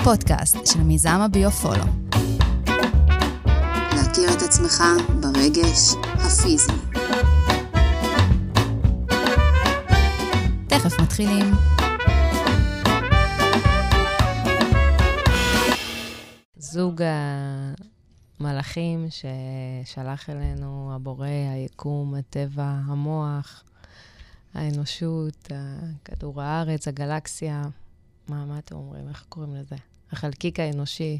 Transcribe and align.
הפודקאסט 0.00 0.56
של 0.66 0.82
מיזם 0.82 1.20
הביו-פולו. 1.20 1.84
להכיר 3.96 4.32
את 4.36 4.42
עצמך 4.42 4.82
ברגש 5.20 5.94
הפיזי. 6.14 6.72
תכף 10.68 11.00
מתחילים. 11.00 11.54
זוג 16.56 17.02
המלאכים 18.40 19.06
ששלח 19.10 20.30
אלינו 20.30 20.92
הבורא, 20.94 21.26
היקום, 21.26 22.14
הטבע, 22.14 22.72
המוח, 22.86 23.64
האנושות, 24.54 25.48
כדור 26.04 26.42
הארץ, 26.42 26.88
הגלקסיה. 26.88 27.62
מה, 28.28 28.44
מה 28.44 28.58
אתם 28.58 28.76
אומרים? 28.76 29.08
איך 29.08 29.24
קוראים 29.28 29.54
לזה? 29.54 29.76
החלקיק 30.12 30.60
האנושי. 30.60 31.18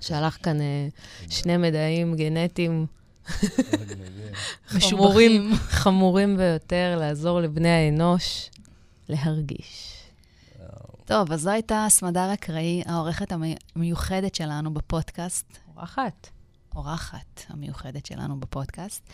שלח 0.00 0.38
כאן 0.42 0.60
אה, 0.60 0.88
שני 1.30 1.56
מדעים 1.56 2.16
גנטיים 2.16 2.86
חמורים, 4.66 5.54
חמורים 5.54 6.36
ביותר 6.36 6.96
לעזור 6.98 7.40
לבני 7.40 7.68
האנוש 7.68 8.50
להרגיש. 9.08 9.94
טוב, 11.04 11.32
אז 11.32 11.40
זו 11.40 11.50
הייתה 11.50 11.86
סמדר 11.88 12.34
אקראי, 12.34 12.82
העורכת 12.86 13.32
המיוחדת 13.76 14.34
שלנו 14.34 14.74
בפודקאסט. 14.74 15.58
אורחת. 15.76 16.28
אורחת 16.76 17.42
המיוחדת 17.48 18.06
שלנו 18.06 18.40
בפודקאסט. 18.40 19.10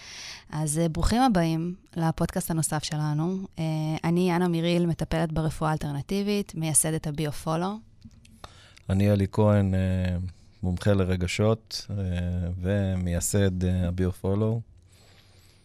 אז 0.51 0.81
uh, 0.85 0.89
ברוכים 0.89 1.23
הבאים 1.23 1.75
לפודקאסט 1.97 2.51
הנוסף 2.51 2.85
שלנו. 2.85 3.39
Uh, 3.57 3.61
אני, 4.05 4.37
אנה 4.37 4.49
מיריל, 4.49 4.87
מטפלת 4.87 5.33
ברפואה 5.33 5.73
אלטרנטיבית, 5.73 6.55
מייסדת 6.55 7.07
הביו-פולו. 7.07 7.90
אני 8.91 9.13
אלי 9.13 9.27
כהן, 9.33 9.75
uh, 9.75 9.77
מומחה 10.63 10.93
לרגשות 10.93 11.87
uh, 11.89 11.93
ומייסד 12.61 13.65
הביו-פולו. 13.65 14.61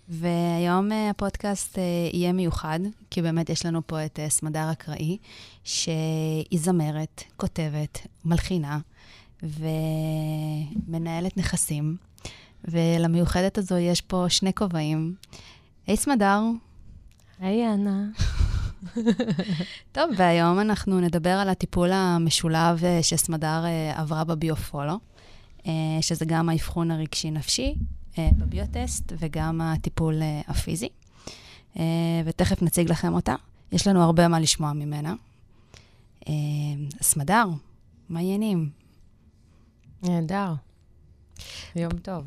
והיום 0.10 0.92
uh, 0.92 0.96
הפודקאסט 1.12 1.78
יהיה 2.14 2.34
מיוחד, 2.34 2.80
כי 3.10 3.22
באמת 3.22 3.50
יש 3.50 3.66
לנו 3.66 3.88
פה 3.88 4.06
את 4.06 4.20
סמדר 4.30 4.72
אקראי, 4.72 5.18
שהיא 5.64 6.60
זמרת, 6.60 7.24
כותבת, 7.38 8.08
מלחינה. 8.26 8.80
ומנהלת 10.88 11.38
נכסים, 11.38 11.98
ולמיוחדת 12.64 13.58
הזו 13.58 13.78
יש 13.78 14.02
פה 14.02 14.26
שני 14.30 14.54
כובעים. 14.54 15.16
היי 15.88 15.98
סמדר. 15.98 16.42
היי 17.40 17.74
אנה. 17.74 18.06
טוב, 19.92 20.10
והיום 20.18 20.60
אנחנו 20.60 21.00
נדבר 21.00 21.30
על 21.30 21.50
הטיפול 21.50 21.92
המשולב 21.92 22.84
אה, 22.84 23.04
שסמדר 23.04 23.66
אה, 23.66 24.02
עברה 24.02 24.24
בביו-פולו, 24.24 25.00
אה, 25.68 25.72
שזה 26.02 26.26
גם 26.26 26.50
האבחון 26.50 26.92
הרגשי-נפשי 26.92 27.76
בביוטסט 28.18 29.14
וגם 29.20 29.62
הטיפול 29.62 30.22
הפיזי. 30.48 30.90
ותכף 32.26 32.62
נציג 32.62 32.92
לכם 32.92 33.14
אותה. 33.14 33.36
יש 33.72 33.88
לנו 33.88 34.04
הרבה 34.04 34.28
מה 34.28 34.40
לשמוע 34.40 34.74
ממנה. 34.74 35.14
סמדר, 37.02 37.46
מה 38.10 38.20
העניינים? 38.20 38.70
נהדר. 40.04 40.54
יום 41.76 41.92
טוב. 41.92 42.24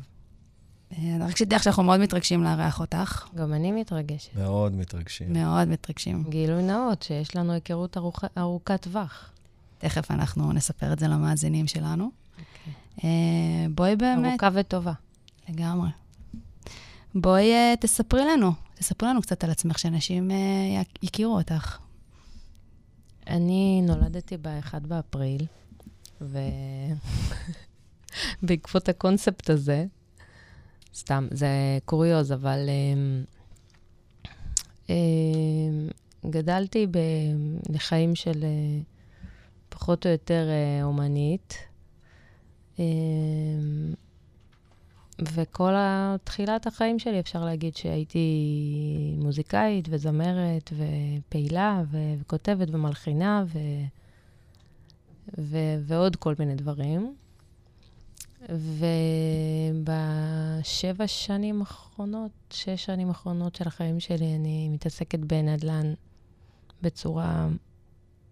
אה, 0.93 1.17
רק 1.19 1.37
שתדע 1.37 1.59
שאנחנו 1.59 1.83
מאוד 1.83 1.99
מתרגשים 1.99 2.43
לארח 2.43 2.79
אותך. 2.79 3.27
גם 3.35 3.53
אני 3.53 3.71
מתרגשת. 3.71 4.35
מאוד 4.35 4.73
מתרגשים. 4.73 5.33
מאוד 5.33 5.67
מתרגשים. 5.67 6.23
גילוי 6.29 6.63
נאות, 6.63 7.03
שיש 7.03 7.35
לנו 7.35 7.53
היכרות 7.53 7.97
ארוכ... 7.97 8.23
ארוכת 8.37 8.81
טווח. 8.81 9.31
תכף 9.77 10.11
אנחנו 10.11 10.53
נספר 10.53 10.93
את 10.93 10.99
זה 10.99 11.07
למאזינים 11.07 11.67
שלנו. 11.67 12.05
Okay. 12.05 12.41
אוקיי. 12.41 12.73
אה, 13.03 13.69
בואי 13.69 13.95
באמת... 13.95 14.29
ארוכה 14.29 14.49
וטובה. 14.53 14.93
לגמרי. 15.49 15.89
בואי 17.15 17.51
uh, 17.53 17.77
תספרי 17.79 18.25
לנו, 18.25 18.51
תספרי 18.75 19.09
לנו 19.09 19.21
קצת 19.21 19.43
על 19.43 19.51
עצמך, 19.51 19.79
שאנשים 19.79 20.31
יכירו 21.03 21.37
אותך. 21.37 21.77
אני 23.27 23.81
נולדתי 23.81 24.37
ב-1 24.37 24.79
באפריל, 24.79 25.45
ו... 26.21 26.37
בעקבות 28.43 28.89
הקונספט 28.89 29.49
הזה. 29.49 29.85
סתם, 30.95 31.27
זה 31.31 31.47
קוריוז, 31.85 32.31
אבל 32.31 32.69
um, 34.87 34.91
גדלתי 36.29 36.87
לחיים 37.69 38.15
של 38.15 38.41
uh, 38.41 38.83
פחות 39.69 40.05
או 40.05 40.11
יותר 40.11 40.47
uh, 40.47 40.83
אומנית. 40.83 41.57
Um, 42.77 42.79
וכל 45.35 45.73
תחילת 46.23 46.67
החיים 46.67 46.99
שלי, 46.99 47.19
אפשר 47.19 47.45
להגיד 47.45 47.75
שהייתי 47.75 48.27
מוזיקאית 49.17 49.87
וזמרת 49.91 50.73
ופעילה 50.73 51.83
ו- 51.91 52.13
וכותבת 52.19 52.67
ומלחינה 52.71 53.43
ו- 53.47 53.85
ו- 55.37 55.79
ועוד 55.81 56.15
כל 56.15 56.33
מיני 56.39 56.55
דברים. 56.55 57.15
ובשבע 59.71 61.07
שנים 61.07 61.59
האחרונות, 61.59 62.31
שש 62.53 62.85
שנים 62.85 63.07
האחרונות 63.07 63.55
של 63.55 63.67
החיים 63.67 63.99
שלי, 63.99 64.35
אני 64.35 64.69
מתעסקת 64.69 65.19
בנדל"ן 65.19 65.93
בצורה 66.81 67.47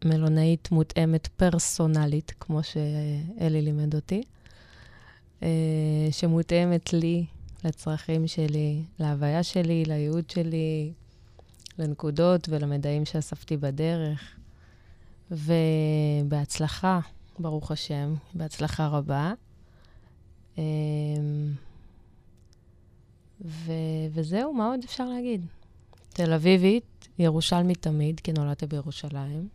מלונאית 0.06 0.72
מותאמת 0.72 1.28
פרסונלית, 1.28 2.34
כמו 2.40 2.64
שאלי 2.64 3.62
לימד 3.62 3.96
אותי, 3.96 4.24
אה, 5.44 6.08
שמותאמת 6.12 6.94
לי, 6.94 7.26
לצרכים 7.64 8.28
שלי, 8.28 8.84
להוויה 9.00 9.44
שלי, 9.44 9.84
לייעוד 9.86 10.30
שלי, 10.30 10.92
לנקודות 11.80 12.50
ולמדעים 12.50 13.06
שאספתי 13.06 13.58
בדרך. 13.58 14.38
ובהצלחה, 15.32 17.00
ברוך 17.40 17.72
השם, 17.72 18.14
בהצלחה 18.34 18.88
רבה. 18.88 19.34
אמ, 20.58 21.54
ו- 23.46 23.72
וזהו, 24.12 24.54
מה 24.54 24.68
עוד 24.68 24.80
אפשר 24.84 25.06
להגיד? 25.06 25.46
תל 26.10 26.34
אביבית, 26.34 27.08
ירושלמית 27.20 27.82
תמיד, 27.82 28.20
כי 28.20 28.32
נולדתי 28.34 28.66
בירושלים, 28.68 29.48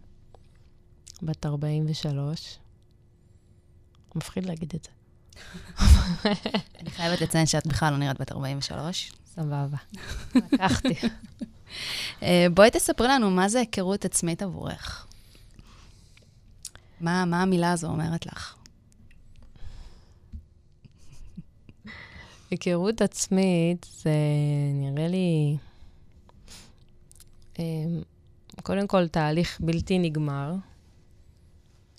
בת 1.23 1.47
43. 1.47 2.59
מפחיד 4.15 4.47
להגיד 4.47 4.73
את 4.75 4.85
זה. 4.85 4.91
אני 6.81 6.91
חייבת 6.91 7.21
לציין 7.21 7.47
שאת 7.47 7.67
בכלל 7.67 7.93
לא 7.93 7.99
נראית 7.99 8.21
בת 8.21 8.33
43. 8.33 9.13
סבבה, 9.35 9.77
לקחתי. 10.53 10.95
אה, 12.23 12.47
בואי 12.55 12.71
תספרי 12.71 13.09
לנו 13.09 13.31
מה 13.31 13.49
זה 13.49 13.59
היכרות 13.59 14.05
עצמית 14.05 14.43
עבורך. 14.43 15.07
מה, 17.01 17.25
מה 17.25 17.43
המילה 17.43 17.73
הזו 17.73 17.87
אומרת 17.87 18.27
לך? 18.27 18.57
היכרות 22.53 23.03
עצמית 23.03 23.87
זה 24.03 24.15
נראה 24.75 25.09
לי, 25.09 25.57
אמ, 27.59 28.03
קודם 28.63 28.87
כל, 28.87 29.09
תהליך 29.09 29.61
בלתי 29.61 29.99
נגמר, 29.99 30.55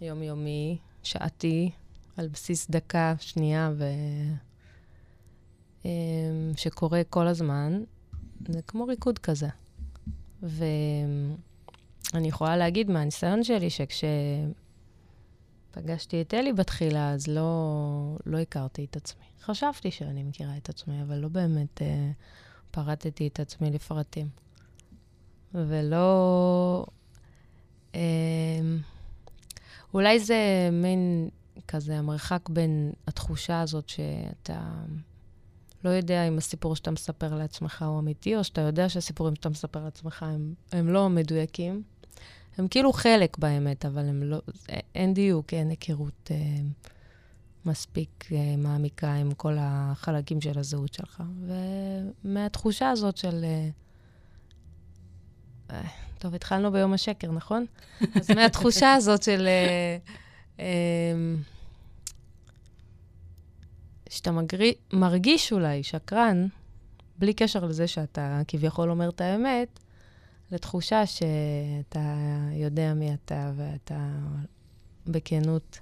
יומיומי, 0.02 0.78
שעתי, 1.04 1.72
על 2.18 2.28
בסיס 2.28 2.70
דקה, 2.70 3.14
שנייה, 3.20 3.72
ו... 3.78 3.86
אמ, 5.86 5.92
שקורה 6.56 7.02
כל 7.10 7.28
הזמן. 7.28 7.84
זה 8.48 8.62
כמו 8.62 8.86
ריקוד 8.86 9.20
כזה. 9.20 9.48
ואני 10.42 11.38
יכולה 12.28 12.58
להגיד 12.58 12.90
מהניסיון 12.92 13.44
שלי 13.44 13.70
שכשפגשתי 15.74 16.22
את 16.22 16.34
אלי 16.34 16.54
בתחילה, 16.54 17.12
אז 17.12 17.28
לא, 17.28 18.18
לא 18.26 18.38
הכרתי 18.38 18.86
את 18.86 18.96
עצמי. 18.96 19.26
חשבתי 19.42 19.92
שאני 19.92 20.24
מכירה 20.24 20.58
את 20.58 20.70
עצמי, 20.70 21.02
אבל 21.02 21.18
לא 21.18 21.28
באמת 21.28 21.82
אה, 21.82 22.12
פרטתי 22.72 23.28
את 23.28 23.40
עצמי 23.40 23.72
לפרטים. 23.72 24.28
ולא... 25.54 26.86
אה, 27.96 28.02
אולי 29.94 30.20
זה 30.20 30.70
מין 30.72 31.30
כזה 31.68 31.98
המרחק 31.98 32.50
בין 32.50 32.92
התחושה 33.08 33.62
הזאת 33.62 33.90
שאתה 33.90 34.62
לא 35.84 35.90
יודע 35.90 36.28
אם 36.28 36.38
הסיפור 36.38 36.76
שאתה 36.76 36.92
מספר 36.92 37.36
לעצמך 37.36 37.82
הוא 37.82 38.00
אמיתי, 38.00 38.36
או 38.36 38.44
שאתה 38.44 38.62
יודע 38.62 38.90
שהסיפורים 38.90 39.36
שאתה 39.36 39.50
מספר 39.50 39.84
לעצמך 39.84 40.24
הם, 40.24 40.54
הם 40.72 40.90
לא 40.90 41.10
מדויקים. 41.10 41.84
הם 42.58 42.68
כאילו 42.68 42.94
חלק 42.94 43.38
באמת, 43.38 43.86
אבל 43.86 44.10
הם 44.10 44.24
לא... 44.24 44.42
אין 44.96 45.14
דיוק, 45.14 45.54
אין 45.54 45.70
היכרות. 45.70 46.32
אה, 46.32 46.38
מספיק 47.66 48.26
uh, 48.30 48.34
מעמיקה 48.58 49.14
עם 49.14 49.34
כל 49.34 49.56
החלקים 49.60 50.42
של 50.42 50.60
הזהות 50.60 50.94
שלך. 50.94 51.24
ומהתחושה 52.26 52.90
הזאת 52.90 53.18
של... 53.18 53.46
Uh, 55.70 55.74
טוב, 56.20 56.36
התחלנו 56.36 56.72
ביום 56.72 56.94
השקר, 56.94 57.32
נכון? 57.32 57.66
אז 58.20 58.32
מהתחושה 58.32 58.94
הזאת 58.94 59.24
של 59.24 59.48
uh, 59.48 60.60
אמ, 60.60 61.38
שאתה 64.10 64.32
מגרי... 64.32 64.74
מרגיש 64.94 65.54
אולי 65.54 65.84
שקרן, 65.84 66.48
בלי 67.20 67.34
קשר 67.34 67.66
לזה 67.66 67.88
שאתה 67.88 68.42
כביכול 68.48 68.90
אומר 68.90 69.10
את 69.10 69.22
האמת, 69.22 69.80
לתחושה 70.52 71.06
שאתה 71.06 72.16
יודע 72.54 72.94
מי 72.94 73.14
אתה 73.14 73.52
ואתה 73.56 74.10
בכנות. 75.08 75.80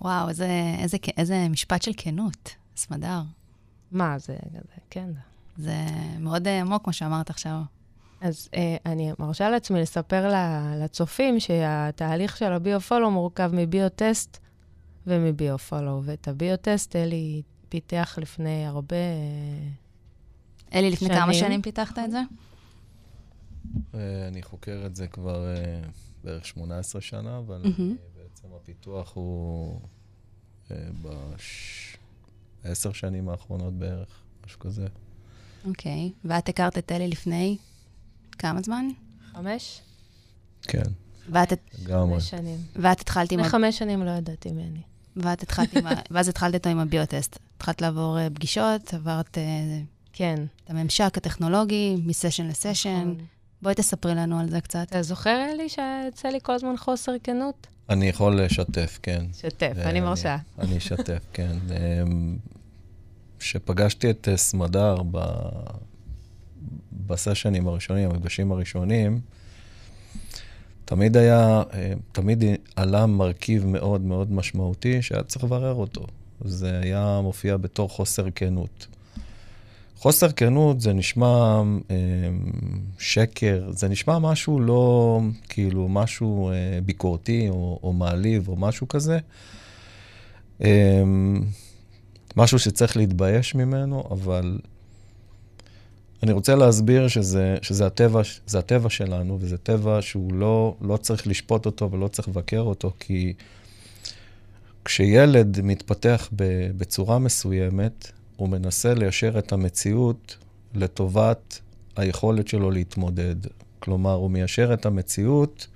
וואו, 0.00 0.28
איזה, 0.28 0.48
איזה, 0.78 0.96
איזה 1.16 1.48
משפט 1.48 1.82
של 1.82 1.92
כנות, 1.96 2.54
סמדר. 2.76 3.22
מה, 3.92 4.18
זה, 4.18 4.36
זה 4.52 4.58
כן. 4.90 5.10
זה 5.56 5.76
מאוד 6.20 6.48
עמוק, 6.48 6.84
כמו 6.84 6.92
שאמרת 6.92 7.30
עכשיו. 7.30 7.60
אז 8.20 8.48
אה, 8.54 8.76
אני 8.86 9.12
מרשה 9.18 9.50
לעצמי 9.50 9.80
לספר 9.80 10.32
לצופים 10.76 11.40
שהתהליך 11.40 12.36
של 12.36 12.52
הביו-פולו 12.52 13.10
מורכב 13.10 13.50
מביו-טסט 13.52 14.38
ומביו-פולו, 15.06 16.02
ואת 16.04 16.28
הביו-טסט 16.28 16.96
אלי 16.96 17.42
פיתח 17.68 18.18
לפני 18.22 18.66
הרבה 18.66 18.96
אלי, 20.74 20.90
לפני 20.90 21.08
שנים. 21.08 21.20
כמה 21.20 21.34
שנים 21.34 21.62
פיתחת 21.62 21.98
את 21.98 22.10
זה? 22.10 22.20
אה, 23.94 24.28
אני 24.28 24.42
חוקר 24.42 24.82
את 24.86 24.96
זה 24.96 25.06
כבר 25.06 25.54
אה, 25.54 25.80
בערך 26.24 26.46
18 26.46 27.00
שנה, 27.00 27.38
אבל. 27.38 27.62
בעצם 28.16 28.48
הפיתוח 28.56 29.14
הוא 29.14 29.80
בעשר 32.62 32.92
שנים 32.92 33.28
האחרונות 33.28 33.74
בערך, 33.74 34.22
משהו 34.46 34.60
כזה. 34.60 34.86
אוקיי, 35.64 36.10
okay. 36.12 36.28
ואת 36.28 36.48
הכרת 36.48 36.78
את 36.78 36.92
אלי 36.92 37.08
לפני 37.08 37.56
כמה 38.38 38.62
זמן? 38.62 38.88
חמש? 39.32 39.80
כן. 40.62 40.82
ואת... 41.30 41.52
לגמרי. 41.82 42.14
חמש 42.14 42.30
שנים. 42.30 42.58
ואת 42.76 43.00
התחלת 43.00 43.32
עם... 43.32 43.38
לפני 43.38 43.50
חמש 43.50 43.78
שנים 43.78 44.02
לא 44.02 44.10
ידעתי 44.10 44.52
מי 44.52 44.62
אני. 44.62 44.82
ואת 45.16 45.42
התחלת 45.42 45.76
עם 45.76 45.86
ה... 45.86 45.90
ואז 46.10 46.28
התחלת 46.28 46.54
איתו 46.54 46.68
עם 46.68 46.78
הביוטסט. 46.78 47.38
התחלת 47.56 47.80
לעבור 47.80 48.18
אה, 48.18 48.30
פגישות, 48.30 48.94
עברת... 48.94 49.38
אה, 49.38 49.80
כן. 50.12 50.44
את 50.64 50.70
הממשק 50.70 51.12
הטכנולוגי, 51.16 51.96
מסשן 52.04 52.46
לסשן. 52.46 52.90
נכון. 52.90 53.26
בואי 53.66 53.74
תספרי 53.74 54.14
לנו 54.14 54.40
על 54.40 54.50
זה 54.50 54.60
קצת. 54.60 54.86
אתה 54.88 55.02
זוכר, 55.02 55.46
אלי, 55.52 55.68
שיצא 55.68 56.28
לי 56.28 56.38
כל 56.42 56.52
הזמן 56.52 56.76
חוסר 56.76 57.12
כנות? 57.24 57.66
אני 57.88 58.08
יכול 58.08 58.40
לשתף, 58.40 58.98
כן. 59.02 59.24
שתף, 59.32 59.72
אני 59.76 60.00
מרשה. 60.00 60.36
אני 60.58 60.78
אשתף, 60.78 61.26
כן. 61.32 61.56
כשפגשתי 63.38 64.10
את 64.10 64.28
אה, 64.28 64.36
סמדר 64.36 64.96
בסשנים 67.06 67.68
הראשונים, 67.68 68.10
המפגשים 68.10 68.52
הראשונים, 68.52 69.20
תמיד 70.84 71.16
היה, 71.16 71.62
אה, 71.74 71.92
תמיד 72.12 72.44
עלה 72.76 73.06
מרכיב 73.06 73.66
מאוד 73.66 74.00
מאוד 74.00 74.32
משמעותי 74.32 75.02
שהיה 75.02 75.22
צריך 75.22 75.44
לברר 75.44 75.74
אותו. 75.74 76.06
זה 76.44 76.80
היה 76.82 77.20
מופיע 77.22 77.56
בתור 77.56 77.88
חוסר 77.88 78.26
כנות. 78.34 78.86
חוסר 79.98 80.32
כנות 80.32 80.80
זה 80.80 80.92
נשמע 80.92 81.62
אה, 81.90 81.96
שקר, 82.98 83.70
זה 83.70 83.88
נשמע 83.88 84.18
משהו 84.18 84.60
לא, 84.60 85.20
כאילו, 85.48 85.88
משהו 85.88 86.50
אה, 86.50 86.78
ביקורתי 86.84 87.48
או, 87.48 87.80
או 87.82 87.92
מעליב 87.92 88.48
או 88.48 88.56
משהו 88.56 88.88
כזה. 88.88 89.18
אה, 90.64 91.02
משהו 92.36 92.58
שצריך 92.58 92.96
להתבייש 92.96 93.54
ממנו, 93.54 94.04
אבל 94.10 94.58
אני 96.22 96.32
רוצה 96.32 96.54
להסביר 96.54 97.08
שזה, 97.08 97.56
שזה 97.62 97.86
הטבע, 97.86 98.20
זה 98.46 98.58
הטבע 98.58 98.90
שלנו, 98.90 99.38
וזה 99.40 99.58
טבע 99.58 99.98
שהוא 100.00 100.34
לא, 100.34 100.76
לא 100.80 100.96
צריך 100.96 101.26
לשפוט 101.26 101.66
אותו 101.66 101.90
ולא 101.90 102.08
צריך 102.08 102.28
לבקר 102.28 102.60
אותו, 102.60 102.92
כי 103.00 103.32
כשילד 104.84 105.60
מתפתח 105.60 106.28
בצורה 106.76 107.18
מסוימת, 107.18 108.12
הוא 108.36 108.48
מנסה 108.48 108.94
ליישר 108.94 109.38
את 109.38 109.52
המציאות 109.52 110.36
לטובת 110.74 111.60
היכולת 111.96 112.48
שלו 112.48 112.70
להתמודד. 112.70 113.36
כלומר, 113.78 114.12
הוא 114.12 114.30
מיישר 114.30 114.74
את 114.74 114.86
המציאות 114.86 115.66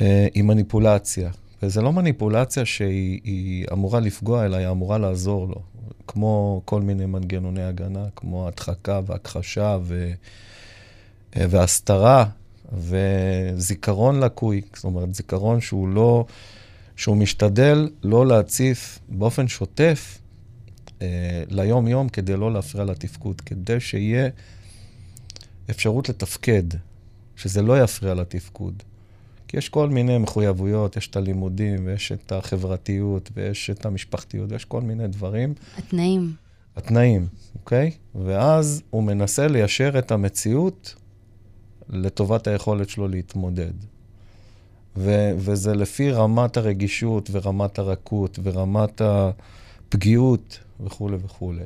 אה, 0.00 0.26
עם 0.34 0.46
מניפולציה. 0.46 1.30
וזה 1.62 1.82
לא 1.82 1.92
מניפולציה 1.92 2.64
שהיא 2.64 3.66
אמורה 3.72 4.00
לפגוע, 4.00 4.44
אלא 4.44 4.56
היא 4.56 4.68
אמורה 4.68 4.98
לעזור 4.98 5.48
לו. 5.48 5.62
כמו 6.06 6.62
כל 6.64 6.82
מיני 6.82 7.06
מנגנוני 7.06 7.62
הגנה, 7.62 8.06
כמו 8.16 8.48
הדחקה 8.48 9.00
והכחשה 9.06 9.78
ו... 9.82 10.12
והסתרה 11.36 12.24
וזיכרון 12.72 14.20
לקוי, 14.20 14.60
זאת 14.74 14.84
אומרת, 14.84 15.14
זיכרון 15.14 15.60
שהוא 15.60 15.88
לא, 15.88 16.24
שהוא 16.96 17.16
משתדל 17.16 17.88
לא 18.02 18.26
להציף 18.26 18.98
באופן 19.08 19.48
שוטף 19.48 20.18
אה, 20.18 20.25
ליום-יום 21.50 22.08
כדי 22.08 22.36
לא 22.36 22.52
להפריע 22.52 22.84
לתפקוד, 22.84 23.40
כדי 23.40 23.80
שיהיה 23.80 24.28
אפשרות 25.70 26.08
לתפקד, 26.08 26.62
שזה 27.36 27.62
לא 27.62 27.82
יפריע 27.82 28.14
לתפקוד. 28.14 28.82
כי 29.48 29.56
יש 29.56 29.68
כל 29.68 29.88
מיני 29.88 30.18
מחויבויות, 30.18 30.96
יש 30.96 31.08
את 31.08 31.16
הלימודים, 31.16 31.86
ויש 31.86 32.12
את 32.12 32.32
החברתיות, 32.32 33.30
ויש 33.34 33.70
את 33.70 33.86
המשפחתיות, 33.86 34.52
ויש 34.52 34.64
כל 34.64 34.80
מיני 34.80 35.08
דברים. 35.08 35.54
התנאים. 35.78 36.32
התנאים, 36.76 37.26
אוקיי? 37.54 37.90
ואז 38.14 38.82
הוא 38.90 39.02
מנסה 39.02 39.48
ליישר 39.48 39.98
את 39.98 40.10
המציאות 40.10 40.94
לטובת 41.88 42.46
היכולת 42.46 42.88
שלו 42.88 43.08
להתמודד. 43.08 43.72
ו- 44.96 45.32
וזה 45.36 45.74
לפי 45.74 46.10
רמת 46.10 46.56
הרגישות 46.56 47.28
ורמת 47.32 47.78
הרכות 47.78 48.38
ורמת 48.42 49.02
הפגיעות 49.88 50.58
וכולי 50.80 51.16
וכולי. 51.24 51.64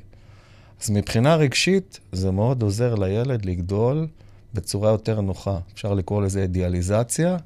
אז 0.82 0.90
מבחינה 0.90 1.36
רגשית, 1.36 2.00
זה 2.12 2.30
מאוד 2.30 2.62
עוזר 2.62 2.94
לילד 2.94 3.44
לגדול 3.44 4.06
בצורה 4.54 4.90
יותר 4.90 5.20
נוחה. 5.20 5.58
אפשר 5.74 5.94
לקרוא 5.94 6.22
לזה 6.22 6.42
אידיאליזציה, 6.42 7.36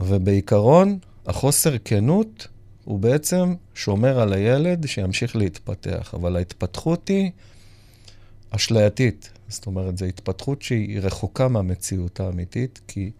ובעיקרון, 0.00 0.98
החוסר 1.26 1.78
כנות 1.84 2.48
הוא 2.84 2.98
בעצם 2.98 3.54
שומר 3.74 4.20
על 4.20 4.32
הילד 4.32 4.86
שימשיך 4.86 5.36
להתפתח, 5.36 6.14
אבל 6.14 6.36
ההתפתחות 6.36 7.08
היא 7.08 7.30
אשלייתית. 8.50 9.30
זאת 9.48 9.66
אומרת, 9.66 9.98
זו 9.98 10.04
התפתחות 10.04 10.62
שהיא 10.62 11.00
רחוקה 11.00 11.48
מהמציאות 11.48 12.20
האמיתית, 12.20 12.80
כי 12.88 13.10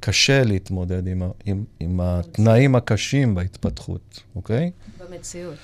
קשה 0.00 0.44
להתמודד 0.44 1.06
עם, 1.06 1.22
עם, 1.44 1.64
עם 1.80 2.00
התנאים 2.00 2.74
הקשים 2.74 3.34
בהתפתחות, 3.34 4.20
אוקיי? 4.36 4.70
במציאות. 4.98 5.54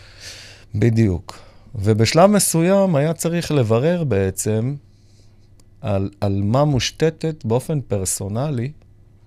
בדיוק. 0.75 1.38
ובשלב 1.75 2.30
מסוים 2.30 2.97
היה 2.97 3.14
צריך 3.14 3.50
לברר 3.50 4.04
בעצם 4.04 4.75
על, 5.80 6.11
על 6.21 6.42
מה 6.42 6.64
מושתתת 6.64 7.45
באופן 7.45 7.80
פרסונלי 7.80 8.73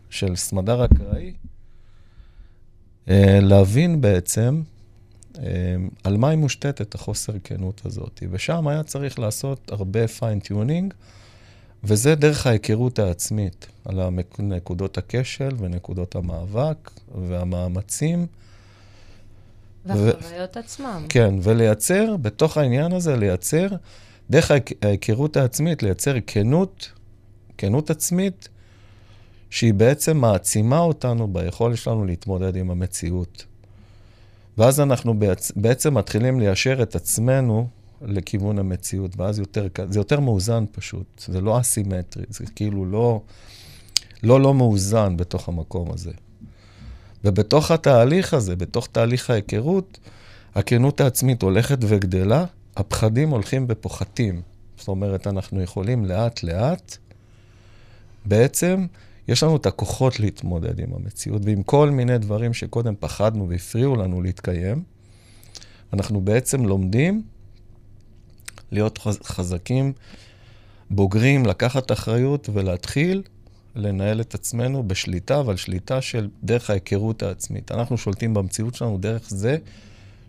של 0.09 0.35
סמדר 0.35 0.85
אקראי, 0.85 1.33
אה, 3.09 3.39
להבין 3.41 4.01
בעצם 4.01 4.61
אה, 5.39 5.75
על 6.03 6.17
מה 6.17 6.29
היא 6.29 6.37
מושתתת, 6.37 6.95
החוסר 6.95 7.33
כנות 7.43 7.81
הזאת. 7.85 8.23
ושם 8.31 8.67
היה 8.67 8.83
צריך 8.83 9.19
לעשות 9.19 9.71
הרבה 9.71 10.07
fine-tuning, 10.07 10.93
וזה 11.87 12.15
דרך 12.15 12.47
ההיכרות 12.47 12.99
העצמית, 12.99 13.67
על 13.85 13.99
נקודות 14.39 14.97
הכשל 14.97 15.49
ונקודות 15.57 16.15
המאבק 16.15 16.91
והמאמצים. 17.27 18.27
והחוויות 19.85 20.57
ו... 20.57 20.59
עצמם. 20.59 21.05
כן, 21.09 21.33
ולייצר, 21.43 22.17
בתוך 22.17 22.57
העניין 22.57 22.91
הזה, 22.91 23.15
לייצר, 23.15 23.67
דרך 24.29 24.51
ההיכרות 24.81 25.37
העצמית, 25.37 25.83
לייצר 25.83 26.15
כנות, 26.27 26.91
כנות 27.57 27.89
עצמית, 27.89 28.49
שהיא 29.49 29.73
בעצם 29.73 30.17
מעצימה 30.17 30.79
אותנו 30.79 31.27
ביכולת 31.27 31.77
שלנו 31.77 32.05
להתמודד 32.05 32.55
עם 32.55 32.71
המציאות. 32.71 33.45
ואז 34.57 34.79
אנחנו 34.79 35.13
בעצם 35.55 35.97
מתחילים 35.97 36.39
ליישר 36.39 36.83
את 36.83 36.95
עצמנו 36.95 37.67
לכיוון 38.01 38.59
המציאות, 38.59 39.11
ואז 39.17 39.39
יותר, 39.39 39.67
זה 39.89 39.99
יותר 39.99 40.19
מאוזן 40.19 40.65
פשוט, 40.71 41.21
זה 41.27 41.41
לא 41.41 41.59
אסימטרי, 41.59 42.23
זה 42.29 42.45
כאילו 42.55 42.85
לא, 42.85 43.21
לא 44.23 44.41
לא 44.41 44.53
מאוזן 44.53 45.17
בתוך 45.17 45.49
המקום 45.49 45.91
הזה. 45.91 46.11
ובתוך 47.23 47.71
התהליך 47.71 48.33
הזה, 48.33 48.55
בתוך 48.55 48.87
תהליך 48.91 49.29
ההיכרות, 49.29 49.99
הכנות 50.55 51.01
העצמית 51.01 51.41
הולכת 51.41 51.77
וגדלה, 51.81 52.45
הפחדים 52.77 53.29
הולכים 53.29 53.65
ופוחתים. 53.69 54.41
זאת 54.77 54.87
אומרת, 54.87 55.27
אנחנו 55.27 55.61
יכולים 55.61 56.05
לאט-לאט 56.05 56.97
בעצם 58.25 58.85
יש 59.27 59.43
לנו 59.43 59.55
את 59.55 59.65
הכוחות 59.65 60.19
להתמודד 60.19 60.79
עם 60.79 60.93
המציאות, 60.93 61.41
ועם 61.45 61.63
כל 61.63 61.89
מיני 61.89 62.17
דברים 62.17 62.53
שקודם 62.53 62.93
פחדנו 62.99 63.49
והפריעו 63.49 63.95
לנו 63.95 64.21
להתקיים, 64.21 64.83
אנחנו 65.93 66.21
בעצם 66.21 66.65
לומדים 66.65 67.23
להיות 68.75 68.99
חזקים, 69.23 69.93
בוגרים, 70.89 71.45
לקחת 71.45 71.91
אחריות 71.91 72.49
ולהתחיל 72.53 73.21
לנהל 73.75 74.21
את 74.21 74.33
עצמנו 74.33 74.87
בשליטה, 74.87 75.39
אבל 75.39 75.55
שליטה 75.55 76.01
של 76.01 76.29
דרך 76.43 76.69
ההיכרות 76.69 77.23
העצמית. 77.23 77.71
אנחנו 77.71 77.97
שולטים 77.97 78.33
במציאות 78.33 78.75
שלנו 78.75 78.97
דרך 78.97 79.29
זה 79.29 79.57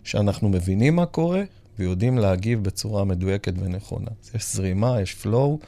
שאנחנו 0.03 0.49
מבינים 0.49 0.95
מה 0.95 1.05
קורה 1.05 1.43
ויודעים 1.79 2.17
להגיב 2.17 2.63
בצורה 2.63 3.05
מדויקת 3.05 3.53
ונכונה. 3.59 4.09
יש 4.35 4.53
זרימה, 4.53 5.01
יש 5.01 5.15
flow, 5.23 5.65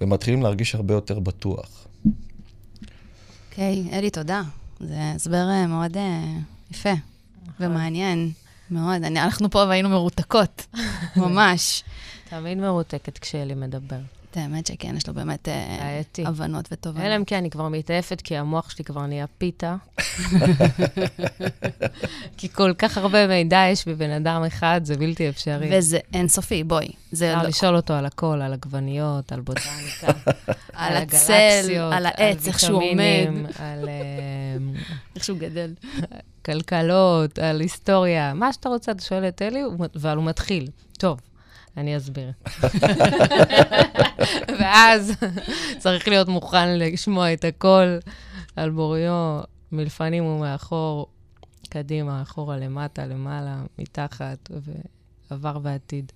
ומתחילים 0.00 0.42
להרגיש 0.42 0.74
הרבה 0.74 0.94
יותר 0.94 1.18
בטוח. 1.18 1.86
אוקיי, 3.50 3.84
okay, 3.90 3.94
אלי, 3.94 4.10
תודה. 4.10 4.42
זה 4.80 5.12
הסבר 5.14 5.48
אה, 5.50 5.66
מאוד 5.66 5.96
uh, 5.96 6.00
יפה 6.70 6.92
ומעניין 7.60 8.30
מאוד. 8.70 9.02
אני, 9.04 9.22
אנחנו 9.22 9.50
פה 9.50 9.58
והיינו 9.58 9.88
מרותקות, 9.88 10.66
ממש. 11.16 11.84
תמיד 12.32 12.58
מרותקת 12.58 13.18
כשאלי 13.18 13.54
מדבר. 13.54 13.96
את 14.30 14.36
האמת 14.36 14.66
שכן, 14.66 14.96
יש 14.96 15.08
לו 15.08 15.14
באמת 15.14 15.48
בעייתי. 15.48 16.26
הבנות 16.26 16.68
ותובנות. 16.72 17.06
אלא 17.06 17.16
אם 17.16 17.24
כן, 17.24 17.36
אני 17.36 17.50
כבר 17.50 17.68
מתעייפת, 17.68 18.20
כי 18.20 18.36
המוח 18.36 18.70
שלי 18.70 18.84
כבר 18.84 19.06
נהיה 19.06 19.26
פיתה. 19.38 19.76
כי 22.38 22.48
כל 22.48 22.72
כך 22.78 22.98
הרבה 22.98 23.26
מידע 23.26 23.64
יש 23.72 23.88
בבן 23.88 24.10
אדם 24.10 24.44
אחד, 24.44 24.80
זה 24.84 24.96
בלתי 24.96 25.28
אפשרי. 25.28 25.78
וזה 25.78 25.98
אינסופי, 26.14 26.64
בואי. 26.64 26.88
זה 27.12 27.32
אפשר 27.32 27.42
לא... 27.42 27.48
לשאול 27.48 27.76
אותו 27.76 27.94
על 27.94 28.06
הכל, 28.06 28.40
על 28.42 28.52
עגבניות, 28.52 29.32
על 29.32 29.40
בוטניקה, 29.40 30.32
על 30.72 30.96
הצל, 30.96 31.74
על 31.92 32.06
העץ, 32.06 32.48
איך 32.48 32.60
שהוא 32.60 32.82
עומד. 32.82 33.50
על... 33.58 33.88
איך 35.16 35.24
שהוא 35.24 35.38
גדל. 35.38 35.74
כלכלות, 36.44 37.38
על 37.38 37.60
היסטוריה, 37.60 38.34
מה 38.34 38.52
שאתה 38.52 38.68
רוצה, 38.68 38.92
אתה 38.92 39.02
שואל 39.02 39.28
את 39.28 39.42
אלי, 39.42 39.62
אבל 39.94 40.16
הוא 40.16 40.24
מתחיל. 40.24 40.68
טוב, 40.98 41.20
אני 41.76 41.96
אסביר. 41.96 42.32
ואז 44.60 45.12
צריך 45.78 46.08
להיות 46.08 46.28
מוכן 46.28 46.78
לשמוע 46.78 47.32
את 47.32 47.44
הכל 47.44 47.98
על 48.56 48.70
בוריו, 48.70 49.40
מלפנים 49.72 50.24
ומאחור, 50.24 51.06
קדימה, 51.68 52.22
אחורה, 52.22 52.56
למטה, 52.56 53.06
למעלה, 53.06 53.56
מתחת, 53.78 54.50
ועבר 55.30 55.58
ועתיד. 55.62 56.12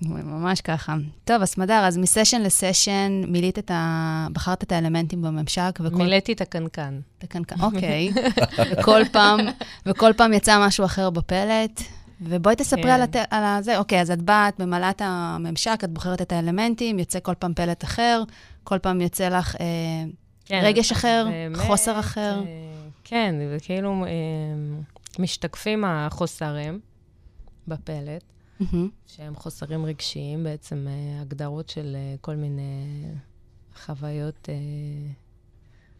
ממש 0.00 0.60
ככה. 0.60 0.94
טוב, 1.24 1.42
אז 1.42 1.54
מדר, 1.58 1.84
אז 1.86 1.98
מסשן 1.98 2.42
לסשן 2.42 3.22
מילאת 3.28 3.58
את 3.58 3.70
ה... 3.70 4.26
בחרת 4.32 4.62
את 4.62 4.72
האלמנטים 4.72 5.22
בממשק 5.22 5.78
וכל... 5.80 5.96
מילאתי 5.96 6.32
את 6.32 6.40
הקנקן. 6.40 7.00
את 7.18 7.24
הקנקן, 7.24 7.60
אוקיי. 7.60 8.12
וכל 8.72 9.02
פעם, 9.12 9.40
וכל 9.86 10.12
פעם 10.16 10.32
יצא 10.32 10.66
משהו 10.66 10.84
אחר 10.84 11.10
בפלט. 11.10 11.82
ובואי 12.24 12.56
תספרי 12.56 12.82
כן. 12.82 12.88
על, 12.88 13.02
הת... 13.02 13.16
על 13.30 13.62
זה. 13.62 13.78
אוקיי, 13.78 14.00
אז 14.00 14.10
את 14.10 14.22
באת, 14.22 14.60
ממלאה 14.60 14.90
את 14.90 15.02
הממשק, 15.04 15.80
את 15.84 15.90
בוחרת 15.90 16.22
את 16.22 16.32
האלמנטים, 16.32 16.98
יוצא 16.98 17.18
כל 17.22 17.34
פעם 17.38 17.54
פלט 17.54 17.84
אחר, 17.84 18.22
כל 18.64 18.78
פעם 18.78 19.00
יוצא 19.00 19.28
לך 19.28 19.56
אה, 19.60 19.66
כן, 20.44 20.60
רגש 20.64 20.92
אחר, 20.92 21.26
באמת, 21.30 21.56
חוסר 21.56 21.98
אחר. 21.98 22.42
אה, 22.46 22.88
כן, 23.04 23.34
זה 23.50 23.56
כאילו 23.60 24.04
אה, 24.04 24.10
משתקפים 25.18 25.84
החוסרים 25.84 26.80
בפלט, 27.68 28.22
mm-hmm. 28.60 28.76
שהם 29.06 29.34
חוסרים 29.34 29.84
רגשיים, 29.84 30.44
בעצם 30.44 30.86
אה, 30.88 31.20
הגדרות 31.20 31.68
של 31.68 31.96
אה, 31.98 32.14
כל 32.20 32.36
מיני 32.36 33.04
חוויות, 33.84 34.48
אה, 34.48 34.54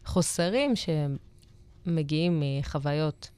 חוסרים 0.05 0.73
שמגיעים 1.85 2.43
מחוויות 2.43 3.29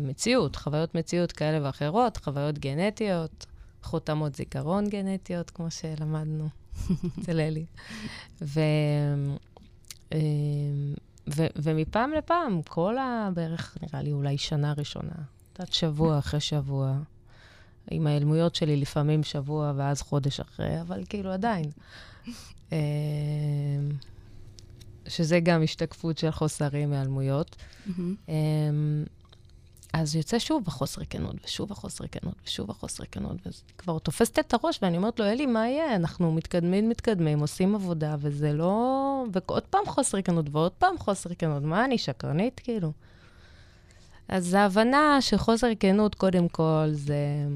מציאות, 0.00 0.56
חוויות 0.56 0.94
מציאות 0.94 1.32
כאלה 1.32 1.66
ואחרות, 1.66 2.16
חוויות 2.16 2.58
גנטיות, 2.58 3.46
חותמות 3.82 4.34
זיכרון 4.34 4.88
גנטיות, 4.88 5.50
כמו 5.50 5.70
שלמדנו 5.70 6.48
אצל 7.18 7.40
אלי. 7.40 7.66
ו, 8.42 8.60
אה, 10.12 10.18
ו, 11.36 11.46
ומפעם 11.56 12.12
לפעם, 12.12 12.62
כל 12.62 12.98
ה... 12.98 13.28
בערך, 13.34 13.76
נראה 13.82 14.02
לי, 14.02 14.12
אולי 14.12 14.38
שנה 14.38 14.72
ראשונה, 14.72 15.14
קצת 15.52 15.72
שבוע 15.72 16.18
אחרי 16.18 16.40
שבוע, 16.40 16.98
עם 17.90 18.06
ההיעלמויות 18.06 18.54
שלי, 18.54 18.76
לפעמים 18.76 19.22
שבוע 19.22 19.72
ואז 19.76 20.02
חודש 20.02 20.40
אחרי, 20.40 20.80
אבל 20.80 21.04
כאילו 21.08 21.30
עדיין. 21.30 21.70
אה, 22.72 22.78
שזה 25.08 25.40
גם 25.40 25.62
השתקפות 25.62 26.18
של 26.18 26.30
חוסרים 26.30 26.90
מהיעלמויות. 26.90 27.56
Mm-hmm. 27.56 28.30
אז 29.94 30.16
יוצא 30.16 30.38
שוב 30.38 30.64
החוסר 30.66 31.02
כנות, 31.10 31.36
ושוב 31.44 31.72
החוסר 31.72 32.04
כנות, 32.06 32.34
ושוב 32.46 32.70
החוסר 32.70 33.04
כנות, 33.04 33.36
וכבר 33.46 33.98
תופסת 33.98 34.38
את 34.38 34.54
הראש, 34.54 34.78
ואני 34.82 34.96
אומרת 34.96 35.20
לו, 35.20 35.26
אלי, 35.26 35.46
מה 35.46 35.68
יהיה? 35.68 35.96
אנחנו 35.96 36.32
מתקדמים, 36.32 36.88
מתקדמים, 36.88 37.40
עושים 37.40 37.74
עבודה, 37.74 38.16
וזה 38.18 38.52
לא... 38.52 39.24
ועוד 39.32 39.62
פעם 39.62 39.86
חוסר 39.86 40.22
כנות, 40.22 40.46
ועוד 40.52 40.72
פעם 40.72 40.98
חוסר 40.98 41.34
כנות. 41.34 41.62
מה, 41.62 41.84
אני 41.84 41.98
שקרנית, 41.98 42.60
כאילו? 42.60 42.92
אז 44.28 44.54
ההבנה 44.54 45.18
שחוסר 45.20 45.68
כנות, 45.80 46.14
קודם 46.14 46.48
כל, 46.48 46.86
זה... 46.92 47.46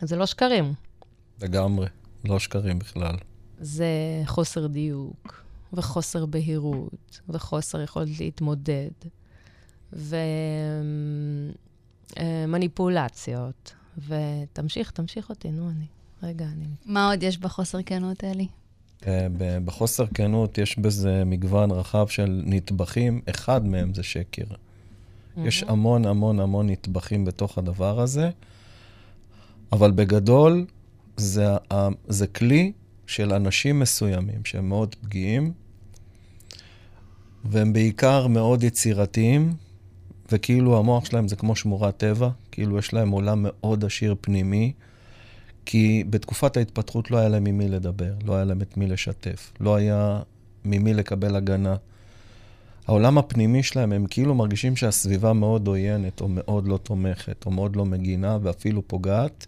זה 0.00 0.16
לא 0.16 0.26
שקרים. 0.26 0.74
לגמרי, 1.42 1.86
לא 2.24 2.38
שקרים 2.38 2.78
בכלל. 2.78 3.16
זה 3.60 3.86
חוסר 4.26 4.66
דיוק, 4.66 5.44
וחוסר 5.72 6.26
בהירות, 6.26 7.20
וחוסר 7.28 7.80
יכולת 7.80 8.20
להתמודד. 8.20 8.90
ומניפולציות. 12.18 13.72
ותמשיך, 14.08 14.90
תמשיך 14.90 15.30
אותי, 15.30 15.50
נו, 15.50 15.70
אני... 15.70 15.86
רגע, 16.22 16.44
אני... 16.44 16.66
מה 16.86 17.10
עוד 17.10 17.22
יש 17.22 17.38
בחוסר 17.38 17.82
כנות, 17.82 18.24
אלי? 18.24 18.46
אה, 19.06 19.28
בחוסר 19.64 20.06
כנות 20.14 20.58
יש 20.58 20.78
בזה 20.78 21.24
מגוון 21.24 21.70
רחב 21.70 22.06
של 22.06 22.42
נטבחים, 22.46 23.20
אחד 23.30 23.66
מהם 23.66 23.94
זה 23.94 24.02
שקר. 24.02 24.44
יש 25.36 25.62
המון 25.62 26.06
המון 26.06 26.40
המון 26.40 26.70
נטבחים 26.70 27.24
בתוך 27.24 27.58
הדבר 27.58 28.00
הזה, 28.00 28.30
אבל 29.72 29.90
בגדול 29.90 30.66
זה, 31.16 31.46
זה 32.08 32.26
כלי 32.26 32.72
של 33.06 33.32
אנשים 33.32 33.80
מסוימים 33.80 34.44
שהם 34.44 34.68
מאוד 34.68 34.94
פגיעים, 34.94 35.52
והם 37.44 37.72
בעיקר 37.72 38.26
מאוד 38.26 38.62
יצירתיים, 38.62 39.54
וכאילו 40.32 40.78
המוח 40.78 41.04
שלהם 41.04 41.28
זה 41.28 41.36
כמו 41.36 41.56
שמורת 41.56 41.96
טבע, 41.96 42.28
כאילו 42.50 42.78
יש 42.78 42.92
להם 42.92 43.10
עולם 43.10 43.38
מאוד 43.48 43.84
עשיר 43.84 44.14
פנימי, 44.20 44.72
כי 45.66 46.04
בתקופת 46.10 46.56
ההתפתחות 46.56 47.10
לא 47.10 47.18
היה 47.18 47.28
להם 47.28 47.44
ממי 47.44 47.68
לדבר, 47.68 48.12
לא 48.24 48.34
היה 48.34 48.44
להם 48.44 48.62
את 48.62 48.76
מי 48.76 48.86
לשתף, 48.86 49.52
לא 49.60 49.74
היה 49.74 50.20
ממי 50.64 50.94
לקבל 50.94 51.36
הגנה. 51.36 51.76
העולם 52.86 53.18
הפנימי 53.18 53.62
שלהם, 53.62 53.92
הם 53.92 54.06
כאילו 54.06 54.34
מרגישים 54.34 54.76
שהסביבה 54.76 55.32
מאוד 55.32 55.66
עוינת, 55.66 56.20
או 56.20 56.28
מאוד 56.28 56.68
לא 56.68 56.76
תומכת, 56.76 57.46
או 57.46 57.50
מאוד 57.50 57.76
לא 57.76 57.84
מגינה, 57.84 58.38
ואפילו 58.42 58.88
פוגעת. 58.88 59.46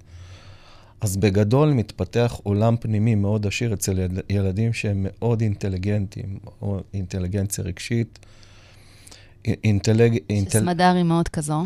אז 1.00 1.16
בגדול 1.16 1.72
מתפתח 1.72 2.40
עולם 2.42 2.76
פנימי 2.80 3.14
מאוד 3.14 3.46
עשיר 3.46 3.74
אצל 3.74 4.06
ילדים 4.30 4.72
שהם 4.72 5.06
מאוד 5.10 5.40
אינטליגנטים, 5.40 6.38
או 6.62 6.80
אינטליגנציה 6.94 7.64
רגשית, 7.64 8.18
אינטלג... 9.44 10.18
שסמדר 10.48 10.92
היא 10.96 11.02
מאוד 11.02 11.28
כזו. 11.28 11.64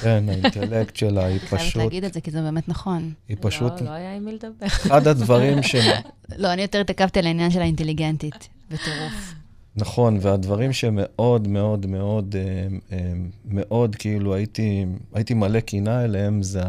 כן, 0.00 0.24
האינטלקט 0.28 0.96
שלה 0.96 1.24
היא 1.24 1.38
פשוט... 1.38 1.58
חייבת 1.58 1.76
להגיד 1.76 2.04
את 2.04 2.14
זה, 2.14 2.20
כי 2.20 2.30
זה 2.30 2.40
באמת 2.40 2.68
נכון. 2.68 3.12
היא 3.28 3.36
פשוט... 3.40 3.80
לא, 3.80 3.86
לא 3.86 3.90
היה 3.90 4.16
עם 4.16 4.24
מי 4.24 4.32
לדבר. 4.32 4.66
אחד 4.66 5.06
הדברים 5.06 5.62
ש... 5.62 5.74
לא, 6.38 6.52
אני 6.52 6.62
יותר 6.62 6.80
התעכבתי 6.80 7.18
על 7.18 7.26
העניין 7.26 7.50
של 7.50 7.60
האינטליגנטית, 7.60 8.48
בטירוף. 8.70 9.34
נכון, 9.76 10.18
והדברים 10.20 10.72
שמאוד 10.72 11.48
מאוד 11.48 11.86
מאוד 11.86 12.36
אה, 12.38 12.66
אה, 12.92 13.12
מאוד, 13.44 13.96
כאילו, 13.96 14.34
הייתי, 14.34 14.86
הייתי 15.14 15.34
מלא 15.34 15.60
קינה 15.60 16.04
אליהם, 16.04 16.42
זה 16.42 16.62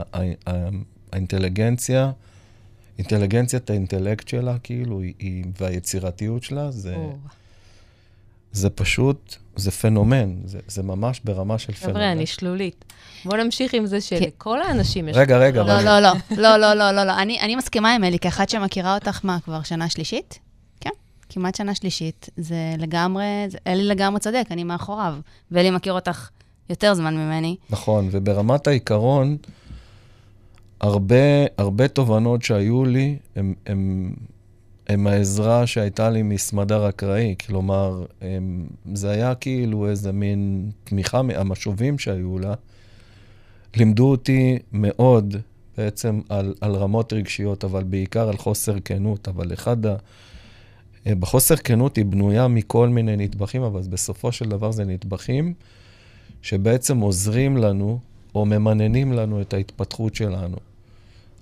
האינטליגנציה, 1.14 2.12
אינטליגנציית 2.98 3.70
האינטלקט 3.70 4.28
שלה, 4.28 4.58
כאילו, 4.64 5.02
היא, 5.02 5.44
והיצירתיות 5.60 6.44
שלה, 6.44 6.72
זה... 6.72 6.96
זה 8.52 8.70
פשוט, 8.70 9.38
זה 9.58 9.72
פנומן, 9.72 10.36
זה, 10.46 10.60
זה 10.68 10.84
ממש 10.84 11.22
ברמה 11.24 11.58
של 11.58 11.74
פנומן. 11.74 11.94
חבר'ה, 11.94 12.12
אני 12.12 12.26
שלולית. 12.26 12.86
בואו 13.26 13.44
נמשיך 13.44 13.74
עם 13.74 13.86
זה 13.86 13.98
כן. 14.10 14.20
שלכל 14.20 14.62
האנשים 14.62 15.10
יש... 15.10 15.18
רגע, 15.18 15.38
רגע. 15.38 15.64
לא, 15.64 15.82
לא, 15.82 16.00
לא, 16.00 16.12
לא, 16.38 16.58
לא, 16.58 16.74
לא, 16.74 16.92
לא, 16.92 17.04
לא. 17.04 17.22
אני, 17.22 17.40
אני 17.42 17.56
מסכימה 17.56 17.96
עם 17.96 18.04
אלי, 18.04 18.20
כאחת 18.20 18.50
שמכירה 18.50 18.96
אותך, 18.96 19.20
מה, 19.24 19.38
כבר 19.46 19.64
שנה 19.64 19.90
שלישית? 19.90 20.40
כן, 20.82 20.90
כמעט 21.30 21.56
שנה 21.56 21.76
שלישית. 21.76 22.30
זה 22.38 22.56
לגמרי, 22.78 23.26
זה, 23.48 23.58
אלי 23.68 23.84
לגמרי 23.84 24.20
צודק, 24.20 24.46
אני 24.52 24.64
מאחוריו. 24.64 25.14
ואלי 25.52 25.72
מכיר 25.72 25.94
אותך 25.94 26.30
יותר 26.70 26.94
זמן 26.94 27.16
ממני. 27.18 27.56
נכון, 27.70 28.10
וברמת 28.12 28.68
העיקרון, 28.68 29.38
הרבה, 30.82 31.16
הרבה 31.58 31.88
תובנות 31.88 32.42
שהיו 32.42 32.86
לי, 32.86 33.18
הם, 33.36 33.54
הם 33.66 34.14
העזרה 34.89 35.67
שהייתה 35.67 36.10
לי 36.10 36.22
מסמדר 36.24 36.89
אקראי. 36.89 37.36
כלומר, 37.46 38.06
הם, 38.22 38.67
זה 38.94 39.10
היה 39.10 39.36
כאילו 39.36 39.89
איזה 39.89 40.12
מין 40.12 40.72
תמיכה, 40.84 41.22
המשובים 41.36 42.00
שהיו 42.00 42.39
לה, 42.39 42.53
לימדו 43.75 44.12
אותי 44.12 44.58
מאוד 44.72 45.36
בעצם 45.77 46.22
על, 46.29 46.53
על 46.62 46.75
רמות 46.75 47.13
רגשיות, 47.13 47.63
אבל 47.63 47.84
בעיקר 47.84 48.29
על 48.29 48.38
חוסר 48.38 48.75
כנות. 48.86 49.27
אבל 49.27 49.53
אחד 49.53 49.86
ה... 49.86 49.96
אה, 51.08 51.15
בחוסר 51.15 51.56
כנות 51.56 51.96
היא 51.96 52.06
בנויה 52.06 52.48
מכל 52.48 52.89
מיני 52.89 53.15
נדבכים, 53.15 53.63
אבל 53.63 53.82
בסופו 53.89 54.32
של 54.32 54.50
דבר 54.50 54.72
זה 54.72 54.86
נדבכים 54.86 55.53
שבעצם 56.41 57.00
עוזרים 57.00 57.58
לנו, 57.58 58.00
או 58.36 58.46
ממננים 58.46 59.13
לנו 59.13 59.41
את 59.41 59.53
ההתפתחות 59.53 60.15
שלנו. 60.15 60.58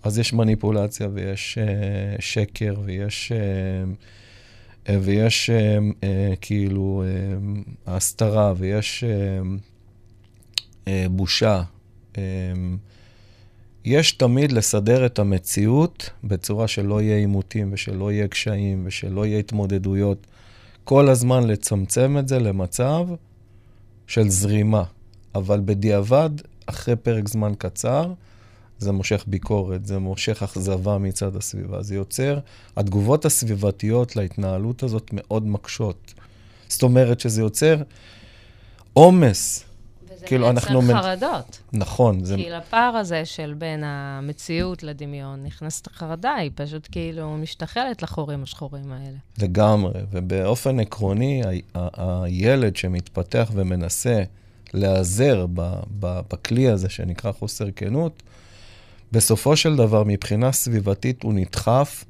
אז 0.05 0.19
יש 0.19 0.33
מניפולציה 0.33 1.07
ויש 1.13 1.57
uh, 1.57 2.21
שקר 2.21 2.75
ויש, 2.83 3.31
uh, 4.85 4.91
ויש 5.01 5.49
uh, 5.49 5.53
uh, 6.01 6.05
כאילו 6.41 7.03
uh, 7.05 7.69
הסתרה 7.87 8.53
ויש 8.57 9.03
uh, 9.03 9.45
uh, 10.85 10.89
בושה. 11.09 11.63
Uh, 12.13 12.17
יש 13.85 14.11
תמיד 14.11 14.51
לסדר 14.51 15.05
את 15.05 15.19
המציאות 15.19 16.09
בצורה 16.23 16.67
שלא 16.67 17.01
יהיה 17.01 17.17
עימותים 17.17 17.69
ושלא 17.73 18.11
יהיה 18.11 18.27
קשיים 18.27 18.83
ושלא 18.85 19.25
יהיה 19.25 19.39
התמודדויות. 19.39 20.27
כל 20.83 21.09
הזמן 21.09 21.43
לצמצם 21.43 22.17
את 22.19 22.27
זה 22.27 22.39
למצב 22.39 23.07
של 24.07 24.29
זרימה. 24.29 24.83
אבל 25.35 25.61
בדיעבד, 25.65 26.29
אחרי 26.65 26.95
פרק 26.95 27.27
זמן 27.27 27.53
קצר, 27.57 28.13
זה 28.79 28.91
מושך 28.91 29.23
ביקורת, 29.27 29.85
זה 29.85 29.99
מושך 29.99 30.43
אכזבה 30.43 30.97
מצד 30.97 31.35
הסביבה. 31.35 31.81
זה 31.83 31.95
יוצר, 31.95 32.39
התגובות 32.77 33.25
הסביבתיות 33.25 34.15
להתנהלות 34.15 34.83
הזאת 34.83 35.09
מאוד 35.13 35.47
מקשות. 35.47 36.13
זאת 36.67 36.83
אומרת 36.83 37.19
שזה 37.19 37.41
יוצר 37.41 37.75
עומס. 38.93 39.63
וזה 40.15 40.25
כאילו, 40.25 40.49
אנחנו 40.49 40.81
מייצר 40.81 40.99
מנ- 40.99 41.03
חרדות. 41.03 41.59
נכון, 41.73 42.23
זה... 42.25 42.35
כי 42.35 42.49
לפער 42.49 42.95
הזה 42.95 43.25
של 43.25 43.53
בין 43.57 43.83
המציאות 43.85 44.83
לדמיון 44.83 45.43
נכנסת 45.43 45.87
החרדה, 45.87 46.33
היא 46.33 46.51
פשוט 46.55 46.87
כאילו 46.91 47.37
משתחלת 47.37 48.03
לחורים 48.03 48.43
השחורים 48.43 48.91
האלה. 48.91 49.17
לגמרי, 49.41 50.01
ובאופן 50.11 50.79
עקרוני, 50.79 51.41
ה- 51.43 51.49
ה- 51.79 52.23
הילד 52.23 52.75
שמתפתח 52.75 53.51
ומנסה 53.53 54.23
להיעזר 54.73 55.45
ב- 55.53 55.79
ב- 55.99 56.19
בכלי 56.33 56.69
הזה 56.69 56.89
שנקרא 56.89 57.31
חוסר 57.31 57.65
כנות, 57.75 58.23
בסופו 59.15 59.55
של 59.55 59.75
דבר, 59.75 60.03
מבחינה 60.03 60.51
סביבתית 60.51 61.23
הוא 61.23 61.33
נדחף, 61.33 62.05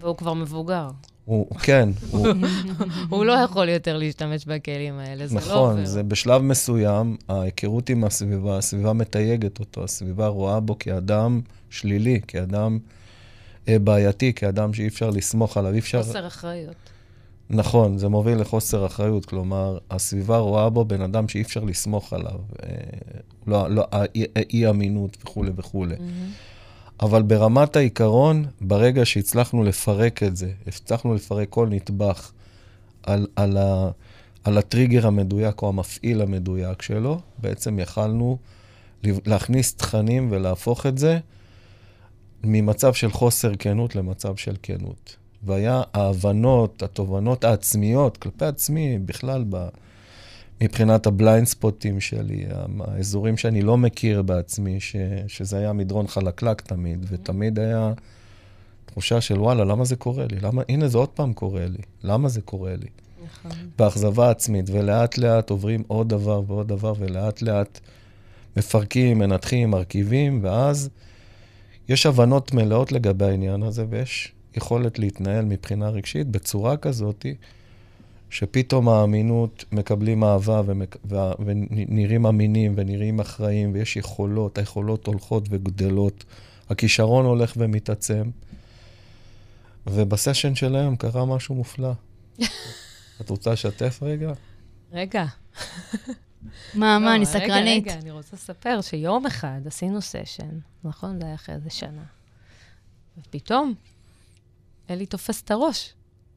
והוא 0.00 0.16
כבר 0.16 0.34
מבוגר. 0.34 0.88
הוא, 1.24 1.56
כן, 1.56 1.88
הוא, 2.10 2.26
הוא 3.10 3.24
לא 3.24 3.32
יכול 3.32 3.68
יותר 3.68 3.96
להשתמש 3.96 4.44
בכלים 4.44 4.98
האלה, 4.98 5.26
זה 5.26 5.34
לא 5.34 5.40
נכון, 5.40 5.70
עובר. 5.70 5.84
זה 5.84 6.02
בשלב 6.02 6.42
מסוים, 6.42 7.16
ההיכרות 7.28 7.90
עם 7.90 8.04
הסביבה, 8.04 8.58
הסביבה 8.58 8.92
מתייגת 8.92 9.60
אותו, 9.60 9.84
הסביבה 9.84 10.26
רואה 10.26 10.60
בו 10.60 10.78
כאדם 10.78 11.40
שלילי, 11.70 12.20
כאדם 12.28 12.78
אה, 13.68 13.78
בעייתי, 13.78 14.32
כאדם 14.32 14.74
שאי 14.74 14.88
אפשר 14.88 15.10
לסמוך 15.10 15.56
עליו, 15.56 15.72
אי 15.72 15.78
אפשר... 15.78 16.02
חוסר 16.02 16.26
אחריות. 16.26 16.74
נכון, 17.50 17.98
זה 17.98 18.08
מוביל 18.08 18.40
לחוסר 18.40 18.86
אחריות, 18.86 19.26
כלומר, 19.26 19.78
הסביבה 19.90 20.38
רואה 20.38 20.70
בו 20.70 20.84
בן 20.84 21.00
אדם 21.02 21.28
שאי 21.28 21.42
אפשר 21.42 21.64
לסמוך 21.64 22.12
עליו, 22.12 22.38
אה, 22.62 22.68
לא, 23.46 23.68
לא, 23.70 23.84
האי- 23.92 24.26
אי-אמינות 24.52 25.16
וכולי 25.24 25.50
וכולי. 25.56 25.94
אבל 27.00 27.22
ברמת 27.22 27.76
העיקרון, 27.76 28.44
ברגע 28.60 29.06
שהצלחנו 29.06 29.62
לפרק 29.64 30.22
את 30.22 30.36
זה, 30.36 30.52
הצלחנו 30.66 31.14
לפרק 31.14 31.48
כל 31.50 31.68
נדבך 31.68 32.32
על, 33.02 33.26
על, 33.36 33.56
ה, 33.56 33.90
על 34.44 34.58
הטריגר 34.58 35.06
המדויק 35.06 35.62
או 35.62 35.68
המפעיל 35.68 36.22
המדויק 36.22 36.82
שלו, 36.82 37.20
בעצם 37.38 37.78
יכלנו 37.78 38.38
להכניס 39.04 39.74
תכנים 39.74 40.28
ולהפוך 40.30 40.86
את 40.86 40.98
זה 40.98 41.18
ממצב 42.44 42.94
של 42.94 43.10
חוסר 43.10 43.52
כנות 43.58 43.96
למצב 43.96 44.36
של 44.36 44.56
כנות. 44.62 45.16
והיה 45.42 45.82
ההבנות, 45.94 46.82
התובנות 46.82 47.44
העצמיות 47.44 48.16
כלפי 48.16 48.44
עצמי, 48.44 48.98
בכלל, 48.98 49.44
ב, 49.48 49.68
מבחינת 50.60 51.06
ה 51.06 51.13
blind 51.13 51.46
spotים 51.46 52.00
שלי, 52.00 52.44
האזורים 52.80 53.36
שאני 53.36 53.62
לא 53.62 53.76
מכיר 53.76 54.22
בעצמי, 54.22 54.80
ש, 54.80 54.96
שזה 55.26 55.58
היה 55.58 55.72
מדרון 55.72 56.06
חלקלק 56.06 56.60
תמיד, 56.60 57.06
ותמיד 57.08 57.58
היה 57.58 57.92
תחושה 58.86 59.20
של 59.20 59.40
וואלה, 59.40 59.64
למה 59.64 59.84
זה 59.84 59.96
קורה 59.96 60.26
לי? 60.30 60.36
למה, 60.40 60.62
הנה 60.68 60.88
זה 60.88 60.98
עוד 60.98 61.08
פעם 61.08 61.32
קורה 61.32 61.66
לי. 61.66 61.82
למה 62.02 62.28
זה 62.28 62.40
קורה 62.40 62.76
לי? 62.76 62.88
נכון. 63.24 63.50
באכזבה 63.78 64.30
עצמית, 64.30 64.70
ולאט 64.70 65.18
לאט 65.18 65.50
עוברים 65.50 65.82
עוד 65.86 66.08
דבר 66.08 66.42
ועוד 66.46 66.68
דבר, 66.68 66.92
ולאט 66.98 67.42
לאט 67.42 67.80
מפרקים, 68.56 69.18
מנתחים, 69.18 69.70
מרכיבים, 69.70 70.40
ואז 70.42 70.90
יש 71.88 72.06
הבנות 72.06 72.54
מלאות 72.54 72.92
לגבי 72.92 73.24
העניין 73.24 73.62
הזה, 73.62 73.84
ויש 73.90 74.32
יכולת 74.56 74.98
להתנהל 74.98 75.44
מבחינה 75.44 75.88
רגשית 75.88 76.26
בצורה 76.26 76.76
כזאת, 76.76 77.26
שפתאום 78.30 78.88
האמינות, 78.88 79.64
מקבלים 79.72 80.24
אהבה 80.24 80.62
ומק... 80.66 80.96
ו... 81.10 81.16
ונראים 81.44 82.26
אמינים 82.26 82.74
ונראים 82.76 83.20
אחראים, 83.20 83.74
ויש 83.74 83.96
יכולות, 83.96 84.58
היכולות 84.58 85.06
הולכות 85.06 85.44
וגדלות, 85.50 86.24
הכישרון 86.70 87.26
הולך 87.26 87.52
ומתעצם. 87.56 88.30
ובסשן 89.86 90.54
של 90.54 90.76
היום 90.76 90.96
קרה 90.96 91.24
משהו 91.24 91.54
מופלא. 91.54 91.92
את 93.20 93.30
רוצה 93.30 93.52
לשתף 93.52 93.98
רגע? 94.02 94.32
רגע. 94.92 95.24
מה, 96.74 96.98
מה, 96.98 96.98
לא, 96.98 97.10
אני 97.10 97.18
רגע, 97.18 97.24
סקרנית. 97.24 97.84
רגע, 97.84 97.94
אני 97.94 98.10
רוצה 98.10 98.36
לספר 98.36 98.80
שיום 98.80 99.26
אחד 99.26 99.60
עשינו 99.66 100.00
סשן, 100.00 100.58
נכון? 100.84 101.18
זה 101.18 101.26
היה 101.26 101.34
אחרי 101.34 101.54
איזה 101.54 101.70
שנה. 101.70 102.02
ופתאום, 103.18 103.74
אלי 104.90 105.06
תופס 105.06 105.42
את 105.42 105.50
הראש. 105.50 105.94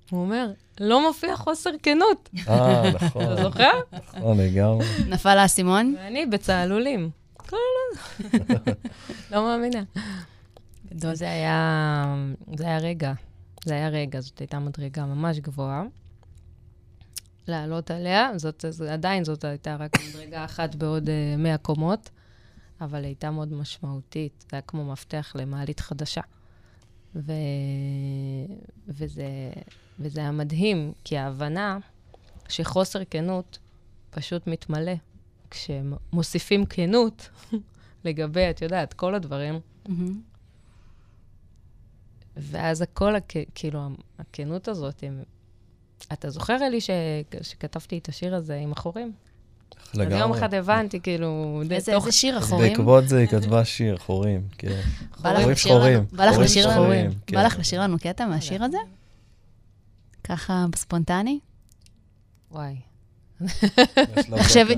הוא 0.10 0.22
אומר, 0.22 0.52
לא 0.80 1.08
מופיע 1.08 1.36
חוסר 1.36 1.70
כנות. 1.84 2.30
אה, 2.48 2.92
נכון. 2.96 3.24
אתה 3.24 3.44
זוכר? 3.44 3.72
נכון, 3.94 4.38
לגמרי. 4.38 4.86
נפל 5.08 5.38
האסימון? 5.38 5.96
ואני 5.98 6.26
בצהלולים. 6.26 7.10
כל 7.38 7.58
הזמן. 7.92 8.74
לא 9.32 9.44
מאמינה. 9.44 9.84
גדול. 10.94 11.16
זה 11.16 11.30
היה, 11.30 12.16
זה 12.58 12.66
היה 12.66 12.78
רגע. 12.78 13.13
זה 13.66 13.74
היה 13.74 13.89
רגע, 13.89 14.22
זאת 14.22 14.39
הייתה 14.39 14.60
מדרגה 14.60 15.06
ממש 15.06 15.39
גבוהה. 15.39 15.84
לעלות 17.48 17.92
עליה, 17.92 18.32
זאת, 18.36 18.66
זאת, 18.70 18.89
עדיין 18.89 19.24
זאת 19.24 19.44
הייתה 19.44 19.76
רק 19.76 19.92
מדרגה 20.10 20.46
אחת 20.46 20.76
בעוד 20.76 21.10
uh, 21.10 21.38
100 21.38 21.58
קומות, 21.58 22.10
אבל 22.82 23.04
הייתה 23.04 23.32
מאוד 23.32 23.54
משמעותית. 23.54 24.42
זה 24.42 24.48
היה 24.52 24.62
כמו 24.62 24.92
מפתח 24.92 25.32
למעלית 25.36 25.80
חדשה. 25.80 26.22
ו... 27.15 27.32
וזה, 28.88 29.28
וזה 29.99 30.19
היה 30.19 30.32
מדהים, 30.32 30.93
כי 31.04 31.17
ההבנה 31.17 31.78
שחוסר 32.49 32.99
כנות 33.10 33.60
פשוט 34.10 34.47
מתמלא. 34.47 34.93
כשמוסיפים 35.49 36.65
כנות 36.65 37.30
לגבי, 38.06 38.49
את 38.49 38.62
יודעת, 38.62 38.93
כל 38.93 39.15
הדברים, 39.15 39.60
מהמם. 39.88 40.21
ואז 42.38 42.82
הכל, 42.82 43.15
הכ... 43.15 43.34
כאילו, 43.56 43.89
הכנות 44.19 44.67
הזאת, 44.67 45.04
הם... 45.04 45.23
אתה 46.13 46.30
זוכר, 46.30 46.58
אלי, 46.67 46.82
ש... 46.82 46.89
שכתבתי 47.41 47.97
את 47.97 48.10
השיר 48.10 48.36
הזה 48.36 48.56
עם 48.56 48.71
החורים? 48.71 49.13
אז 49.93 49.99
יום 49.99 50.07
לגמרי. 50.12 50.39
אחד 50.39 50.53
הבנתי, 50.53 50.99
כאילו, 50.99 51.62
איזה 51.71 51.91
שיר 52.12 52.38
החורים? 52.38 52.69
בעקבות 52.69 53.07
זה 53.07 53.17
היא 53.17 53.27
כתבה 53.27 53.65
שיר, 53.65 53.97
חורים, 53.97 54.41
כן. 54.57 54.81
חורים 55.13 55.55
שחורים. 55.55 56.05
בא 56.12 56.25
לך 56.25 56.31
חורים 56.31 56.45
לשיר 56.45 56.67
לנו- 56.67 56.73
שחורים, 56.81 57.12
כן. 57.27 57.45
לך 57.45 57.59
לשיר 57.59 57.81
לנו 57.81 57.97
קטע 57.99 58.25
מהשיר 58.25 58.63
הזה? 58.63 58.77
ככה 60.23 60.65
ספונטני? 60.75 61.39
וואי. 62.51 62.75
תחשבי- 64.36 64.75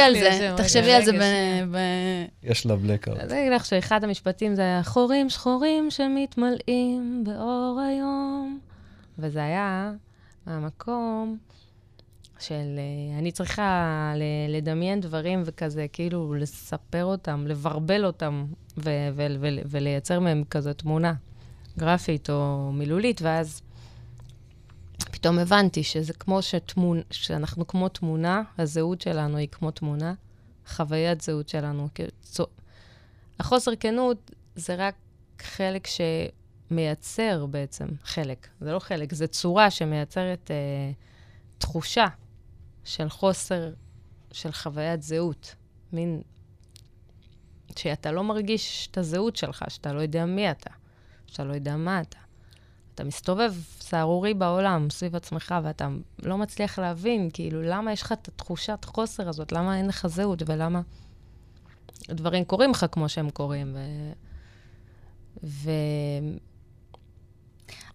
על 0.00 0.14
זה, 0.14 0.54
תחשבי 0.56 0.92
על 0.92 1.04
זה 1.04 1.12
ב-. 1.72 1.76
יש 2.42 2.66
לה. 3.08 3.22
אז 3.22 3.32
אני 3.32 3.40
אגיד 3.40 3.52
לך 3.52 3.64
שאחד 3.64 4.04
המשפטים 4.04 4.54
זה 4.54 4.62
היה 4.62 4.82
חורים 4.82 5.30
שחורים 5.30 5.90
שמתמלאים 5.90 7.24
באור 7.26 7.80
היום. 7.88 8.58
וזה 9.18 9.42
היה 9.42 9.92
מהמקום 10.46 11.36
של 12.46 12.78
אה, 12.78 13.18
אני 13.18 13.32
צריכה 13.32 14.12
לדמיין 14.48 15.00
דברים 15.00 15.42
וכזה, 15.44 15.86
כאילו 15.92 16.34
לספר 16.34 17.04
אותם, 17.04 17.46
לברבל 17.46 18.04
אותם 18.04 18.46
ו- 18.76 19.08
ו- 19.14 19.26
ו- 19.40 19.62
ולייצר 19.66 20.20
מהם 20.20 20.44
כזה 20.50 20.74
תמונה 20.74 21.14
גרפית 21.78 22.30
או 22.30 22.70
מילולית, 22.72 23.22
ואז 23.22 23.62
פתאום 25.10 25.38
הבנתי 25.38 25.82
שזה 25.82 26.12
כמו 26.12 26.42
שתמונ... 26.42 27.00
שאנחנו 27.10 27.66
כמו 27.66 27.88
תמונה, 27.88 28.42
הזהות 28.58 29.00
שלנו 29.00 29.36
היא 29.36 29.48
כמו 29.48 29.70
תמונה, 29.70 30.14
חוויית 30.66 31.20
זהות 31.20 31.48
שלנו. 31.48 31.88
כצו- 31.94 32.46
החוסר 33.40 33.76
כנות 33.80 34.30
זה 34.56 34.74
רק 34.74 34.94
חלק 35.42 35.86
שמייצר 36.70 37.46
בעצם, 37.46 37.86
חלק, 38.04 38.48
זה 38.60 38.72
לא 38.72 38.78
חלק, 38.78 39.14
זה 39.14 39.26
צורה 39.26 39.70
שמייצרת 39.70 40.50
אה, 40.50 40.92
תחושה 41.58 42.06
של 42.84 43.08
חוסר, 43.08 43.70
של 44.32 44.52
חוויית 44.52 45.02
זהות. 45.02 45.54
מין, 45.92 46.22
שאתה 47.76 48.12
לא 48.12 48.24
מרגיש 48.24 48.88
את 48.90 48.98
הזהות 48.98 49.36
שלך, 49.36 49.64
שאתה 49.68 49.92
לא 49.92 50.00
יודע 50.00 50.24
מי 50.24 50.50
אתה, 50.50 50.70
שאתה 51.26 51.44
לא 51.44 51.54
יודע 51.54 51.76
מה 51.76 52.00
אתה. 52.00 52.18
אתה 52.94 53.04
מסתובב 53.04 53.54
סהרורי 53.80 54.34
בעולם 54.34 54.90
סביב 54.90 55.16
עצמך, 55.16 55.54
ואתה 55.64 55.88
לא 56.22 56.38
מצליח 56.38 56.78
להבין, 56.78 57.30
כאילו, 57.32 57.62
למה 57.62 57.92
יש 57.92 58.02
לך 58.02 58.12
את 58.12 58.28
התחושת 58.28 58.84
חוסר 58.84 59.28
הזאת, 59.28 59.52
למה 59.52 59.78
אין 59.78 59.86
לך 59.86 60.06
זהות, 60.06 60.42
ולמה 60.46 60.80
דברים 62.08 62.44
קורים 62.44 62.70
לך 62.70 62.86
כמו 62.92 63.08
שהם 63.08 63.30
קורים. 63.30 63.76
ו... 63.76 63.80
ו... 65.44 65.70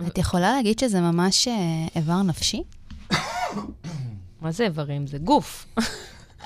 את 0.08 0.18
יכולה 0.18 0.52
להגיד 0.52 0.80
שזה 0.80 1.02
ממש 1.02 1.48
אה, 1.48 1.88
איבר 1.96 2.22
נפשי? 2.22 2.64
מה 4.42 4.52
זה 4.52 4.64
איברים? 4.64 5.08
זה 5.08 5.18
גוף. 5.18 5.66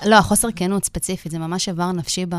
לא, 0.06 0.16
החוסר 0.18 0.48
כנות 0.56 0.84
ספציפית, 0.84 1.32
זה 1.32 1.38
ממש 1.38 1.68
איבר 1.68 1.92
נפשי 1.92 2.26
ב- 2.28 2.34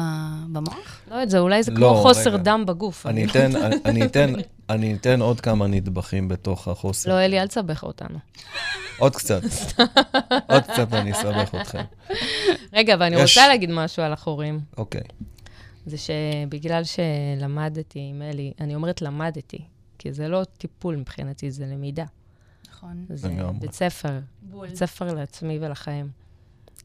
במוח? 0.53 1.01
לא 1.09 1.15
יודעת, 1.15 1.29
זה 1.29 1.39
אולי 1.39 1.63
זה 1.63 1.71
לא, 1.71 1.77
כמו 1.77 2.01
חוסר. 2.01 2.37
דם 2.37 2.63
בגוף. 2.67 3.05
אני 3.05 3.25
אתן, 3.25 3.51
אני 3.85 4.05
אתן, 4.05 4.33
אני 4.69 4.93
אתן 4.95 5.21
עוד 5.21 5.41
כמה 5.41 5.67
נדבכים 5.67 6.27
בתוך 6.27 6.67
החוסר. 6.67 7.09
לא, 7.09 7.19
אלי, 7.25 7.39
אל 7.41 7.47
תסבך 7.47 7.83
אותנו. 7.83 8.19
עוד 8.97 9.15
קצת. 9.15 9.41
עוד 10.49 10.63
קצת 10.63 10.93
אני 10.93 11.11
אסבך 11.11 11.55
אתכם. 11.61 11.81
רגע, 12.73 12.93
אבל 12.93 13.03
אני 13.03 13.21
רוצה 13.21 13.47
להגיד 13.47 13.69
משהו 13.71 14.03
על 14.03 14.13
החורים. 14.13 14.59
אוקיי. 14.77 15.01
זה 15.85 15.97
שבגלל 15.97 16.81
שלמדתי 16.83 17.99
עם 18.09 18.21
אלי, 18.21 18.53
אני 18.61 18.75
אומרת 18.75 19.01
למדתי, 19.01 19.57
כי 19.99 20.13
זה 20.13 20.27
לא 20.27 20.43
טיפול 20.57 20.95
מבחינתי, 20.95 21.51
זה 21.51 21.65
למידה. 21.65 22.05
נכון. 22.93 23.05
זה. 23.17 23.59
בית 23.59 23.71
ספר, 23.71 24.19
בית 24.41 24.75
ספר 24.75 25.13
לעצמי 25.13 25.57
ולחיים. 25.61 26.09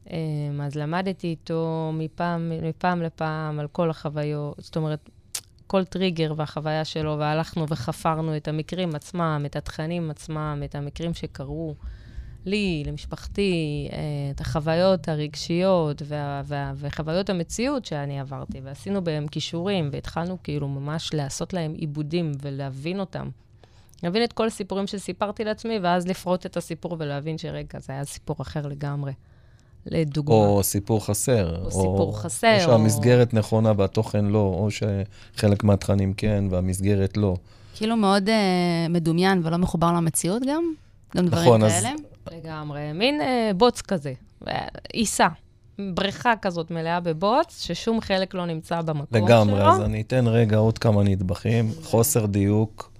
אמ, 0.09 0.61
אז 0.61 0.75
למדתי 0.75 1.27
איתו 1.27 1.91
מפעם, 1.93 2.51
מפעם 2.63 3.01
לפעם 3.01 3.59
על 3.59 3.67
כל 3.67 3.89
החוויות, 3.89 4.55
זאת 4.59 4.75
אומרת, 4.75 5.09
כל 5.67 5.83
טריגר 5.83 6.33
והחוויה 6.37 6.85
שלו, 6.85 7.15
והלכנו 7.19 7.65
וחפרנו 7.69 8.37
את 8.37 8.47
המקרים 8.47 8.95
עצמם, 8.95 9.43
את 9.45 9.55
התכנים 9.55 10.11
עצמם, 10.11 10.61
את 10.65 10.75
המקרים 10.75 11.13
שקרו 11.13 11.75
לי, 12.45 12.83
למשפחתי, 12.87 13.87
אה, 13.91 13.97
את 14.31 14.41
החוויות 14.41 15.09
הרגשיות 15.09 16.01
וה, 16.05 16.41
וה, 16.45 16.73
וחוויות 16.75 17.29
המציאות 17.29 17.85
שאני 17.85 18.19
עברתי, 18.19 18.61
ועשינו 18.63 19.03
בהם 19.03 19.27
כישורים, 19.27 19.89
והתחלנו 19.91 20.37
כאילו 20.43 20.67
ממש 20.67 21.13
לעשות 21.13 21.53
להם 21.53 21.73
עיבודים 21.73 22.31
ולהבין 22.41 22.99
אותם. 22.99 23.29
להבין 24.03 24.23
את 24.23 24.33
כל 24.33 24.47
הסיפורים 24.47 24.87
שסיפרתי 24.87 25.43
לעצמי, 25.43 25.79
ואז 25.81 26.07
לפרוט 26.07 26.45
את 26.45 26.57
הסיפור 26.57 26.95
ולהבין 26.99 27.37
שרגע, 27.37 27.79
זה 27.79 27.93
היה 27.93 28.03
סיפור 28.05 28.35
אחר 28.41 28.67
לגמרי. 28.67 29.11
לדוגמה. 29.85 30.35
או 30.35 30.63
סיפור 30.63 31.05
חסר. 31.05 31.61
או 31.65 31.71
סיפור 31.71 32.19
חסר, 32.19 32.55
או 32.55 32.59
שהמסגרת 32.61 33.33
נכונה 33.33 33.71
והתוכן 33.77 34.25
לא, 34.25 34.55
או 34.59 34.67
שחלק 34.71 35.63
מהתכנים 35.63 36.13
כן 36.13 36.43
והמסגרת 36.49 37.17
לא. 37.17 37.35
כאילו 37.75 37.95
מאוד 37.95 38.29
אה, 38.29 38.35
מדומיין 38.89 39.41
ולא 39.43 39.57
מחובר 39.57 39.91
למציאות 39.91 40.41
גם? 40.47 40.63
גם 41.17 41.25
דברים 41.27 41.43
נכון, 41.43 41.63
אז- 41.63 41.71
כאלה? 41.71 41.91
לגמרי. 42.31 42.93
מין 42.93 43.21
אה, 43.21 43.51
בוץ 43.57 43.81
כזה, 43.81 44.13
אה, 44.47 44.67
עיסה. 44.93 45.27
בריכה 45.93 46.33
כזאת 46.41 46.71
מלאה 46.71 46.99
בבוץ, 46.99 47.63
ששום 47.63 48.01
חלק 48.01 48.33
לא 48.33 48.45
נמצא 48.45 48.81
במקום 48.81 49.23
לגמרי, 49.27 49.55
שלו. 49.55 49.69
אז 49.71 49.81
אני 49.81 50.01
אתן 50.01 50.27
רגע 50.27 50.57
עוד 50.57 50.77
כמה 50.77 51.03
נדבכים. 51.03 51.71
חוסר 51.83 52.25
דיוק, 52.25 52.90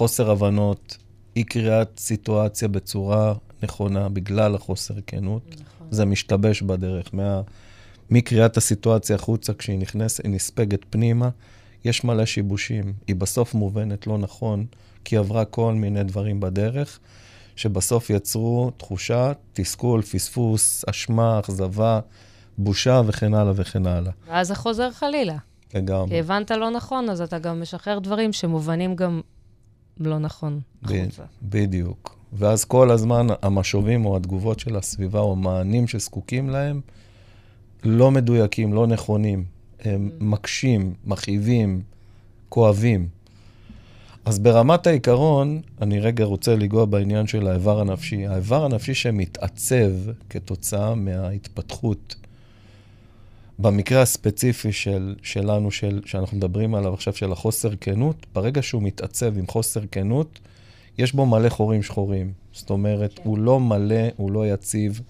חוסר 0.00 0.30
הבנות, 0.30 0.96
אי 1.36 1.44
קריאת 1.44 1.98
סיטואציה 1.98 2.68
בצורה 2.68 3.34
נכונה 3.62 4.08
בגלל 4.08 4.54
החוסר 4.54 4.94
כנות. 5.06 5.42
נכון. 5.48 5.86
זה 5.90 6.04
משתבש 6.04 6.62
בדרך. 6.62 7.14
מה... 7.14 7.40
מקריאת 8.10 8.56
הסיטואציה 8.56 9.16
החוצה, 9.16 9.54
כשהיא 9.54 9.78
נכנסת, 9.78 10.24
היא 10.24 10.32
נספגת 10.32 10.80
פנימה, 10.90 11.28
יש 11.84 12.04
מלא 12.04 12.26
שיבושים. 12.26 12.92
היא 13.06 13.16
בסוף 13.16 13.54
מובנת 13.54 14.06
לא 14.06 14.18
נכון, 14.18 14.66
כי 15.04 15.16
היא 15.16 15.20
עברה 15.20 15.44
כל 15.44 15.74
מיני 15.74 16.04
דברים 16.04 16.40
בדרך, 16.40 16.98
שבסוף 17.56 18.10
יצרו 18.10 18.70
תחושה, 18.76 19.32
תסכול, 19.52 20.02
פספוס, 20.02 20.84
אשמה, 20.90 21.40
אכזבה, 21.40 22.00
בושה 22.58 23.02
וכן 23.06 23.34
הלאה 23.34 23.52
וכן 23.56 23.86
הלאה. 23.86 24.12
ואז 24.28 24.48
זה 24.48 24.54
חוזר 24.54 24.90
חלילה. 24.90 25.36
לגמרי. 25.74 26.08
כי 26.08 26.18
הבנת 26.18 26.50
לא 26.50 26.70
נכון, 26.70 27.10
אז 27.10 27.20
אתה 27.20 27.38
גם 27.38 27.60
משחרר 27.62 27.98
דברים 27.98 28.32
שמובנים 28.32 28.96
גם 28.96 29.20
לא 30.00 30.18
נכון 30.18 30.60
החוצה. 30.82 31.22
בדיוק. 31.42 32.16
ואז 32.32 32.64
כל 32.64 32.90
הזמן 32.90 33.26
המשובים 33.42 34.06
או 34.06 34.16
התגובות 34.16 34.60
של 34.60 34.76
הסביבה 34.76 35.20
או 35.20 35.32
המענים 35.32 35.86
שזקוקים 35.86 36.50
להם 36.50 36.80
לא 37.84 38.10
מדויקים, 38.10 38.72
לא 38.72 38.86
נכונים. 38.86 39.44
הם 39.80 40.10
מקשים, 40.20 40.94
מכאיבים, 41.04 41.82
כואבים. 42.48 43.08
אז 44.24 44.38
ברמת 44.38 44.86
העיקרון, 44.86 45.60
אני 45.82 46.00
רגע 46.00 46.24
רוצה 46.24 46.54
לנגוע 46.56 46.84
בעניין 46.84 47.26
של 47.26 47.46
האיבר 47.46 47.80
הנפשי. 47.80 48.26
האיבר 48.26 48.64
הנפשי 48.64 48.94
שמתעצב 48.94 49.90
כתוצאה 50.30 50.94
מההתפתחות, 50.94 52.14
במקרה 53.60 54.02
הספציפי 54.02 54.72
של, 54.72 55.14
שלנו, 55.22 55.70
של, 55.70 56.00
שאנחנו 56.04 56.36
מדברים 56.36 56.74
עליו 56.74 56.94
עכשיו, 56.94 57.14
של 57.14 57.32
החוסר 57.32 57.70
כנות, 57.80 58.26
ברגע 58.32 58.62
שהוא 58.62 58.82
מתעצב 58.82 59.38
עם 59.38 59.46
חוסר 59.46 59.80
כנות, 59.90 60.38
יש 60.98 61.12
בו 61.12 61.26
מלא 61.26 61.48
חורים 61.48 61.82
שחורים. 61.82 62.32
זאת 62.52 62.70
אומרת, 62.70 63.14
כן. 63.14 63.22
הוא 63.24 63.38
לא 63.38 63.60
מלא, 63.60 64.08
הוא 64.16 64.30
לא 64.30 64.46
יציב, 64.46 65.00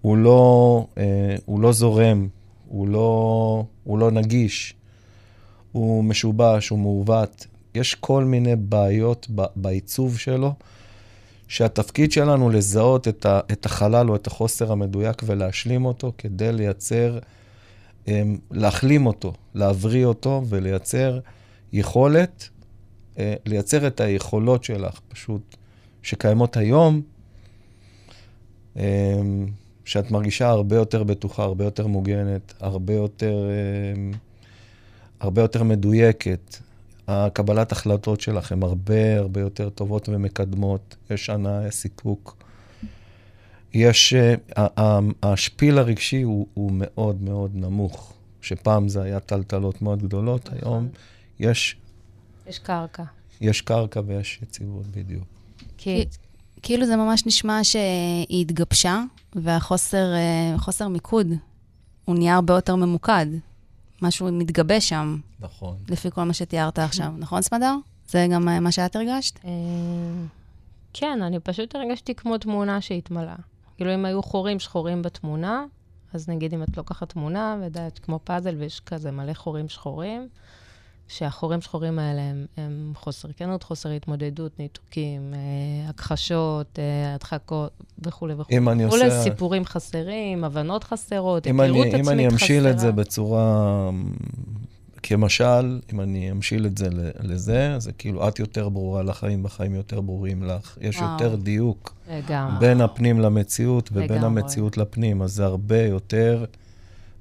הוא 0.00 0.16
לא, 0.16 0.86
אה, 0.98 1.36
הוא 1.44 1.60
לא 1.60 1.72
זורם, 1.72 2.28
הוא 2.68 2.88
לא, 2.88 3.64
הוא 3.84 3.98
לא 3.98 4.10
נגיש, 4.10 4.74
הוא 5.72 6.04
משובש, 6.04 6.68
הוא 6.68 6.78
מעוות. 6.78 7.46
יש 7.74 7.94
כל 7.94 8.24
מיני 8.24 8.56
בעיות 8.56 9.26
ב, 9.34 9.42
בעיצוב 9.56 10.18
שלו, 10.18 10.54
שהתפקיד 11.48 12.12
שלנו 12.12 12.50
לזהות 12.50 13.08
את, 13.08 13.26
ה, 13.26 13.40
את 13.52 13.66
החלל 13.66 14.10
או 14.10 14.16
את 14.16 14.26
החוסר 14.26 14.72
המדויק 14.72 15.22
ולהשלים 15.26 15.84
אותו 15.84 16.12
כדי 16.18 16.52
לייצר, 16.52 17.18
להחלים 18.50 19.06
אותו, 19.06 19.32
להבריא 19.54 20.04
אותו 20.04 20.42
ולייצר 20.48 21.20
יכולת 21.72 22.48
אה, 23.18 23.34
לייצר 23.46 23.86
את 23.86 24.00
היכולות 24.00 24.64
שלך, 24.64 25.00
פשוט, 25.08 25.56
שקיימות 26.02 26.56
היום, 26.56 27.02
אה, 28.76 29.20
שאת 29.84 30.10
מרגישה 30.10 30.48
הרבה 30.48 30.76
יותר 30.76 31.02
בטוחה, 31.02 31.42
הרבה 31.42 31.64
יותר 31.64 31.86
מוגנת, 31.86 32.54
הרבה 32.60 32.94
יותר, 32.94 33.50
אה, 33.50 34.10
הרבה 35.20 35.42
יותר 35.42 35.62
מדויקת. 35.62 36.56
הקבלת 37.08 37.72
החלטות 37.72 38.20
שלך 38.20 38.52
הן 38.52 38.62
הרבה 38.62 39.18
הרבה 39.18 39.40
יותר 39.40 39.70
טובות 39.70 40.08
ומקדמות. 40.08 40.96
יש 41.10 41.30
הנאה, 41.30 41.66
יש 41.68 41.74
סיפוק. 41.74 42.41
יש, 43.74 44.14
אה, 44.14 44.98
השפיל 45.22 45.78
הרגשי 45.78 46.22
הוא, 46.22 46.46
הוא 46.54 46.70
מאוד 46.74 47.22
מאוד 47.22 47.50
נמוך. 47.54 48.12
שפעם 48.40 48.88
זה 48.88 49.02
היה 49.02 49.20
טלטלות 49.20 49.82
מאוד 49.82 50.02
גדולות, 50.02 50.48
היום 50.52 50.88
יש 51.40 51.76
יש 52.46 52.58
קרקע. 52.58 53.02
יש 53.40 53.60
קרקע 53.60 54.00
ויש 54.06 54.38
יציבות, 54.42 54.86
בדיוק. 54.86 55.24
כי... 55.78 56.04
כאילו 56.62 56.86
זה 56.86 56.96
ממש 56.96 57.26
נשמע 57.26 57.64
שהיא 57.64 58.40
התגבשה, 58.40 59.02
והחוסר 59.34 60.14
אה, 60.14 60.58
חוסר 60.58 60.88
מיקוד, 60.88 61.26
הוא 62.04 62.16
נהיה 62.16 62.34
הרבה 62.34 62.54
יותר 62.54 62.76
ממוקד. 62.76 63.26
משהו 64.02 64.32
מתגבש 64.32 64.88
שם, 64.88 65.18
נכון. 65.40 65.76
לפי 65.88 66.10
כל 66.10 66.22
מה 66.22 66.32
שתיארת 66.32 66.78
עכשיו. 66.78 67.12
נכון, 67.18 67.42
סמדר? 67.42 67.74
זה 68.08 68.26
גם 68.30 68.48
אה, 68.48 68.60
מה 68.60 68.72
שאת 68.72 68.96
הרגשת? 68.96 69.38
כן, 70.92 71.22
אני 71.22 71.40
פשוט 71.40 71.74
הרגשתי 71.74 72.14
כמו 72.14 72.38
תמונה 72.38 72.80
שהתמלאה. 72.80 73.36
כאילו, 73.82 73.94
אם 73.94 74.04
היו 74.04 74.22
חורים 74.22 74.58
שחורים 74.58 75.02
בתמונה, 75.02 75.64
אז 76.12 76.28
נגיד 76.28 76.54
אם 76.54 76.62
את 76.62 76.76
לוקחת 76.76 77.12
תמונה, 77.12 77.56
ויודעת, 77.60 77.98
כמו 77.98 78.20
פאזל, 78.24 78.54
ויש 78.58 78.80
כזה 78.80 79.10
מלא 79.10 79.34
חורים 79.34 79.68
שחורים, 79.68 80.28
שהחורים 81.08 81.60
שחורים 81.60 81.98
האלה 81.98 82.22
הם, 82.22 82.46
הם 82.56 82.92
חוסר 82.96 83.28
כנות, 83.36 83.62
חוסר 83.62 83.90
התמודדות, 83.90 84.58
ניתוקים, 84.58 85.34
אה, 85.34 85.90
הכחשות, 85.90 86.78
אה, 86.78 87.14
הדחקות 87.14 87.72
וכולי 87.98 88.34
וכולי. 88.38 88.58
אם 88.58 88.68
אני 88.68 88.84
עושה... 88.84 89.22
סיפורים 89.22 89.64
חסרים, 89.64 90.44
הבנות 90.44 90.84
חסרות, 90.84 91.46
היכרות 91.46 91.86
עצמית 91.86 91.94
אם 91.94 92.08
אני 92.08 92.26
חסרה. 92.26 92.32
אמשיל 92.32 92.66
את 92.66 92.78
זה 92.78 92.92
בצורה... 92.92 93.90
כמשל, 95.02 95.80
אם 95.92 96.00
אני 96.00 96.30
אמשיל 96.30 96.66
את 96.66 96.78
זה 96.78 96.88
לזה, 97.20 97.74
זה 97.78 97.92
כאילו, 97.92 98.28
את 98.28 98.38
יותר 98.38 98.68
ברורה 98.68 99.02
לחיים, 99.02 99.42
בחיים 99.42 99.74
יותר 99.74 100.00
ברורים 100.00 100.42
לך. 100.42 100.78
יש 100.80 100.96
וואו. 100.96 101.12
יותר 101.12 101.36
דיוק 101.36 101.94
לגמרי. 102.10 102.60
בין 102.60 102.80
הפנים 102.80 103.20
למציאות 103.20 103.88
ובין 103.92 104.04
לגמרי. 104.04 104.26
המציאות 104.26 104.76
לפנים, 104.76 105.22
אז 105.22 105.32
זה 105.32 105.44
הרבה 105.44 105.82
יותר 105.82 106.44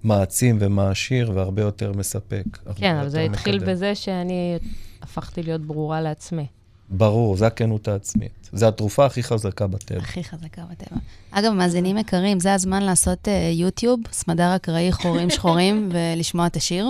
מעצים 0.04 0.58
ומעשיר 0.60 1.32
והרבה 1.36 1.62
יותר 1.62 1.94
מספק. 1.94 2.44
כן, 2.76 2.96
אבל 2.96 3.10
זה 3.10 3.22
התחיל 3.22 3.56
מקדם. 3.56 3.72
בזה 3.72 3.96
שאני 3.96 4.58
הפכתי 5.02 5.44
להיות 5.44 5.62
ברורה 5.62 6.02
לעצמי. 6.02 6.46
ברור, 6.89 7.38
זה 7.38 7.48
הכנות 7.48 7.88
העצמית. 7.88 8.50
זו 8.54 8.67
התרופה 8.67 9.06
הכי 9.06 9.24
חזקה 9.24 9.67
בטבע. 9.67 10.00
הכי 10.00 10.24
חזקה 10.24 10.62
בטבע. 10.72 10.98
אגב, 11.32 11.52
מאזינים 11.52 11.98
יקרים, 11.98 12.39
זה 12.39 12.54
הזמן 12.54 12.84
לעשות 12.84 13.28
uh, 13.28 13.32
יוטיוב, 13.54 14.00
סמדר 14.12 14.56
אקראי 14.56 14.91
חורים 14.91 15.30
שחורים, 15.30 15.89
ולשמוע 15.91 16.48
את 16.48 16.56
השיר. 16.56 16.88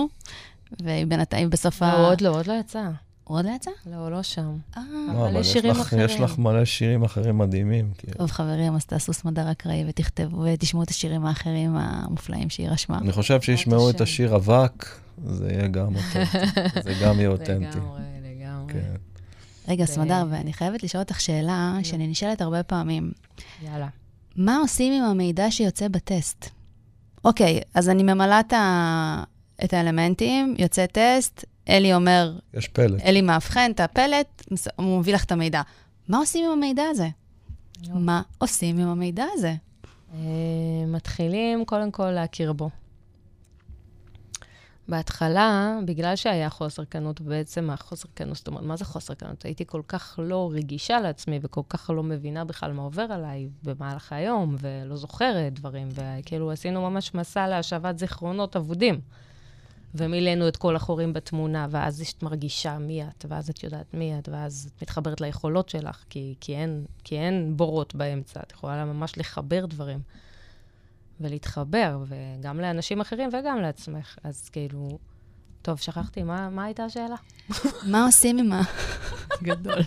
ובינתיים 0.82 1.50
בסוף 1.50 1.82
לא, 1.82 1.86
ה... 1.86 1.92
הוא 1.92 2.06
עוד 2.06 2.20
לא, 2.20 2.28
עוד 2.28 2.46
לא 2.46 2.52
יצא. 2.60 2.88
הוא 3.24 3.38
עוד 3.38 3.44
לא 3.44 3.50
יצא? 3.56 3.70
לא, 3.86 4.10
לא 4.10 4.22
שם. 4.22 4.56
אה, 4.76 4.82
לא, 5.14 5.28
אבל 5.28 5.40
יש 5.40 5.52
שירים 5.52 5.70
אחרים. 5.70 6.04
יש 6.04 6.20
לך 6.20 6.38
מלא 6.38 6.64
שירים 6.64 7.02
אחרים 7.04 7.38
מדהימים. 7.38 7.90
כאילו. 7.98 8.18
טוב, 8.18 8.30
חברים, 8.30 8.74
אז 8.76 8.84
תעשו 8.84 9.12
סמדר 9.12 9.50
אקראי 9.50 9.84
ותכתבו 9.88 10.44
ותשמעו 10.54 10.82
את 10.82 10.90
השירים 10.90 11.26
האחרים 11.26 11.76
המופלאים 11.76 12.50
שהיא 12.50 12.68
רשמה. 12.68 12.98
אני 12.98 13.12
חושב 13.12 13.40
שישמעו 13.40 13.90
את. 13.90 14.00
השיר 14.00 14.36
אבק, 14.36 14.86
זה 15.26 15.48
יהיה 15.52 15.68
גם 15.68 15.94
אותנטי. 15.96 16.38
זה 16.84 16.94
גם 17.02 17.18
יהיה 17.18 17.28
אותנטי. 17.28 17.78
לגמרי, 17.78 18.00
לגמרי. 18.22 18.72
כן. 18.72 18.94
רגע, 19.68 19.84
סמדר, 19.84 20.24
ואני 20.30 20.52
חייבת 20.52 20.82
לשאול 20.82 21.02
אותך 21.02 21.20
שאלה 21.20 21.78
שאני 21.82 22.06
נשאלת 22.06 22.40
הרבה 22.40 22.62
פעמים. 22.62 23.12
יאללה. 23.62 23.88
מה 24.36 24.56
עושים 24.56 24.92
עם 24.92 25.10
המידע 25.10 25.50
שיוצא 25.50 25.88
בטסט? 25.88 26.48
אוקיי, 27.24 27.60
אז 27.74 27.88
אני 27.88 28.02
ממלאה 28.02 28.40
את 28.40 28.52
ה- 28.52 29.22
את 29.64 29.72
האלמנטים, 29.72 30.54
יוצא 30.58 30.86
טסט, 30.86 31.44
אלי 31.68 31.94
אומר, 31.94 32.38
יש 32.54 32.68
פלט. 32.68 33.02
אלי 33.02 33.20
מאבחן 33.20 33.70
את 33.74 33.80
הפלט, 33.80 34.42
הוא 34.76 34.98
מביא 34.98 35.14
לך 35.14 35.24
את 35.24 35.32
המידע. 35.32 35.62
מה 36.08 36.18
עושים 36.18 36.44
עם 36.44 36.50
המידע 36.50 36.82
הזה? 36.90 37.08
מה 37.88 38.22
עושים 38.38 38.78
עם 38.78 38.88
המידע 38.88 39.24
הזה? 39.32 39.54
אה, 40.14 40.18
מתחילים 40.86 41.64
קודם 41.64 41.90
כל 41.90 42.10
להכיר 42.10 42.52
בו. 42.52 42.70
בהתחלה, 44.88 45.78
בגלל 45.84 46.16
שהיה 46.16 46.50
חוסר 46.50 46.84
כנות, 46.84 47.20
ובעצם 47.20 47.70
החוסר 47.70 48.08
כנות, 48.16 48.36
זאת 48.36 48.48
אומרת, 48.48 48.62
מה 48.62 48.76
זה 48.76 48.84
חוסר 48.84 49.14
כנות? 49.14 49.44
הייתי 49.44 49.66
כל 49.66 49.82
כך 49.88 50.18
לא 50.22 50.50
רגישה 50.52 51.00
לעצמי, 51.00 51.38
וכל 51.42 51.60
כך 51.68 51.90
לא 51.90 52.02
מבינה 52.02 52.44
בכלל 52.44 52.72
מה 52.72 52.82
עובר 52.82 53.02
עליי 53.02 53.48
במהלך 53.62 54.12
היום, 54.12 54.56
ולא 54.58 54.96
זוכרת 54.96 55.52
דברים, 55.52 55.88
וכאילו 55.94 56.50
עשינו 56.50 56.90
ממש 56.90 57.14
מסע 57.14 57.48
להשבת 57.48 57.98
זיכרונות 57.98 58.56
אבודים. 58.56 59.00
ומילאנו 59.94 60.48
את 60.48 60.56
כל 60.56 60.76
החורים 60.76 61.12
בתמונה, 61.12 61.66
ואז 61.70 62.00
את 62.16 62.22
מרגישה 62.22 62.78
מי 62.78 63.02
את, 63.02 63.24
ואז 63.28 63.50
את 63.50 63.62
יודעת 63.62 63.94
מי 63.94 64.18
את, 64.18 64.28
ואז 64.28 64.70
את 64.76 64.82
מתחברת 64.82 65.20
ליכולות 65.20 65.68
שלך, 65.68 66.04
כי, 66.10 66.34
כי, 66.40 66.56
אין, 66.56 66.84
כי 67.04 67.18
אין 67.18 67.56
בורות 67.56 67.94
באמצע, 67.94 68.40
את 68.40 68.52
יכולה 68.52 68.84
ממש 68.84 69.18
לחבר 69.18 69.66
דברים. 69.66 70.00
ולהתחבר, 71.20 71.98
וגם 72.06 72.60
לאנשים 72.60 73.00
אחרים 73.00 73.30
וגם 73.32 73.58
לעצמך. 73.60 74.18
אז 74.24 74.48
כאילו, 74.48 74.98
טוב, 75.62 75.78
שכחתי, 75.78 76.22
מה, 76.22 76.50
מה 76.50 76.64
הייתה 76.64 76.84
השאלה? 76.84 77.14
מה 77.86 78.04
עושים 78.06 78.38
עם 78.38 78.52
ה... 78.52 78.62
גדול. 79.42 79.78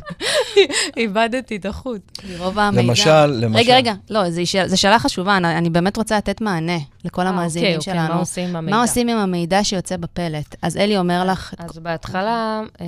איבדתי 0.97 1.55
את 1.55 1.65
החוט. 1.65 2.01
מרוב 2.29 2.59
המידע. 2.59 2.83
למשל, 2.88 3.25
למשל. 3.25 3.59
רגע, 3.59 3.75
רגע, 3.75 3.93
לא, 4.09 4.29
זו 4.29 4.41
שאלה- 4.75 4.99
חשובה, 4.99 5.38
אני, 5.38 5.57
אני 5.57 5.69
באמת 5.69 5.97
רוצה 5.97 6.17
לתת 6.17 6.41
מענה 6.41 6.77
לכל 7.05 7.27
המאזינים 7.27 7.77
אוקיי, 7.77 7.77
אוקיי, 7.91 7.93
שלנו. 7.93 8.13
מה 8.13 8.19
עושים 8.19 8.49
עם 8.49 8.55
המידע? 8.55 8.75
מה 8.77 8.81
עושים 8.81 9.07
עם 9.07 9.17
המידע 9.17 9.63
שיוצא 9.63 9.97
בפלט? 9.97 10.55
אז 10.61 10.77
אלי 10.77 10.97
אומר 10.97 11.25
לך, 11.25 11.53
אז 11.57 11.79
בהתחלה, 11.79 12.61
אה, 12.81 12.85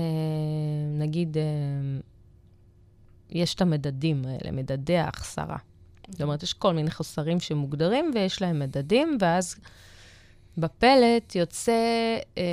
נגיד, 0.99 1.37
אה, 1.37 1.43
יש 3.29 3.55
את 3.55 3.61
המדדים 3.61 4.25
האלה, 4.27 4.51
מדדי 4.51 4.97
ההחסרה. 4.97 5.57
זאת 6.09 6.21
אומרת, 6.21 6.43
יש 6.43 6.53
כל 6.53 6.73
מיני 6.73 6.91
חוסרים 6.91 7.39
שמוגדרים 7.39 8.11
ויש 8.15 8.41
להם 8.41 8.59
מדדים, 8.59 9.17
ואז 9.21 9.55
בפלט 10.57 11.35
יוצא... 11.35 11.71
אה, 12.37 12.43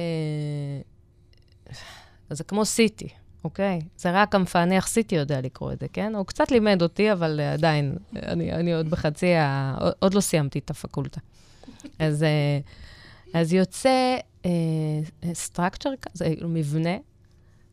זה 2.31 2.45
כמו 2.45 2.63
CT, 2.63 3.09
אוקיי? 3.45 3.81
זה 3.97 4.11
רק 4.23 4.35
המפענח 4.35 4.87
CT 4.87 5.15
יודע 5.15 5.41
לקרוא 5.41 5.73
את 5.73 5.81
זה, 5.81 5.87
כן? 5.93 6.15
הוא 6.15 6.27
קצת 6.27 6.51
לימד 6.51 6.83
אותי, 6.83 7.13
אבל 7.13 7.41
אה, 7.41 7.53
עדיין, 7.53 7.97
אני, 8.17 8.53
אני 8.53 8.75
עוד 8.75 8.91
בחצי 8.91 9.35
ה... 9.35 9.77
עוד- 9.99 10.15
לא 10.15 10.21
סיימתי 10.21 10.59
את 10.59 10.71
הפקולטה. 10.71 11.21
אז, 11.99 12.23
אה, 12.23 12.59
אז 13.35 13.53
יוצא 13.53 14.17
אה, 14.47 14.51
structure, 15.33 15.97
כזה, 16.03 16.35
מבנה 16.49 16.97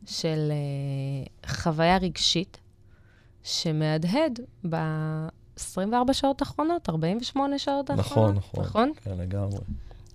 של 0.06 0.52
אה, 0.52 1.50
חוויה 1.50 1.96
רגשית 1.98 2.58
שמהדהד 3.42 4.40
ב-24 4.70 6.12
שעות 6.12 6.40
האחרונות, 6.42 6.88
48 6.88 7.58
שעות 7.58 7.90
האחרונות. 7.90 8.36
נכון, 8.36 8.60
נכון. 8.64 8.64
נכון? 8.64 8.92
כן, 9.04 9.18
לגמרי. 9.18 9.58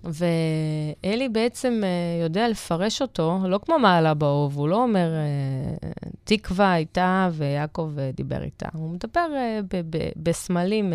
ואלי 0.04 1.28
בעצם 1.28 1.80
אה, 1.84 2.24
יודע 2.24 2.48
לפרש 2.48 3.02
אותו, 3.02 3.38
לא 3.44 3.60
כמו 3.66 3.78
מעלה 3.78 4.14
באוב, 4.14 4.56
הוא 4.56 4.68
לא 4.68 4.82
אומר, 4.82 5.08
אה, 5.14 5.90
תקווה 6.24 6.72
הייתה 6.72 7.28
ויעקב 7.32 7.92
אה, 7.98 8.10
דיבר 8.14 8.42
איתה. 8.42 8.68
הוא 8.72 8.90
מדבר 8.90 9.26
בסמלים 10.16 10.92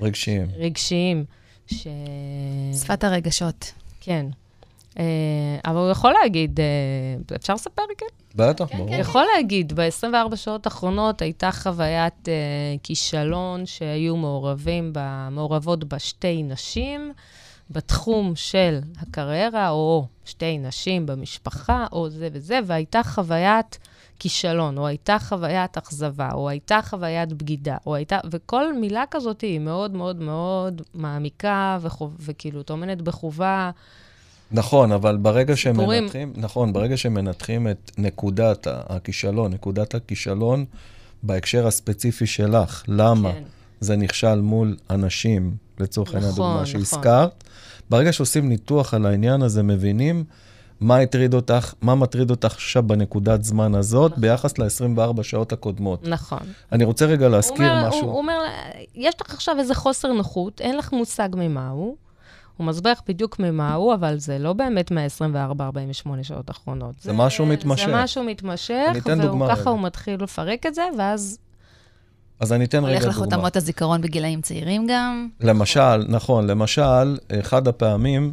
רגשיים. 0.00 0.46
רגשיים, 0.56 1.24
ש... 1.66 1.86
שפת 2.82 3.04
הרגשות. 3.04 3.72
כן. 4.00 4.26
אה, 4.98 5.04
אבל 5.64 5.76
הוא 5.76 5.90
יכול 5.90 6.14
להגיד, 6.22 6.60
אפשר 7.36 7.54
לספר? 7.54 7.82
כן. 7.98 8.06
בטח, 8.34 8.72
הוא 8.72 8.78
ברור. 8.86 8.94
יכול 8.94 9.24
להגיד, 9.36 9.72
ב-24 9.72 10.36
שעות 10.36 10.66
האחרונות 10.66 11.22
הייתה 11.22 11.52
חוויית 11.52 12.28
כישלון 12.82 13.66
שהיו 13.66 14.16
מעורבים 14.16 14.92
מעורבות 15.30 15.84
בה 15.84 15.98
שתי 15.98 16.42
נשים 16.42 17.12
בתחום 17.70 18.32
של 18.34 18.78
הקריירה, 19.00 19.70
או 19.70 20.06
שתי 20.24 20.58
נשים 20.58 21.06
במשפחה, 21.06 21.86
או 21.92 22.10
זה 22.10 22.28
וזה, 22.32 22.58
והייתה 22.66 23.02
חוויית 23.02 23.78
כישלון, 24.18 24.78
או 24.78 24.86
הייתה 24.86 25.16
חוויית 25.18 25.76
אכזבה, 25.76 26.30
או 26.32 26.48
הייתה 26.48 26.80
חוויית 26.82 27.32
בגידה, 27.32 27.76
או 27.86 27.94
הייתה... 27.94 28.18
וכל 28.30 28.78
מילה 28.78 29.04
כזאת 29.10 29.40
היא 29.40 29.58
מאוד 29.58 29.94
מאוד 29.94 30.20
מאוד 30.20 30.82
מעמיקה, 30.94 31.78
וחו, 31.80 32.10
וכאילו 32.20 32.62
טומנת 32.62 33.02
בחובה. 33.02 33.70
נכון, 34.52 34.92
אבל 34.92 35.16
ברגע 35.16 35.54
סיפורים. 35.54 36.02
שמנתחים, 36.02 36.32
נכון, 36.36 36.72
ברגע 36.72 36.96
שמנתחים 36.96 37.68
את 37.68 37.90
נקודת 37.98 38.66
הכישלון, 38.70 39.52
נקודת 39.52 39.94
הכישלון 39.94 40.64
בהקשר 41.22 41.66
הספציפי 41.66 42.26
שלך, 42.26 42.82
למה 42.88 43.32
כן. 43.32 43.42
זה 43.80 43.96
נכשל 43.96 44.40
מול 44.40 44.76
אנשים, 44.90 45.56
לצורך 45.80 46.14
העניין 46.14 46.32
נכון, 46.32 46.44
הדוגמה 46.44 46.62
נכון. 46.62 46.66
שהזכרת, 46.66 47.44
ברגע 47.90 48.12
שעושים 48.12 48.48
ניתוח 48.48 48.94
על 48.94 49.06
העניין 49.06 49.42
הזה, 49.42 49.62
מבינים 49.62 50.24
מה 50.80 50.98
הטריד 50.98 51.34
אותך, 51.34 51.74
מה 51.82 51.94
מטריד 51.94 52.30
אותך 52.30 52.54
עכשיו 52.54 52.82
בנקודת 52.82 53.44
זמן 53.44 53.74
הזאת, 53.74 54.10
נכון. 54.10 54.20
ביחס 54.22 54.58
ל-24 54.58 55.22
שעות 55.22 55.52
הקודמות. 55.52 56.08
נכון. 56.08 56.38
אני 56.72 56.84
רוצה 56.84 57.06
רגע 57.06 57.28
להזכיר 57.28 57.66
הוא 57.66 57.76
אומר, 57.76 57.88
משהו. 57.88 58.00
הוא, 58.00 58.10
הוא 58.10 58.18
אומר, 58.18 58.38
יש 58.94 59.14
לך 59.20 59.34
עכשיו 59.34 59.56
איזה 59.58 59.74
חוסר 59.74 60.12
נוחות, 60.12 60.60
אין 60.60 60.76
לך 60.76 60.92
מושג 60.92 61.28
ממה 61.34 61.68
הוא. 61.68 61.96
הוא 62.56 62.66
מסביר 62.66 62.92
לך 62.92 63.00
בדיוק 63.08 63.38
ממה 63.38 63.74
הוא, 63.74 63.94
אבל 63.94 64.18
זה 64.18 64.38
לא 64.38 64.52
באמת 64.52 64.90
מה-24-48 64.90 66.08
שעות 66.22 66.48
האחרונות. 66.48 66.94
זה 67.00 67.12
משהו 67.12 67.46
מתמשך. 67.46 67.86
זה 67.86 67.92
משהו 67.94 68.24
מתמשך, 68.24 68.92
וככה. 69.44 69.70
הוא 69.70 69.80
מתחיל 69.80 70.22
לפרק 70.22 70.66
את 70.66 70.74
זה, 70.74 70.82
ואז... 70.98 71.38
אז 72.40 72.52
אני 72.52 72.64
אתן 72.64 72.84
רגע 72.84 72.88
הולך 72.88 73.02
דוגמה. 73.02 73.16
לחותמות 73.16 73.56
הזיכרון 73.56 74.00
בגילאים 74.00 74.40
צעירים 74.40 74.86
גם. 74.88 75.28
למשל, 75.40 76.04
נכון, 76.08 76.46
למשל, 76.46 77.18
אחד 77.40 77.68
הפעמים 77.68 78.32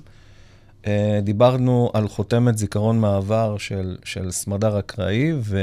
אה, 0.88 1.20
דיברנו 1.24 1.92
על 1.94 2.08
חותמת 2.08 2.58
זיכרון 2.58 3.00
מעבר 3.00 3.58
של, 3.58 3.98
של 4.04 4.32
סמדר 4.32 4.80
אקראי, 4.80 5.32
ו, 5.40 5.60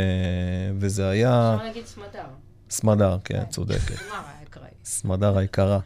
וזה 0.79 1.09
היה... 1.09 1.57
להגיד 1.65 1.87
סמדר. 1.87 2.25
סמדר, 2.71 3.17
כן, 3.25 3.43
צודקת. 3.51 3.91
נגמר 4.05 4.21
האקראי. 4.41 4.69
סמדר 4.85 5.39
היקרה. 5.39 5.79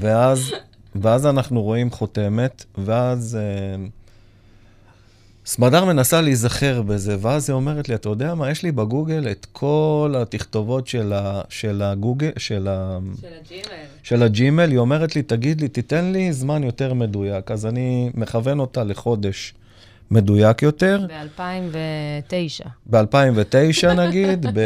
ואז, 0.00 0.52
ואז 0.94 1.26
אנחנו 1.26 1.62
רואים 1.62 1.90
חותמת, 1.90 2.64
ואז 2.78 3.38
אה, 3.40 3.86
סמדר 5.46 5.84
מנסה 5.84 6.20
להיזכר 6.20 6.82
בזה, 6.82 7.16
ואז 7.20 7.50
היא 7.50 7.54
אומרת 7.54 7.88
לי, 7.88 7.94
אתה 7.94 8.08
יודע 8.08 8.34
מה, 8.34 8.50
יש 8.50 8.62
לי 8.62 8.72
בגוגל 8.72 9.26
את 9.30 9.46
כל 9.52 10.14
התכתובות 10.18 10.86
של, 10.86 11.12
ה, 11.12 11.40
של 11.48 11.82
הגוגל, 11.82 12.30
של, 12.36 12.68
ה, 12.68 12.98
של 13.20 13.28
הג'ימל. 13.40 13.84
של 14.02 14.22
הג'ימל, 14.22 14.70
היא 14.70 14.78
אומרת 14.78 15.16
לי, 15.16 15.22
תגיד 15.22 15.60
לי, 15.60 15.68
תיתן 15.68 16.04
לי 16.12 16.32
זמן 16.32 16.64
יותר 16.64 16.94
מדויק. 16.94 17.50
אז 17.50 17.66
אני 17.66 18.10
מכוון 18.14 18.60
אותה 18.60 18.84
לחודש 18.84 19.54
מדויק 20.10 20.62
יותר, 20.62 21.06
ב-2009. 21.08 22.68
ב-2009 22.86 23.86
נגיד, 24.06 24.46
ב... 24.54 24.60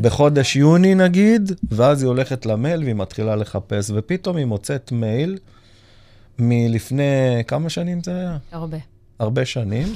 בחודש 0.00 0.56
יוני 0.56 0.94
נגיד, 0.94 1.52
ואז 1.70 2.02
היא 2.02 2.08
הולכת 2.08 2.46
למייל 2.46 2.82
והיא 2.82 2.94
מתחילה 2.94 3.36
לחפש, 3.36 3.90
ופתאום 3.94 4.36
היא 4.36 4.44
מוצאת 4.44 4.92
מייל 4.92 5.38
מלפני, 6.38 7.42
כמה 7.46 7.70
שנים 7.70 8.02
זה 8.02 8.16
היה? 8.16 8.36
הרבה. 8.52 8.91
הרבה 9.18 9.44
שנים. 9.44 9.88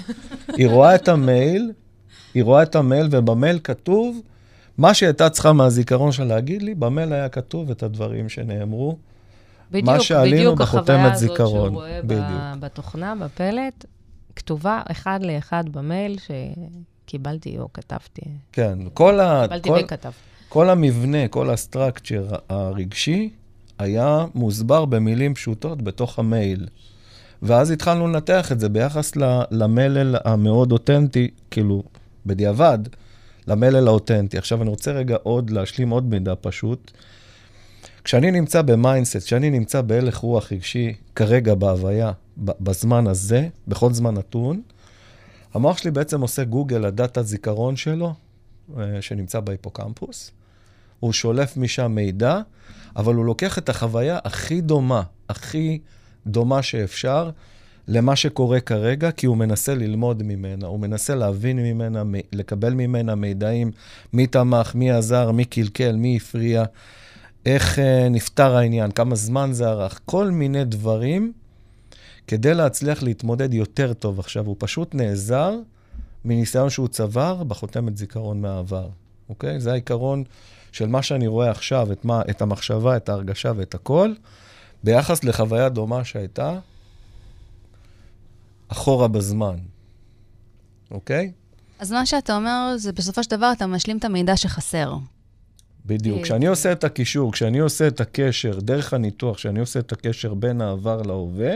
היא 0.48 0.68
רואה 0.68 0.94
את 0.94 1.08
המייל, 1.08 1.72
היא 2.34 2.44
רואה 2.44 2.62
את 2.62 2.76
המייל, 2.76 3.08
ובמייל 3.10 3.58
כתוב, 3.64 4.20
מה 4.78 4.94
שהייתה 4.94 5.30
צריכה 5.30 5.52
מהזיכרון 5.52 6.12
שלה 6.12 6.26
להגיד 6.26 6.62
לי, 6.62 6.74
במייל 6.74 7.12
היה 7.12 7.28
כתוב 7.28 7.70
את 7.70 7.82
הדברים 7.82 8.28
שנאמרו. 8.28 8.96
בדיוק, 9.70 9.98
שעלינו 9.98 10.36
בדיוק 10.36 10.58
בחותמת 10.58 10.88
החוויה 10.88 11.12
הזאת 11.12 11.28
זיכרון. 11.28 11.70
שהוא 11.70 11.76
רואה 11.76 12.00
בדיוק. 12.02 12.60
בתוכנה, 12.60 13.14
בפלט, 13.14 13.84
כתובה 14.36 14.82
אחד 14.90 15.20
לאחד 15.22 15.64
במייל 15.70 16.16
שקיבלתי 16.18 17.58
או 17.58 17.72
כתבתי. 17.72 18.22
כן, 18.52 18.78
כל, 18.94 19.20
ה, 19.20 19.42
קיבלתי 19.42 19.68
כל, 19.68 19.78
וכתבתי. 19.84 20.16
כל 20.48 20.70
המבנה, 20.70 21.28
כל 21.28 21.50
ה 21.50 21.58
structure 21.58 22.28
הרגשי, 22.48 23.30
היה 23.78 24.24
מוסבר 24.34 24.84
במילים 24.84 25.34
פשוטות 25.34 25.82
בתוך 25.82 26.18
המייל. 26.18 26.66
ואז 27.42 27.70
התחלנו 27.70 28.08
לנתח 28.08 28.52
את 28.52 28.60
זה 28.60 28.68
ביחס 28.68 29.12
למלל 29.50 30.16
המאוד 30.24 30.72
אותנטי, 30.72 31.30
כאילו, 31.50 31.82
בדיעבד, 32.26 32.78
למלל 33.46 33.88
האותנטי. 33.88 34.38
עכשיו, 34.38 34.62
אני 34.62 34.70
רוצה 34.70 34.92
רגע 34.92 35.16
עוד 35.22 35.50
להשלים 35.50 35.90
עוד 35.90 36.04
מידע 36.04 36.34
פשוט. 36.40 36.90
כשאני 38.04 38.30
נמצא 38.30 38.62
ב 38.62 38.68
mindset, 38.68 39.16
כשאני 39.16 39.50
נמצא 39.50 39.80
בהלך 39.80 40.16
רוח 40.16 40.52
רגשי, 40.52 40.94
כרגע 41.14 41.54
בהוויה, 41.54 42.12
בזמן 42.36 43.06
הזה, 43.06 43.48
בכל 43.68 43.92
זמן 43.92 44.14
נתון, 44.14 44.62
המוח 45.54 45.78
שלי 45.78 45.90
בעצם 45.90 46.20
עושה 46.20 46.44
גוגל 46.44 46.78
לדאטה 46.78 47.22
זיכרון 47.22 47.76
שלו, 47.76 48.14
אה, 48.78 49.02
שנמצא 49.02 49.40
בהיפוקמפוס. 49.40 50.30
הוא 51.00 51.12
שולף 51.12 51.56
משם 51.56 51.92
מידע, 51.94 52.40
אבל 52.96 53.14
הוא 53.14 53.24
לוקח 53.24 53.58
את 53.58 53.68
החוויה 53.68 54.18
הכי 54.24 54.60
דומה, 54.60 55.02
הכי 55.28 55.78
דומה 56.26 56.62
שאפשר, 56.62 57.30
למה 57.88 58.16
שקורה 58.16 58.60
כרגע, 58.60 59.10
כי 59.10 59.26
הוא 59.26 59.36
מנסה 59.36 59.74
ללמוד 59.74 60.22
ממנה, 60.22 60.66
הוא 60.66 60.80
מנסה 60.80 61.14
להבין 61.14 61.58
ממנה, 61.58 62.02
לקבל 62.32 62.74
ממנה 62.74 63.14
מידעים, 63.14 63.70
מי 64.12 64.26
תמך, 64.26 64.74
מי 64.74 64.90
עזר, 64.90 65.30
מי 65.30 65.44
קלקל, 65.44 65.96
מי 65.96 66.16
הפריע, 66.16 66.64
איך 67.46 67.78
אה, 67.78 68.08
נפתר 68.08 68.56
העניין, 68.56 68.90
כמה 68.90 69.14
זמן 69.14 69.52
זה 69.52 69.68
ארך, 69.68 70.00
כל 70.04 70.30
מיני 70.30 70.64
דברים 70.64 71.32
כדי 72.26 72.54
להצליח 72.54 73.02
להתמודד 73.02 73.54
יותר 73.54 73.92
טוב. 73.92 74.20
עכשיו, 74.20 74.46
הוא 74.46 74.56
פשוט 74.58 74.94
נעזר 74.94 75.54
מניסיון 76.24 76.70
שהוא 76.70 76.88
צבר 76.88 77.44
בחותמת 77.44 77.96
זיכרון 77.96 78.40
מהעבר, 78.40 78.88
אוקיי? 79.28 79.60
זה 79.60 79.72
העיקרון 79.72 80.24
של 80.72 80.86
מה 80.86 81.02
שאני 81.02 81.26
רואה 81.26 81.50
עכשיו, 81.50 81.92
את, 81.92 82.04
מה, 82.04 82.22
את 82.30 82.42
המחשבה, 82.42 82.96
את 82.96 83.08
ההרגשה 83.08 83.52
ואת 83.56 83.74
הכל, 83.74 84.12
ביחס 84.84 85.24
לחוויה 85.24 85.68
דומה 85.68 86.04
שהייתה 86.04 86.58
אחורה 88.68 89.08
בזמן, 89.08 89.56
אוקיי? 90.90 91.32
אז 91.78 91.92
מה 91.92 92.06
שאתה 92.06 92.36
אומר, 92.36 92.74
זה 92.76 92.92
בסופו 92.92 93.22
של 93.22 93.30
דבר 93.30 93.52
אתה 93.52 93.66
משלים 93.66 93.98
את 93.98 94.04
המידע 94.04 94.36
שחסר. 94.36 94.94
בדיוק. 95.86 96.18
אה, 96.18 96.22
כשאני 96.22 96.46
עושה 96.46 96.72
את 96.72 96.84
הקישור, 96.84 97.32
כשאני 97.32 97.58
עושה 97.58 97.86
את 97.88 98.00
הקשר, 98.00 98.60
דרך 98.60 98.94
הניתוח, 98.94 99.36
כשאני 99.36 99.60
עושה 99.60 99.78
את 99.78 99.92
הקשר 99.92 100.34
בין 100.34 100.60
העבר 100.60 101.02
להווה, 101.02 101.52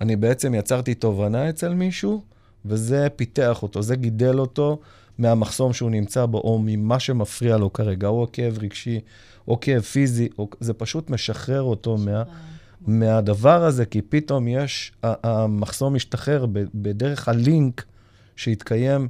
אני 0.00 0.16
בעצם 0.16 0.54
יצרתי 0.54 0.94
תובנה 0.94 1.48
אצל 1.48 1.74
מישהו, 1.74 2.22
וזה 2.64 3.08
פיתח 3.16 3.62
אותו, 3.62 3.82
זה 3.82 3.96
גידל 3.96 4.38
אותו 4.38 4.78
מהמחסום 5.18 5.72
שהוא 5.72 5.90
נמצא 5.90 6.26
בו, 6.26 6.38
או 6.38 6.60
ממה 6.64 7.00
שמפריע 7.00 7.56
לו 7.56 7.72
כרגע, 7.72 8.08
או 8.08 8.26
כאב 8.32 8.58
רגשי, 8.58 9.00
או 9.48 9.60
כאב 9.60 9.82
פיזי, 9.82 10.28
או, 10.38 10.48
זה 10.60 10.72
פשוט 10.72 11.10
משחרר 11.10 11.62
אותו 11.62 11.96
מה, 11.96 12.22
מהדבר 12.86 13.64
הזה, 13.64 13.86
כי 13.86 14.02
פתאום 14.02 14.48
יש, 14.48 14.92
המחסום 15.02 15.94
משתחרר 15.94 16.46
בדרך 16.74 17.28
הלינק 17.28 17.84
שהתקיים 18.36 19.08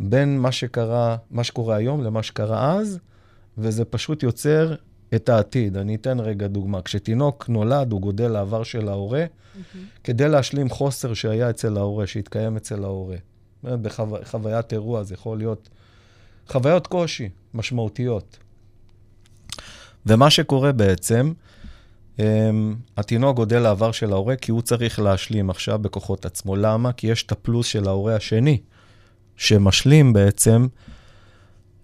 בין 0.00 0.38
מה 0.38 0.52
שקרה, 0.52 1.16
מה 1.30 1.44
שקורה 1.44 1.76
היום 1.76 2.04
למה 2.04 2.22
שקרה 2.22 2.76
אז, 2.76 2.98
וזה 3.58 3.84
פשוט 3.84 4.22
יוצר 4.22 4.74
את 5.14 5.28
העתיד. 5.28 5.76
אני 5.76 5.94
אתן 5.94 6.20
רגע 6.20 6.46
דוגמה. 6.46 6.82
כשתינוק 6.82 7.48
נולד, 7.48 7.92
הוא 7.92 8.00
גודל 8.00 8.28
לעבר 8.28 8.62
של 8.62 8.88
ההורה, 8.88 9.24
כדי 10.04 10.28
להשלים 10.28 10.70
חוסר 10.70 11.14
שהיה 11.14 11.50
אצל 11.50 11.76
ההורה, 11.76 12.06
שהתקיים 12.06 12.56
אצל 12.56 12.84
ההורה. 12.84 13.16
בחוויית 13.64 14.72
אירוע 14.72 15.02
זה 15.02 15.14
יכול 15.14 15.38
להיות 15.38 15.68
חוויות 16.48 16.86
קושי 16.86 17.28
משמעותיות. 17.54 18.38
ומה 20.06 20.30
שקורה 20.30 20.72
בעצם, 20.72 21.32
um, 22.16 22.20
התינוק 22.96 23.36
גודל 23.36 23.58
לעבר 23.58 23.92
של 23.92 24.12
ההורה, 24.12 24.36
כי 24.36 24.50
הוא 24.50 24.62
צריך 24.62 24.98
להשלים 24.98 25.50
עכשיו 25.50 25.78
בכוחות 25.78 26.26
עצמו. 26.26 26.56
למה? 26.56 26.92
כי 26.92 27.06
יש 27.06 27.22
את 27.22 27.32
הפלוס 27.32 27.66
של 27.66 27.88
ההורה 27.88 28.16
השני, 28.16 28.60
שמשלים 29.36 30.12
בעצם 30.12 30.66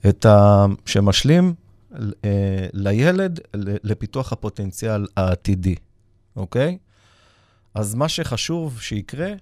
את 0.09 0.27
ה... 0.27 0.67
שמשלים 0.87 1.55
אה, 2.25 2.67
לילד 2.73 3.41
לפיתוח 3.55 4.33
הפוטנציאל 4.33 5.07
העתידי, 5.17 5.75
אוקיי? 6.37 6.79
אז 7.75 7.95
מה 7.95 8.09
שחשוב 8.09 8.81
שיקרה, 8.81 9.33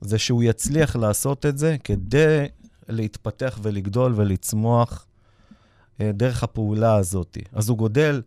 זה 0.00 0.18
שהוא 0.18 0.42
יצליח 0.42 0.96
לעשות 0.96 1.46
את 1.46 1.58
זה 1.58 1.76
כדי 1.84 2.46
להתפתח 2.88 3.58
ולגדול 3.62 4.12
ולצמוח 4.16 5.06
דרך 6.00 6.42
הפעולה 6.42 6.94
הזאת. 6.94 7.38
אז 7.52 7.68
הוא 7.68 7.78
גודל 7.78 8.22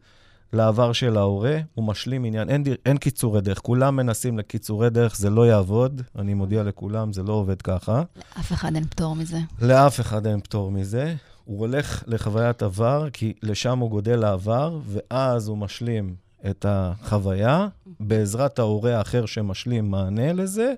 לעבר 0.53 0.93
של 0.93 1.17
ההורה, 1.17 1.57
הוא 1.73 1.85
משלים 1.85 2.23
עניין, 2.23 2.49
אין, 2.49 2.63
אין 2.85 2.97
קיצורי 2.97 3.41
דרך, 3.41 3.59
כולם 3.59 3.95
מנסים 3.95 4.37
לקיצורי 4.37 4.89
דרך, 4.89 5.17
זה 5.17 5.29
לא 5.29 5.47
יעבוד, 5.47 6.01
אני 6.19 6.33
מודיע 6.33 6.63
לכולם, 6.63 7.13
זה 7.13 7.23
לא 7.23 7.33
עובד 7.33 7.61
ככה. 7.61 8.03
לאף 8.37 8.53
אחד 8.53 8.75
אין 8.75 8.83
פטור 8.83 9.15
מזה. 9.15 9.37
לאף 9.61 9.99
אחד 9.99 10.27
אין 10.27 10.41
פטור 10.41 10.71
מזה. 10.71 11.15
הוא 11.45 11.59
הולך 11.59 12.03
לחוויית 12.07 12.63
עבר, 12.63 13.07
כי 13.13 13.33
לשם 13.43 13.79
הוא 13.79 13.89
גודל 13.89 14.15
לעבר, 14.15 14.79
ואז 14.85 15.47
הוא 15.47 15.57
משלים 15.57 16.15
את 16.49 16.65
החוויה, 16.69 17.67
בעזרת 17.99 18.59
ההורה 18.59 18.97
האחר 18.97 19.25
שמשלים 19.25 19.91
מענה 19.91 20.33
לזה, 20.33 20.73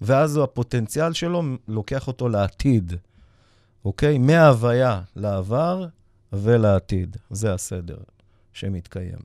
ואז 0.00 0.36
הפוטנציאל 0.36 1.12
שלו 1.12 1.42
לוקח 1.68 2.06
אותו 2.06 2.28
לעתיד, 2.28 2.92
אוקיי? 3.84 4.18
מההוויה 4.18 5.00
לעבר 5.16 5.86
ולעתיד. 6.32 7.16
זה 7.30 7.54
הסדר 7.54 7.98
שמתקיים. 8.52 9.18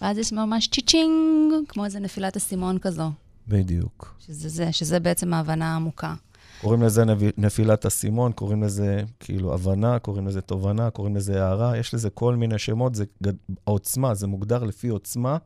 ואז 0.00 0.18
יש 0.18 0.32
ממש 0.32 0.68
צ'יצ'ינג, 0.68 1.52
כמו 1.68 1.84
איזה 1.84 2.00
נפילת 2.00 2.36
אסימון 2.36 2.78
כזו. 2.78 3.10
בדיוק. 3.48 4.14
שזה 4.18 4.48
זה, 4.48 4.72
שזה 4.72 5.00
בעצם 5.00 5.34
ההבנה 5.34 5.72
העמוקה. 5.72 6.14
קוראים 6.60 6.82
לזה 6.82 7.04
נפילת 7.36 7.86
אסימון, 7.86 8.32
קוראים 8.32 8.62
לזה 8.62 9.02
כאילו 9.20 9.54
הבנה, 9.54 9.98
קוראים 9.98 10.26
לזה 10.26 10.40
תובנה, 10.40 10.90
קוראים 10.90 11.16
לזה 11.16 11.44
הערה, 11.44 11.76
יש 11.76 11.94
לזה 11.94 12.10
כל 12.10 12.34
מיני 12.36 12.58
שמות, 12.58 12.94
זה 12.94 13.04
גד... 13.22 13.34
העוצמה, 13.66 14.14
זה 14.14 14.26
מוגדר 14.26 14.64
לפי 14.64 14.88
עוצמה, 14.88 15.36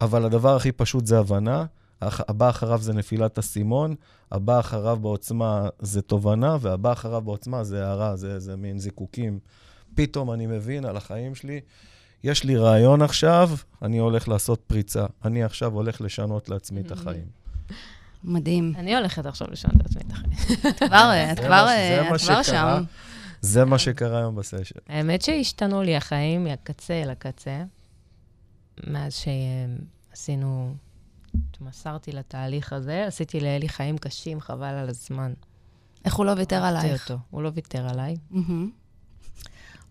אבל 0.00 0.24
הדבר 0.24 0.56
הכי 0.56 0.72
פשוט 0.72 1.06
זה 1.06 1.18
הבנה, 1.18 1.64
הבא 2.00 2.50
אחריו 2.50 2.78
זה 2.82 2.92
נפילת 2.92 3.38
אסימון, 3.38 3.94
הבא 4.32 4.60
אחריו 4.60 4.98
בעוצמה 5.00 5.68
זה 5.78 6.02
תובנה, 6.02 6.56
והבא 6.60 6.92
אחריו 6.92 7.22
בעוצמה 7.22 7.64
זה 7.64 7.86
הערה, 7.86 8.16
זה, 8.16 8.38
זה 8.38 8.56
מין 8.56 8.78
זיקוקים. 8.78 9.38
פתאום 9.94 10.32
אני 10.32 10.46
מבין 10.46 10.84
על 10.84 10.96
החיים 10.96 11.34
שלי, 11.34 11.60
יש 12.24 12.44
לי 12.44 12.56
רעיון 12.56 13.02
עכשיו, 13.02 13.50
אני 13.82 13.98
הולך 13.98 14.28
לעשות 14.28 14.60
פריצה. 14.66 15.06
אני 15.24 15.44
עכשיו 15.44 15.72
הולך 15.72 16.00
לשנות 16.00 16.48
לעצמי 16.48 16.80
את 16.80 16.92
החיים. 16.92 17.26
מדהים. 18.24 18.72
אני 18.76 18.96
הולכת 18.96 19.26
עכשיו 19.26 19.48
לשנות 19.50 19.76
את 19.80 19.86
עצמי 19.86 20.02
את 20.06 20.12
החיים. 20.12 20.32
את 20.70 20.76
כבר, 20.76 21.12
את 21.32 21.38
כבר, 21.38 21.66
את 21.66 22.00
מה 22.00 22.06
כבר 22.06 22.18
שקרה. 22.18 22.42
שם. 22.42 22.84
זה 23.40 23.64
מה 23.64 23.78
שקרה 23.78 24.18
היום 24.18 24.36
בסשן. 24.36 24.78
האמת 24.88 25.22
שהשתנו 25.22 25.82
לי 25.82 25.96
החיים 25.96 26.44
מהקצה 26.44 27.02
אל 27.02 27.10
הקצה, 27.10 27.64
מאז 28.86 29.14
שעשינו, 30.12 30.74
מסרתי 31.60 32.12
לתהליך 32.12 32.72
הזה, 32.72 33.06
עשיתי 33.06 33.40
לאלי 33.40 33.68
חיים 33.68 33.98
קשים, 33.98 34.40
חבל 34.40 34.74
על 34.74 34.88
הזמן. 34.88 35.32
איך 36.04 36.14
הוא 36.14 36.26
לא 36.26 36.32
ויתר 36.36 36.64
עלייך? 36.64 37.12
הוא 37.30 37.42
לא 37.42 37.50
ויתר 37.54 37.88
עליי. 37.88 38.16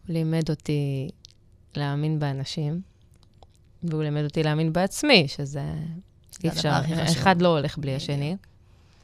הוא 0.08 0.13
לימד 0.13 0.50
אותי 0.50 1.10
להאמין 1.76 2.20
באנשים, 2.20 2.82
והוא 3.84 4.04
לימד 4.04 4.24
אותי 4.24 4.44
להאמין 4.44 4.74
בעצמי, 4.74 5.28
שזה 5.28 5.74
אי 6.44 6.50
אפשר. 6.50 6.72
אחד 7.04 7.42
לא 7.42 7.58
הולך 7.58 7.78
בלי 7.78 7.96
השני. 7.96 8.38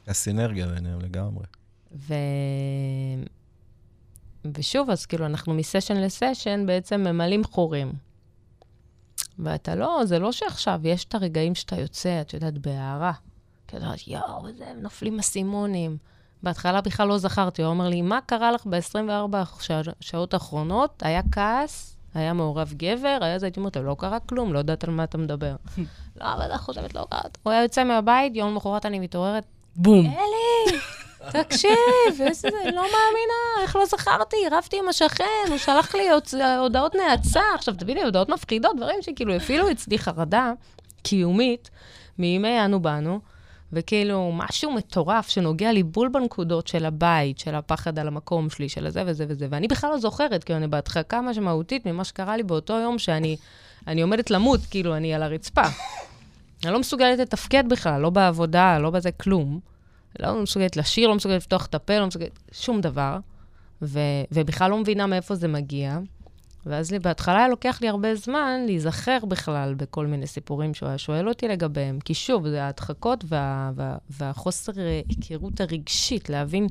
הסינרגיה 0.06 0.66
ביניהם 0.66 1.00
לגמרי. 1.00 1.44
ו... 1.92 2.14
ושוב, 4.54 4.90
אז 4.90 5.06
כאילו, 5.06 5.26
אנחנו 5.26 5.54
מסשן 5.54 5.96
לסשן 5.96 6.66
בעצם 6.66 7.00
ממלאים 7.00 7.44
חורים. 7.44 7.92
ואתה 9.38 9.74
לא, 9.74 10.02
זה 10.04 10.18
לא 10.18 10.32
שעכשיו, 10.32 10.80
יש 10.84 11.04
את 11.04 11.14
הרגעים 11.14 11.54
שאתה 11.54 11.80
יוצא, 11.80 12.20
את 12.20 12.34
יודעת, 12.34 12.58
בהערה. 12.58 13.12
כי 13.66 13.76
את 13.76 13.82
יודעת, 13.82 14.08
יואו, 14.08 14.52
זה, 14.58 14.72
נופלים 14.82 15.18
אסימונים. 15.18 15.96
בהתחלה 16.42 16.80
בכלל 16.80 17.08
לא 17.08 17.18
זכרתי, 17.18 17.62
הוא 17.62 17.70
אומר 17.70 17.88
לי, 17.88 18.02
מה 18.02 18.18
קרה 18.26 18.52
לך 18.52 18.66
ב-24 18.66 19.36
שעות 20.00 20.34
האחרונות? 20.34 21.02
היה 21.02 21.20
כעס, 21.32 21.96
היה 22.14 22.32
מעורב 22.32 22.74
גבר, 22.76 23.18
היה 23.20 23.38
זה, 23.38 23.46
הייתי 23.46 23.60
אומרת, 23.60 23.76
לו, 23.76 23.82
לא 23.82 23.96
קרה 23.98 24.20
כלום, 24.20 24.52
לא 24.52 24.58
יודעת 24.58 24.84
על 24.84 24.90
מה 24.90 25.04
אתה 25.04 25.18
מדבר. 25.18 25.56
לא, 26.20 26.34
אבל 26.34 26.54
את 26.54 26.60
חושבת, 26.60 26.94
לא 26.94 27.06
קרה. 27.10 27.38
הוא 27.42 27.52
היה 27.52 27.62
יוצא 27.62 27.84
מהבית, 27.84 28.36
יום 28.36 28.50
למחרת 28.50 28.86
אני 28.86 28.98
מתעוררת, 28.98 29.44
בום. 29.76 30.06
אלי, 30.06 30.78
תקשיב, 31.30 32.20
איזה, 32.20 32.48
לא 32.64 32.82
מאמינה, 32.82 33.62
איך 33.62 33.76
לא 33.76 33.86
זכרתי, 33.86 34.36
רבתי 34.52 34.78
עם 34.78 34.88
השכן, 34.88 35.24
הוא 35.48 35.58
שלח 35.58 35.94
לי 35.94 36.08
הודעות 36.58 36.94
נאצה. 36.94 37.42
עכשיו, 37.54 37.74
תביני, 37.74 38.02
הודעות 38.02 38.28
מפחידות, 38.28 38.76
דברים 38.76 39.02
שכאילו 39.02 39.34
הפעילו 39.34 39.70
אצלי 39.70 39.98
חרדה 39.98 40.52
קיומית 41.02 41.70
מימי 42.18 42.64
אנו 42.64 42.80
באנו, 42.82 43.20
וכאילו 43.72 44.32
משהו 44.34 44.72
מטורף 44.72 45.28
שנוגע 45.28 45.72
לי 45.72 45.82
בול 45.82 46.08
בנקודות 46.08 46.66
של 46.66 46.84
הבית, 46.84 47.38
של 47.38 47.54
הפחד 47.54 47.98
על 47.98 48.08
המקום 48.08 48.50
שלי, 48.50 48.68
של 48.68 48.86
הזה 48.86 49.02
וזה 49.06 49.24
וזה, 49.28 49.46
ואני 49.50 49.68
בכלל 49.68 49.90
לא 49.90 49.98
זוכרת, 49.98 50.44
כי 50.44 50.54
אני 50.54 50.66
בהדחקה 50.66 51.20
משמעותית 51.20 51.86
ממה 51.86 52.04
שקרה 52.04 52.36
לי 52.36 52.42
באותו 52.42 52.72
יום 52.72 52.98
שאני 52.98 53.36
אני 53.86 54.02
עומדת 54.02 54.30
למות, 54.30 54.60
כאילו, 54.70 54.96
אני 54.96 55.14
על 55.14 55.22
הרצפה. 55.22 55.62
אני 56.64 56.72
לא 56.72 56.78
מסוגלת 56.78 57.18
לתפקד 57.18 57.64
בכלל, 57.68 58.00
לא 58.00 58.10
בעבודה, 58.10 58.78
לא 58.78 58.90
בזה, 58.90 59.12
כלום. 59.12 59.60
לא 60.18 60.42
מסוגלת 60.42 60.76
לשיר, 60.76 61.08
לא 61.08 61.14
מסוגלת 61.14 61.36
לפתוח 61.36 61.66
את 61.66 61.74
הפה, 61.74 61.98
לא 61.98 62.06
מסוגלת 62.06 62.38
שום 62.52 62.80
דבר. 62.80 63.18
ו, 63.82 63.98
ובכלל 64.32 64.70
לא 64.70 64.78
מבינה 64.78 65.06
מאיפה 65.06 65.34
זה 65.34 65.48
מגיע. 65.48 65.98
ואז 66.66 66.90
לי, 66.90 66.98
בהתחלה 66.98 67.38
היה 67.38 67.48
לוקח 67.48 67.78
לי 67.82 67.88
הרבה 67.88 68.14
זמן 68.14 68.60
להיזכר 68.66 69.18
בכלל 69.28 69.74
בכל 69.74 70.06
מיני 70.06 70.26
סיפורים 70.26 70.74
שהוא 70.74 70.88
היה 70.88 70.98
שואל 70.98 71.28
אותי 71.28 71.48
לגביהם. 71.48 72.00
כי 72.00 72.14
שוב, 72.14 72.48
זה 72.48 72.64
ההדחקות 72.64 73.24
וה, 73.28 73.70
וה, 73.74 73.96
והחוסר 74.10 74.72
היכרות 75.08 75.60
הרגשית, 75.60 76.30
להבין 76.30 76.66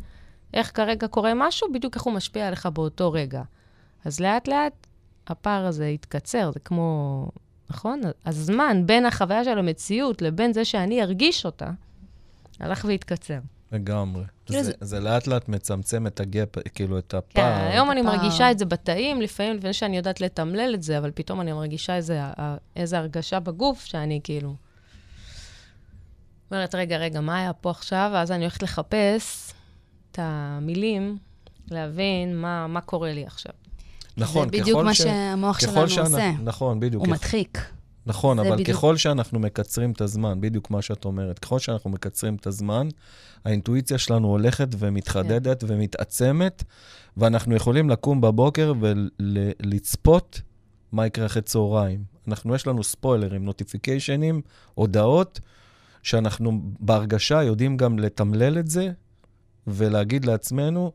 איך 0.53 0.71
כרגע 0.75 1.07
קורה 1.07 1.31
משהו, 1.35 1.67
בדיוק 1.73 1.95
איך 1.95 2.03
הוא 2.03 2.13
משפיע 2.13 2.47
עליך 2.47 2.65
באותו 2.65 3.11
רגע. 3.11 3.41
אז 4.05 4.19
לאט-לאט 4.19 4.87
הפער 5.27 5.65
הזה 5.65 5.85
התקצר, 5.85 6.51
זה 6.51 6.59
כמו, 6.59 7.27
נכון? 7.69 8.01
הזמן 8.25 8.81
בין 8.85 9.05
החוויה 9.05 9.43
של 9.43 9.59
המציאות 9.59 10.21
לבין 10.21 10.53
זה 10.53 10.65
שאני 10.65 11.01
ארגיש 11.01 11.45
אותה, 11.45 11.71
הלך 12.59 12.85
והתקצר. 12.87 13.39
לגמרי. 13.71 14.23
כאילו 14.45 14.63
זה, 14.63 14.71
זה 14.81 14.99
לאט 14.99 15.27
לאט 15.27 15.49
מצמצם 15.49 16.07
את 16.07 16.19
הגאפ, 16.19 16.49
כאילו, 16.73 16.97
את 16.99 17.11
כן, 17.11 17.17
הפער. 17.17 17.67
היום 17.71 17.91
אני 17.91 18.01
הפער. 18.01 18.15
מרגישה 18.17 18.51
את 18.51 18.59
זה 18.59 18.65
בתאים, 18.65 19.21
לפעמים 19.21 19.55
לפני 19.57 19.73
שאני 19.73 19.97
יודעת 19.97 20.21
לתמלל 20.21 20.71
את 20.73 20.83
זה, 20.83 20.97
אבל 20.97 21.11
פתאום 21.15 21.41
אני 21.41 21.53
מרגישה 21.53 21.95
איזה, 21.95 22.21
איזה 22.75 22.97
הרגשה 22.97 23.39
בגוף 23.39 23.85
שאני 23.85 24.19
כאילו... 24.23 24.55
אומרת, 26.51 26.75
רגע, 26.75 26.97
רגע, 26.97 27.21
מה 27.21 27.37
היה 27.39 27.53
פה 27.53 27.69
עכשיו? 27.71 28.11
ואז 28.13 28.31
אני 28.31 28.43
הולכת 28.43 28.63
לחפש 28.63 29.53
את 30.11 30.19
המילים, 30.21 31.17
להבין 31.71 32.37
מה, 32.37 32.67
מה 32.67 32.81
קורה 32.81 33.13
לי 33.13 33.25
עכשיו. 33.25 33.51
נכון, 34.17 34.45
זה 34.47 34.51
בדיוק 34.51 34.69
ככל 34.79 34.85
מה 34.85 34.93
ש- 34.93 34.97
שהמוח 34.97 35.57
ככל 35.57 35.67
שלנו 35.73 35.89
שאנחנו- 35.89 36.15
עושה. 36.15 36.31
נכון, 36.43 36.79
בדיוק. 36.79 36.99
הוא 36.99 37.07
ככל- 37.07 37.13
מדחיק. 37.15 37.57
נכון, 38.05 38.39
אבל 38.39 38.51
בדיוק. 38.51 38.69
ככל 38.69 38.97
שאנחנו 38.97 39.39
מקצרים 39.39 39.91
את 39.91 40.01
הזמן, 40.01 40.41
בדיוק 40.41 40.71
מה 40.71 40.81
שאת 40.81 41.05
אומרת, 41.05 41.39
ככל 41.39 41.59
שאנחנו 41.59 41.89
מקצרים 41.89 42.35
את 42.35 42.47
הזמן, 42.47 42.87
האינטואיציה 43.45 43.97
שלנו 43.97 44.27
הולכת 44.27 44.67
ומתחדדת 44.79 45.63
כן. 45.63 45.67
ומתעצמת, 45.69 46.63
ואנחנו 47.17 47.55
יכולים 47.55 47.89
לקום 47.89 48.21
בבוקר 48.21 48.73
ולצפות 48.79 50.41
מה 50.91 51.05
יקרה 51.05 51.25
אחרי 51.25 51.41
צהריים. 51.41 52.03
אנחנו, 52.27 52.55
יש 52.55 52.67
לנו 52.67 52.83
ספוילרים, 52.83 53.45
נוטיפיקיישנים, 53.45 54.41
הודעות, 54.73 55.39
שאנחנו 56.03 56.61
בהרגשה 56.79 57.43
יודעים 57.43 57.77
גם 57.77 57.99
לתמלל 57.99 58.57
את 58.57 58.67
זה 58.67 58.91
ולהגיד 59.67 60.25
לעצמנו, 60.25 60.91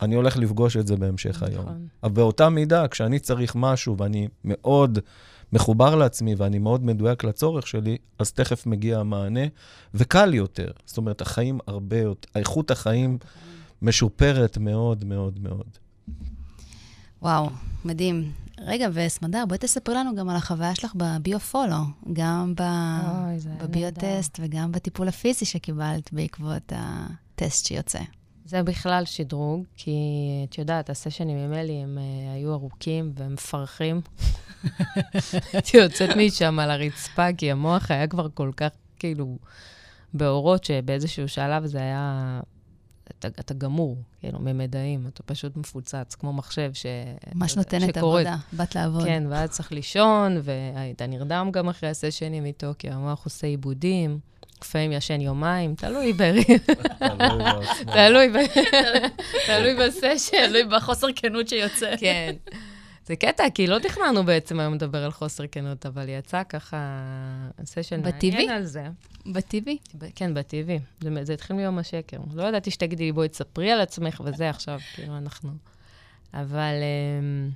אני 0.00 0.14
הולך 0.14 0.36
לפגוש 0.36 0.76
את 0.76 0.86
זה 0.86 0.96
בהמשך 0.96 1.42
היום. 1.42 1.64
נכון. 1.64 1.86
אבל 2.02 2.12
באותה 2.12 2.48
מידה, 2.48 2.88
כשאני 2.88 3.18
צריך 3.18 3.52
משהו 3.56 3.98
ואני 3.98 4.28
מאוד 4.44 4.98
מחובר 5.52 5.94
לעצמי 5.94 6.34
ואני 6.34 6.58
מאוד 6.58 6.84
מדויק 6.84 7.24
לצורך 7.24 7.66
שלי, 7.66 7.96
אז 8.18 8.32
תכף 8.32 8.66
מגיע 8.66 8.98
המענה, 8.98 9.40
וקל 9.94 10.34
יותר. 10.34 10.70
זאת 10.86 10.96
אומרת, 10.96 11.20
החיים 11.20 11.58
הרבה 11.66 11.98
יותר, 11.98 12.28
איכות 12.34 12.70
החיים 12.70 13.18
משופרת 13.82 14.58
מאוד 14.58 15.04
מאוד 15.04 15.38
מאוד. 15.42 15.78
וואו, 17.22 17.50
מדהים. 17.84 18.32
רגע, 18.60 18.88
וסמדר, 18.92 19.44
בואי 19.48 19.58
תספרי 19.58 19.94
לנו 19.94 20.14
גם 20.14 20.28
על 20.28 20.36
החוויה 20.36 20.74
שלך 20.74 20.92
בביו-פולו, 20.94 21.84
גם 22.12 22.54
ב... 22.56 22.62
אוי, 22.62 23.38
בביו-טסט 23.62 24.40
וגם 24.42 24.72
בטיפול 24.72 25.08
הפיזי 25.08 25.44
שקיבלת 25.44 26.12
בעקבות 26.12 26.72
הטסט 26.76 27.66
שיוצא. 27.66 27.98
זה 28.44 28.62
בכלל 28.62 29.04
שדרוג, 29.04 29.64
כי 29.76 29.92
את 30.48 30.58
יודעת, 30.58 30.90
הסשנים 30.90 31.38
עם 31.38 31.52
אלי 31.52 31.72
הם 31.72 31.98
uh, 31.98 32.34
היו 32.34 32.52
ארוכים 32.52 33.12
והם 33.14 33.32
מפרכים. 33.32 34.00
הייתי 35.52 35.76
יוצאת 35.76 36.10
משם 36.16 36.58
על 36.58 36.70
הרצפה, 36.70 37.32
כי 37.36 37.50
המוח 37.50 37.90
היה 37.90 38.06
כבר 38.06 38.26
כל 38.34 38.50
כך, 38.56 38.68
כאילו, 38.98 39.38
באורות, 40.14 40.64
שבאיזשהו 40.64 41.28
שלב 41.28 41.66
זה 41.66 41.78
היה... 41.78 42.40
אתה, 43.18 43.28
אתה 43.28 43.54
גמור, 43.54 43.96
כאילו, 44.20 44.38
ממדעים, 44.38 45.06
אתה 45.06 45.22
פשוט 45.22 45.56
מפוצץ, 45.56 46.14
כמו 46.14 46.32
מחשב 46.32 46.70
ש... 46.74 46.86
ממש 47.34 47.52
אתה 47.52 47.60
יודע, 47.60 47.78
נותנת 47.78 47.94
שקורס. 47.94 48.26
עבודה, 48.26 48.36
באת 48.52 48.74
לעבוד. 48.74 49.04
כן, 49.04 49.24
ואז 49.28 49.50
צריך 49.50 49.72
לישון, 49.72 50.40
והיית 50.42 51.02
נרדם 51.02 51.48
גם 51.52 51.68
אחרי 51.68 51.88
הסשנים 51.88 52.44
איתו, 52.44 52.72
כי 52.78 52.90
המוח 52.90 53.24
עושה 53.24 53.46
עיבודים, 53.46 54.18
לפעמים 54.62 54.92
ישן 54.92 55.20
יומיים, 55.20 55.74
תלוי 55.74 56.12
ברי, 56.12 56.44
תלוי 57.92 58.28
ב- 58.28 58.60
תלוי 59.46 59.74
בסשן. 59.74 60.46
תלוי 60.48 60.64
בחוסר 60.64 61.06
כנות 61.16 61.48
שיוצא. 61.48 61.96
כן. 62.00 62.32
זה 63.08 63.16
קטע, 63.16 63.44
כי 63.54 63.66
לא 63.66 63.78
תכננו 63.78 64.24
בעצם 64.24 64.60
היום 64.60 64.74
לדבר 64.74 65.04
על 65.04 65.10
חוסר 65.10 65.44
כנות, 65.52 65.86
אבל 65.86 66.08
יצא 66.08 66.42
ככה 66.48 66.76
סשן 67.64 68.02
בטבעי? 68.02 68.30
מעניין 68.30 68.50
על 68.50 68.64
זה. 68.64 68.86
בטיבי? 69.26 69.78
ב- 69.94 70.06
כן, 70.14 70.34
בטבעי. 70.34 70.78
זה, 71.00 71.10
זה 71.22 71.32
התחיל 71.32 71.56
מיום 71.56 71.78
השקר. 71.78 72.16
לא 72.34 72.42
ידעתי 72.42 72.70
שתגידי 72.70 73.04
לי, 73.04 73.12
בואי 73.12 73.28
תספרי 73.28 73.70
על 73.70 73.80
עצמך 73.80 74.22
וזה 74.24 74.50
עכשיו, 74.50 74.80
כאילו, 74.94 75.16
אנחנו... 75.16 75.50
אבל... 76.34 76.74
אמ, 77.20 77.50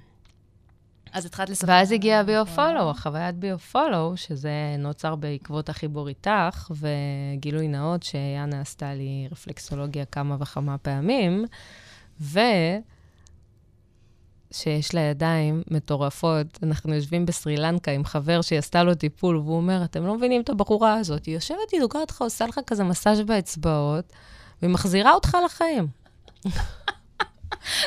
אז 1.12 1.26
התחלת 1.26 1.48
לספר. 1.48 1.72
ואז 1.72 1.92
הגיע 1.92 2.20
הביו-פולו, 2.20 2.90
החוויית 2.90 3.34
ביו-פולו, 3.34 4.12
שזה 4.16 4.76
נוצר 4.78 5.14
בעקבות 5.14 5.68
החיבור 5.68 6.08
איתך, 6.08 6.70
וגילוי 6.70 7.68
נאות 7.68 8.02
שיאנה 8.02 8.60
עשתה 8.60 8.94
לי 8.94 9.28
רפלקסולוגיה 9.32 10.04
כמה 10.04 10.36
וכמה 10.40 10.78
פעמים, 10.78 11.44
ו... 12.20 12.40
שיש 14.52 14.94
לה 14.94 15.00
ידיים 15.00 15.62
מטורפות. 15.70 16.58
אנחנו 16.62 16.94
יושבים 16.94 17.26
בסרי 17.26 17.56
לנקה 17.56 17.90
עם 17.90 18.04
חבר 18.04 18.42
שהיא 18.42 18.58
עשתה 18.58 18.82
לו 18.82 18.94
טיפול, 18.94 19.36
והוא 19.36 19.56
אומר, 19.56 19.84
אתם 19.84 20.06
לא 20.06 20.16
מבינים 20.16 20.40
את 20.40 20.48
הבחורה 20.48 20.94
הזאת, 20.94 21.26
היא 21.26 21.34
יושבת, 21.34 21.70
היא 21.72 21.80
דוגרת 21.80 22.00
אותך, 22.02 22.22
עושה 22.22 22.46
לך 22.46 22.60
כזה 22.66 22.84
מסאז' 22.84 23.20
באצבעות, 23.20 24.12
והיא 24.62 24.72
מחזירה 24.72 25.12
אותך 25.12 25.36
לחיים. 25.44 25.86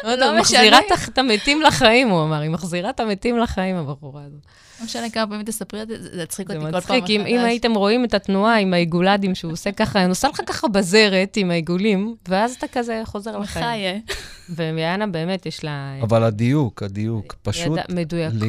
לא 0.04 0.16
לא 0.16 0.32
היא 0.32 0.40
מחזירה 0.40 0.80
משנה. 0.86 0.98
את- 1.08 1.18
המתים 1.18 1.62
לחיים, 1.62 2.10
הוא 2.10 2.24
אמר, 2.24 2.42
היא 2.42 2.50
מחזירה 2.50 2.90
את 2.90 3.00
המתים 3.00 3.38
לחיים, 3.38 3.76
הבחורה 3.76 4.24
הזאת. 4.24 4.40
לא 4.80 4.86
משנה 4.86 5.10
כמה 5.10 5.28
פעמים 5.28 5.44
תספרי 5.46 5.82
את 5.82 5.88
זה, 5.88 5.96
זה 6.16 6.22
יצחיק 6.24 6.48
זה 6.48 6.54
אותי 6.58 6.66
כל 6.66 6.82
פעם 6.82 6.98
מצחיק, 6.98 7.10
אם. 7.10 7.40
הייתם 7.46 7.74
רואים 7.74 8.06
את 8.06 8.14
התנועה 8.14 8.58
עם 8.60 8.74
העיגולדים 8.74 9.36
שהוא 9.36 9.52
עושה 9.52 9.72
ככה, 9.72 10.02
אני 10.02 10.10
עושה 10.10 10.28
לך 10.28 10.42
ככה 10.48 10.68
בזרת 10.68 11.38
עם 11.38 11.52
העיגולים, 11.52 12.16
ואז 12.28 12.54
אתה 12.54 12.68
כזה 12.68 13.02
חוזר 13.06 13.38
לחיים. 13.38 13.66
חיה. 13.66 14.16
ומיאנה 14.50 15.08
באמת 15.08 15.46
יש 15.46 15.64
לה... 15.64 15.96
אבל 16.02 16.24
הדיוק, 16.24 16.84
הדיוק, 16.84 17.36
פשוט 17.44 17.80
מדויקות. 17.90 18.42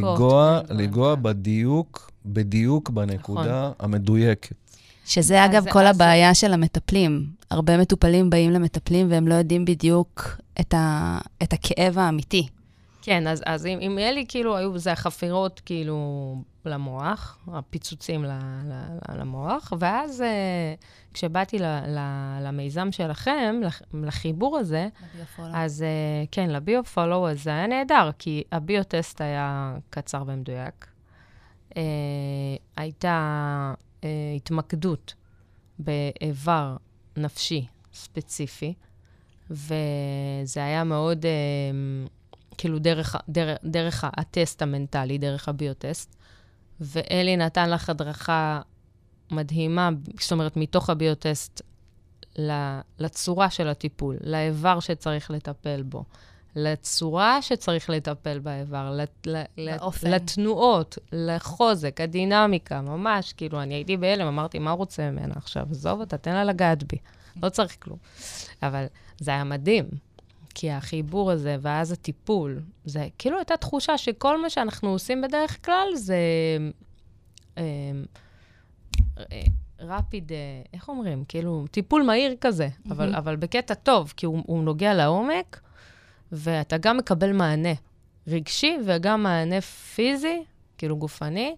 לגוע. 0.70 1.14
בדיוק, 1.22 2.11
בדיוק 2.27 2.91
בנקודה 2.91 3.70
המדויקת. 3.79 4.55
שזה 5.07 5.45
אגב 5.45 5.55
אז- 5.67 5.73
כל 5.73 5.87
אז- 5.87 5.97
הבעיה 5.97 6.35
של 6.35 6.53
המטפלים. 6.53 7.27
הרבה 7.51 7.79
מטופלים 7.79 8.31
באים 8.31 8.51
למטפלים 8.51 9.11
והם 9.11 9.29
לא 9.29 9.35
יודעים 9.35 9.65
בדיוק 9.65 10.23
את, 10.61 10.75
ה... 10.75 11.19
את 11.43 11.53
הכאב 11.53 11.99
האמיתי. 11.99 12.49
כן, 13.03 13.27
אז, 13.27 13.43
אז 13.47 13.67
עם, 13.67 13.79
עם 13.83 13.99
אלי, 13.99 14.25
כאילו, 14.29 14.57
היו, 14.57 14.79
זה 14.79 14.93
החפירות, 14.93 15.61
כאילו, 15.65 16.35
למוח, 16.65 17.39
הפיצוצים 17.53 18.25
ל, 18.25 18.29
ל, 18.65 18.73
ל, 19.09 19.21
למוח, 19.21 19.73
ואז 19.79 20.23
אה, 20.23 20.75
כשבאתי 21.15 21.59
ל, 21.59 21.65
ל, 21.87 21.99
למיזם 22.43 22.93
שלכם, 22.93 23.61
לח, 23.65 23.83
לחיבור 23.95 24.59
הזה, 24.59 24.89
אז 25.55 25.83
אה, 25.83 25.89
כן, 26.31 26.51
לביו-פולו, 26.51 27.29
אז 27.29 27.43
זה 27.45 27.51
היה 27.51 27.67
נהדר, 27.67 28.11
כי 28.19 28.43
הביו-טסט 28.53 29.21
היה 29.21 29.77
קצר 29.91 30.23
ומדויק. 30.27 30.87
אה, 31.77 31.83
הייתה 32.77 33.73
אה, 34.05 34.09
התמקדות 34.37 35.15
באיבר 35.79 36.77
נפשי 37.17 37.67
ספציפי, 37.93 38.75
וזה 39.51 40.65
היה 40.65 40.85
מאוד, 40.85 41.27
אה, 41.27 41.31
כאילו, 42.59 42.79
דרך, 42.79 43.17
דרך, 43.29 43.59
דרך 43.65 44.05
הטסט 44.13 44.63
המנטלי, 44.63 45.19
דרך 45.19 45.49
הביו-טסט. 45.49 46.17
ואלי 46.81 47.37
נתן 47.37 47.71
לך 47.71 47.91
הדרכה 47.91 48.61
מדהימה, 49.31 49.91
זאת 50.21 50.33
אומרת, 50.33 50.57
מתוך 50.57 50.91
הביו-טסט 50.91 51.63
לצורה 52.99 53.51
של 53.51 53.69
הטיפול, 53.69 54.17
לאיבר 54.21 54.81
שצריך 54.81 55.31
לטפל 55.31 55.83
בו, 55.83 56.05
לצורה 56.57 57.43
שצריך 57.43 57.91
לטפל 57.91 58.39
באיבר, 58.39 58.91
לת- 58.91 59.27
לאופן. 59.59 60.11
לתנועות, 60.11 60.99
לחוזק, 61.13 62.01
הדינמיקה, 62.01 62.81
ממש, 62.81 63.33
כאילו, 63.33 63.63
אני 63.63 63.75
הייתי 63.75 63.97
בהלם, 63.97 64.27
אמרתי, 64.27 64.59
מה 64.59 64.71
הוא 64.71 64.79
רוצה 64.79 65.11
ממנה 65.11 65.35
עכשיו? 65.37 65.67
עזוב 65.71 66.01
אותה, 66.01 66.19
תן 66.19 66.35
לה 66.35 66.45
לגעת 66.45 66.83
בי, 66.83 66.97
לא 67.43 67.49
צריך 67.49 67.77
כלום. 67.83 67.99
אבל 68.63 68.85
זה 69.19 69.31
היה 69.31 69.45
מדהים, 69.45 69.85
כי 70.55 70.71
החיבור 70.71 71.31
הזה, 71.31 71.57
ואז 71.61 71.93
הטיפול, 71.93 72.61
זה 72.85 73.09
כאילו 73.19 73.37
הייתה 73.39 73.57
תחושה 73.57 73.99
שכל 73.99 74.43
מה 74.43 74.51
שאנחנו 74.51 74.89
עושים 74.89 75.23
בדרך 75.23 75.65
כלל 75.65 75.89
זה... 75.95 76.17
רפיד, 79.81 80.33
איך 80.73 80.89
אומרים? 80.89 81.25
כאילו, 81.29 81.65
טיפול 81.71 82.03
מהיר 82.03 82.35
כזה, 82.41 82.69
אבל, 82.91 83.15
אבל 83.15 83.37
בקטע 83.37 83.75
טוב, 83.75 84.13
כי 84.17 84.27
הוא, 84.27 84.43
הוא 84.47 84.63
נוגע 84.65 84.95
לעומק, 84.95 85.61
ואתה 86.33 86.79
גם 86.79 86.97
מקבל 86.97 87.33
מענה 87.33 87.72
רגשי 88.27 88.77
וגם 88.87 89.22
מענה 89.22 89.61
פיזי, 89.61 90.43
כאילו 90.79 90.97
גופני, 90.97 91.57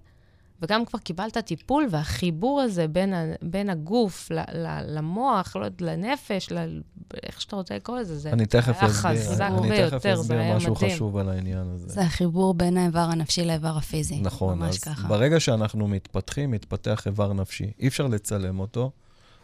וגם 0.63 0.85
כבר 0.85 0.99
קיבלת 0.99 1.39
טיפול, 1.39 1.87
והחיבור 1.91 2.61
הזה 2.61 2.89
בין, 2.89 3.15
ה, 3.15 3.25
בין 3.43 3.71
הגוף 3.71 4.31
ל, 4.31 4.39
ל, 4.39 4.97
למוח, 4.97 5.57
לא, 5.57 5.67
לנפש, 5.81 6.53
ל, 6.53 6.81
איך 7.23 7.41
שאתה 7.41 7.57
רוצה 7.57 7.77
לקרוא 7.77 7.99
לזה, 7.99 8.19
זה 8.19 8.31
אני 8.33 8.47
תכף 8.47 8.83
היה 8.83 8.93
חזק 8.93 9.51
אני 9.59 9.69
ביותר, 9.69 9.99
תכף 9.99 10.03
זה 10.03 10.09
היה 10.09 10.17
אסביר 10.21 10.57
משהו 10.57 10.75
מדהים. 10.75 10.95
חשוב 10.95 11.17
על 11.17 11.29
העניין 11.29 11.67
הזה. 11.75 11.89
זה 11.89 12.01
החיבור 12.01 12.55
בין 12.55 12.77
האיבר 12.77 12.99
הנפשי 12.99 13.45
לאיבר 13.45 13.77
הפיזי. 13.77 14.21
נכון, 14.21 14.59
ממש 14.59 14.77
אז 14.77 14.79
ככה. 14.79 15.09
ברגע 15.09 15.41
שאנחנו 15.41 15.89
מתפתחים, 15.89 16.51
מתפתח 16.51 17.07
איבר 17.07 17.33
נפשי. 17.33 17.71
אי 17.81 17.89
אפשר 17.89 18.07
לצלם 18.07 18.61
אותו, 18.61 18.91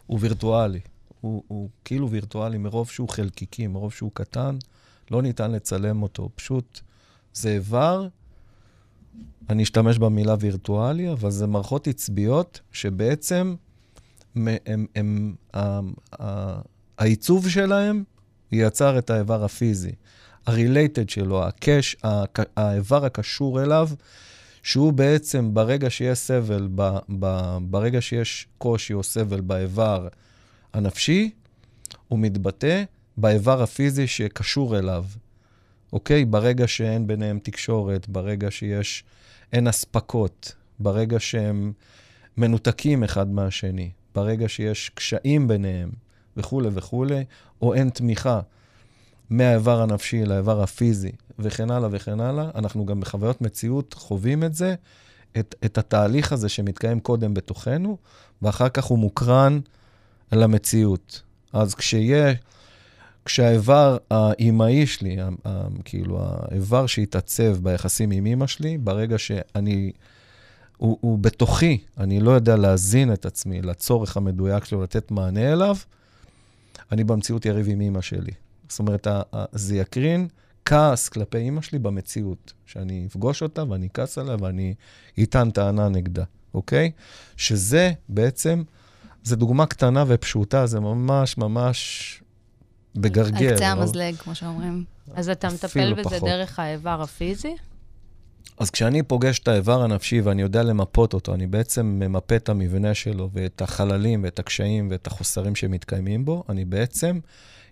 הוא 0.05 0.19
וירטואלי. 0.21 0.79
הוא, 1.21 1.43
הוא 1.47 1.69
כאילו 1.85 2.09
וירטואלי 2.09 2.57
מרוב 2.57 2.89
שהוא 2.89 3.09
חלקיקי, 3.09 3.67
מרוב 3.67 3.93
שהוא 3.93 4.11
קטן, 4.13 4.57
לא 5.11 5.21
ניתן 5.21 5.51
לצלם 5.51 6.03
אותו. 6.03 6.29
פשוט 6.35 6.79
זה 7.33 7.49
איבר, 7.49 8.07
אני 9.49 9.63
אשתמש 9.63 9.97
במילה 9.97 10.35
וירטואלי, 10.39 11.11
אבל 11.11 11.31
זה 11.31 11.47
מערכות 11.47 11.87
עצביות 11.87 12.59
שבעצם 12.71 13.55
הם, 14.35 14.47
הם, 14.65 14.85
הם, 14.95 15.35
ה- 15.53 15.79
ה- 16.21 16.61
העיצוב 16.97 17.49
שלהם 17.49 18.03
יצר 18.51 18.97
את 18.97 19.09
האיבר 19.09 19.43
הפיזי. 19.43 19.91
ה-related 20.47 21.07
שלו, 21.11 21.43
הקש, 21.43 21.95
הק- 22.03 22.49
האיבר 22.57 23.05
הקשור 23.05 23.63
אליו, 23.63 23.89
שהוא 24.63 24.93
בעצם, 24.93 25.53
ברגע 25.53 25.89
שיש 25.89 26.17
סבל, 26.17 26.67
ב, 26.75 26.97
ב, 27.19 27.57
ברגע 27.61 28.01
שיש 28.01 28.47
קושי 28.57 28.93
או 28.93 29.03
סבל 29.03 29.41
באיבר 29.41 30.07
הנפשי, 30.73 31.31
הוא 32.07 32.19
מתבטא 32.19 32.83
באיבר 33.17 33.61
הפיזי 33.61 34.07
שקשור 34.07 34.77
אליו. 34.77 35.05
אוקיי? 35.93 36.25
ברגע 36.25 36.67
שאין 36.67 37.07
ביניהם 37.07 37.39
תקשורת, 37.43 38.09
ברגע 38.09 38.51
שיש, 38.51 39.03
אין 39.53 39.67
אספקות, 39.67 40.55
ברגע 40.79 41.19
שהם 41.19 41.73
מנותקים 42.37 43.03
אחד 43.03 43.31
מהשני, 43.31 43.91
ברגע 44.15 44.49
שיש 44.49 44.89
קשיים 44.89 45.47
ביניהם 45.47 45.89
וכולי 46.37 46.69
וכולי, 46.73 47.23
או 47.61 47.73
אין 47.73 47.89
תמיכה 47.89 48.41
מהאיבר 49.29 49.81
הנפשי 49.81 50.25
לאיבר 50.25 50.61
הפיזי 50.61 51.11
וכן 51.39 51.71
הלאה 51.71 51.89
וכן 51.91 52.19
הלאה, 52.19 52.49
אנחנו 52.55 52.85
גם 52.85 52.99
בחוויות 52.99 53.41
מציאות 53.41 53.93
חווים 53.93 54.43
את 54.43 54.53
זה, 54.53 54.75
את, 55.39 55.55
את 55.65 55.77
התהליך 55.77 56.33
הזה 56.33 56.49
שמתקיים 56.49 56.99
קודם 56.99 57.33
בתוכנו, 57.33 57.97
ואחר 58.41 58.69
כך 58.69 58.83
הוא 58.83 58.99
מוקרן 58.99 59.59
למציאות. 60.31 61.21
אז 61.53 61.75
כשיהיה, 61.75 62.33
כשהאיבר 63.25 63.97
האימהי 64.11 64.87
שלי, 64.87 65.17
כאילו 65.85 66.19
האיבר 66.21 66.85
שהתעצב 66.85 67.57
ביחסים 67.63 68.11
עם 68.11 68.25
אימא 68.25 68.47
שלי, 68.47 68.77
ברגע 68.77 69.17
שאני, 69.17 69.91
הוא, 70.77 70.97
הוא 71.01 71.19
בתוכי, 71.19 71.77
אני 71.97 72.19
לא 72.19 72.31
יודע 72.31 72.55
להזין 72.55 73.13
את 73.13 73.25
עצמי 73.25 73.61
לצורך 73.61 74.17
המדויק 74.17 74.65
שלו, 74.65 74.83
לתת 74.83 75.11
מענה 75.11 75.53
אליו, 75.53 75.75
אני 76.91 77.03
במציאות 77.03 77.45
יריב 77.45 77.67
עם 77.69 77.81
אימא 77.81 78.01
שלי. 78.01 78.31
זאת 78.69 78.79
אומרת, 78.79 79.07
זה 79.51 79.75
יקרין 79.75 80.27
כעס 80.65 81.09
כלפי 81.09 81.37
אימא 81.37 81.61
שלי 81.61 81.79
במציאות, 81.79 82.53
שאני 82.65 83.05
אפגוש 83.07 83.43
אותה 83.43 83.63
ואני 83.69 83.87
אכעס 83.87 84.17
עליה 84.17 84.35
ואני 84.39 84.73
אטען 85.23 85.51
טענה 85.51 85.89
נגדה, 85.89 86.23
אוקיי? 86.53 86.91
שזה 87.37 87.91
בעצם, 88.09 88.63
זו 89.23 89.35
דוגמה 89.35 89.65
קטנה 89.65 90.03
ופשוטה, 90.07 90.65
זה 90.65 90.79
ממש 90.79 91.37
ממש 91.37 92.21
בגרגר. 92.95 93.49
על 93.49 93.55
קצה? 93.55 93.67
המזלג, 93.67 94.15
כמו 94.15 94.35
שאומרים. 94.35 94.83
אז 95.15 95.29
אתה 95.29 95.47
מטפל 95.47 95.93
בזה 95.93 96.03
פחות. 96.03 96.23
דרך 96.23 96.59
האיבר 96.59 97.01
הפיזי? 97.01 97.55
אז 98.57 98.69
כשאני 98.69 99.03
פוגש 99.03 99.39
את 99.39 99.47
האיבר 99.47 99.81
הנפשי 99.81 100.21
ואני 100.21 100.41
יודע 100.41 100.63
למפות 100.63 101.13
אותו, 101.13 101.33
אני 101.33 101.47
בעצם 101.47 101.85
ממפה 101.85 102.35
את 102.35 102.49
המבנה 102.49 102.93
שלו 102.93 103.29
ואת 103.33 103.61
החללים 103.61 104.23
ואת 104.23 104.39
הקשיים 104.39 104.87
ואת 104.91 105.07
החוסרים 105.07 105.55
שמתקיימים 105.55 106.25
בו, 106.25 106.43
אני 106.49 106.65
בעצם 106.65 107.19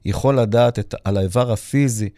יכול 0.06 0.40
לדעת 0.40 0.80
את, 0.80 0.96
על 1.04 1.18
האיבר 1.18 1.52
הפיזי, 1.52 2.10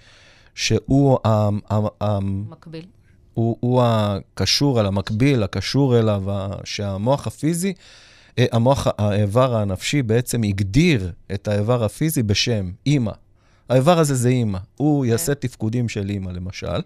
שהוא 0.56 1.18
ה, 1.26 1.50
ה, 1.70 1.80
ה, 2.02 2.20
מקביל. 2.22 2.86
הוא, 3.34 3.58
הוא 3.60 3.82
הקשור, 3.86 4.80
על 4.80 4.86
המקביל, 4.86 5.44
הקשור 5.44 6.00
אליו, 6.00 6.24
שהמוח 6.64 7.28
הפיזי, 7.28 7.74
המוח, 8.38 8.88
האיבר 8.98 9.56
הנפשי 9.56 10.02
בעצם 10.02 10.44
הגדיר 10.44 11.12
את 11.34 11.48
האיבר 11.48 11.84
הפיזי 11.84 12.24
בשם 12.24 12.72
אימא. 12.86 13.12
האיבר 13.70 14.00
הזה 14.00 14.16
זה 14.16 14.30
אימא. 14.30 14.60
הוא 14.76 15.06
יעשה 15.06 15.36
תפקודים 15.36 15.90
של 15.90 16.10
אימא, 16.10 16.32
למשל. 16.32 16.82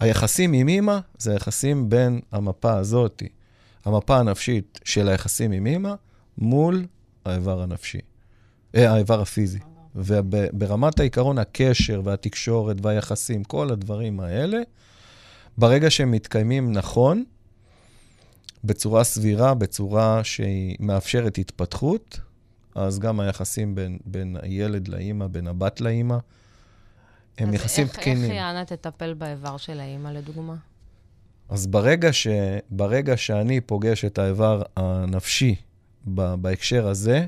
היחסים 0.00 0.52
עם 0.52 0.68
אימא 0.68 0.98
זה 1.18 1.32
היחסים 1.32 1.88
בין 1.88 2.20
המפה 2.32 2.72
הזאת, 2.72 3.22
המפה 3.84 4.18
הנפשית 4.18 4.80
של 4.84 5.08
היחסים 5.08 5.52
עם 5.52 5.66
אימא, 5.66 5.94
מול 6.38 6.86
האיבר 7.24 7.62
הנפשי, 7.62 7.98
אה, 8.74 8.92
האיבר 8.92 9.20
הפיזי. 9.20 9.58
וברמת 9.96 11.00
העיקרון, 11.00 11.38
הקשר 11.38 12.00
והתקשורת 12.04 12.76
והיחסים, 12.82 13.44
כל 13.44 13.70
הדברים 13.70 14.20
האלה, 14.20 14.58
ברגע 15.58 15.90
שהם 15.90 16.10
מתקיימים 16.10 16.72
נכון, 16.72 17.24
בצורה 18.64 19.04
סבירה, 19.04 19.54
בצורה 19.54 20.24
שהיא 20.24 20.76
מאפשרת 20.80 21.38
התפתחות, 21.38 22.20
אז 22.74 22.98
גם 22.98 23.20
היחסים 23.20 23.74
בין, 23.74 23.98
בין 24.04 24.36
הילד 24.42 24.88
לאימא, 24.88 25.26
בין 25.26 25.46
הבת 25.46 25.80
לאימא, 25.80 26.16
הם 27.38 27.48
אז 27.48 27.54
יחסים 27.54 27.86
איך, 27.86 27.96
תקינים. 27.96 28.24
איך 28.24 28.32
יאנה 28.32 28.64
תטפל 28.64 29.14
באיבר 29.14 29.56
של 29.56 29.80
האימא, 29.80 30.08
לדוגמה? 30.08 30.54
אז 31.48 31.66
ברגע, 31.66 32.12
ש, 32.12 32.26
ברגע 32.70 33.16
שאני 33.16 33.60
פוגש 33.60 34.04
את 34.04 34.18
האיבר 34.18 34.62
הנפשי 34.76 35.54
ב, 36.14 36.34
בהקשר 36.34 36.88
הזה, 36.88 37.26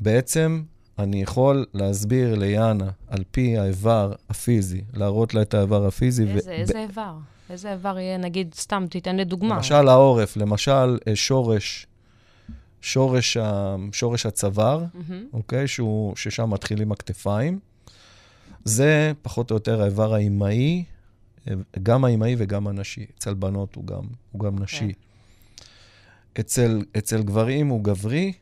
בעצם 0.00 0.62
אני 0.98 1.22
יכול 1.22 1.66
להסביר 1.74 2.34
ליאנה, 2.34 2.90
על 3.08 3.24
פי 3.30 3.58
האיבר 3.58 4.14
הפיזי, 4.28 4.82
להראות 4.94 5.34
לה 5.34 5.42
את 5.42 5.54
האיבר 5.54 5.86
הפיזי. 5.86 6.22
איזה, 6.22 6.50
ו- 6.50 6.52
איזה 6.52 6.78
איבר? 6.82 7.14
איזה 7.50 7.72
איבר 7.72 7.98
יהיה, 7.98 8.18
נגיד, 8.18 8.54
סתם, 8.54 8.86
תיתן 8.90 9.16
לי 9.16 9.24
דוגמה. 9.24 9.56
למשל 9.56 9.88
העורף, 9.88 10.36
למשל 10.36 10.98
אה, 11.08 11.16
שורש, 11.16 11.86
שורש, 12.80 13.36
ה, 13.36 13.76
שורש 13.92 14.26
הצוואר, 14.26 14.84
מהמם. 14.94 15.26
אוקיי? 15.32 15.68
שהוא, 15.68 16.16
ששם 16.16 16.50
מתחילים 16.50 16.92
הכתפיים. 16.92 17.58
זה 18.64 19.12
פחות 19.22 19.50
או 19.50 19.56
יותר 19.56 19.82
האיבר 19.82 20.14
האימהי, 20.14 20.84
אה, 21.48 21.54
גם 21.82 22.04
האימהי 22.04 22.34
וגם 22.38 22.66
הנשי. 22.66 23.06
אצל 23.18 23.34
בנות 23.34 23.74
הוא 23.74 23.86
גם, 23.86 24.04
הוא 24.32 24.40
גם 24.40 24.58
נשי. 24.58 24.92
אצל, 26.40 26.82
אצל 26.98 27.22
גברים 27.22 27.68
הוא 27.68 27.84
גברי, 27.84 28.32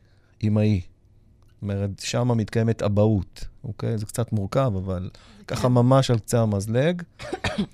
אימהי. 0.43 0.81
זאת 0.81 1.61
אומרת, 1.61 1.89
שם 1.99 2.37
מתקיימת 2.37 2.81
אבהות, 2.81 3.45
אוקיי? 3.63 3.97
זה 3.97 4.05
קצת 4.05 4.31
מורכב, 4.31 4.71
אבל 4.77 5.09
ככה 5.47 5.67
ממש 5.69 6.11
על 6.11 6.19
קצה 6.19 6.41
המזלג. 6.41 7.01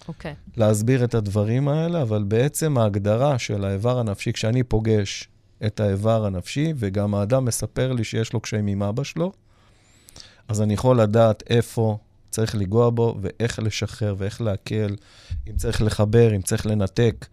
אוקיי. 0.08 0.36
להסביר 0.58 1.04
את 1.04 1.16
הדברים 1.16 1.68
האלה, 1.68 2.02
אבל 2.02 2.24
בעצם 2.24 2.78
ההגדרה 2.78 3.40
של 3.40 3.66
האיבר 3.66 4.00
הנפשי, 4.00 4.34
כשאני 4.34 4.64
פוגש 4.64 5.28
את 5.66 5.80
האיבר 5.80 6.26
הנפשי, 6.26 6.74
וגם 6.78 7.16
האדם 7.16 7.46
מספר 7.46 7.92
לי 7.94 8.04
שיש 8.04 8.34
לו 8.34 8.40
קשיים 8.40 8.68
עם 8.68 8.84
אבא 8.84 9.04
שלו, 9.04 9.32
אז 10.48 10.62
אני 10.62 10.74
יכול 10.74 11.02
לדעת 11.02 11.44
איפה 11.50 11.98
צריך 12.30 12.56
לנגוע 12.56 12.90
בו, 12.90 13.18
ואיך 13.22 13.60
לשחרר, 13.60 14.16
ואיך 14.18 14.42
להקל, 14.42 14.96
אם 15.48 15.56
צריך 15.56 15.82
לחבר, 15.82 16.36
אם 16.36 16.42
צריך 16.42 16.66
לנתק. 16.66 17.26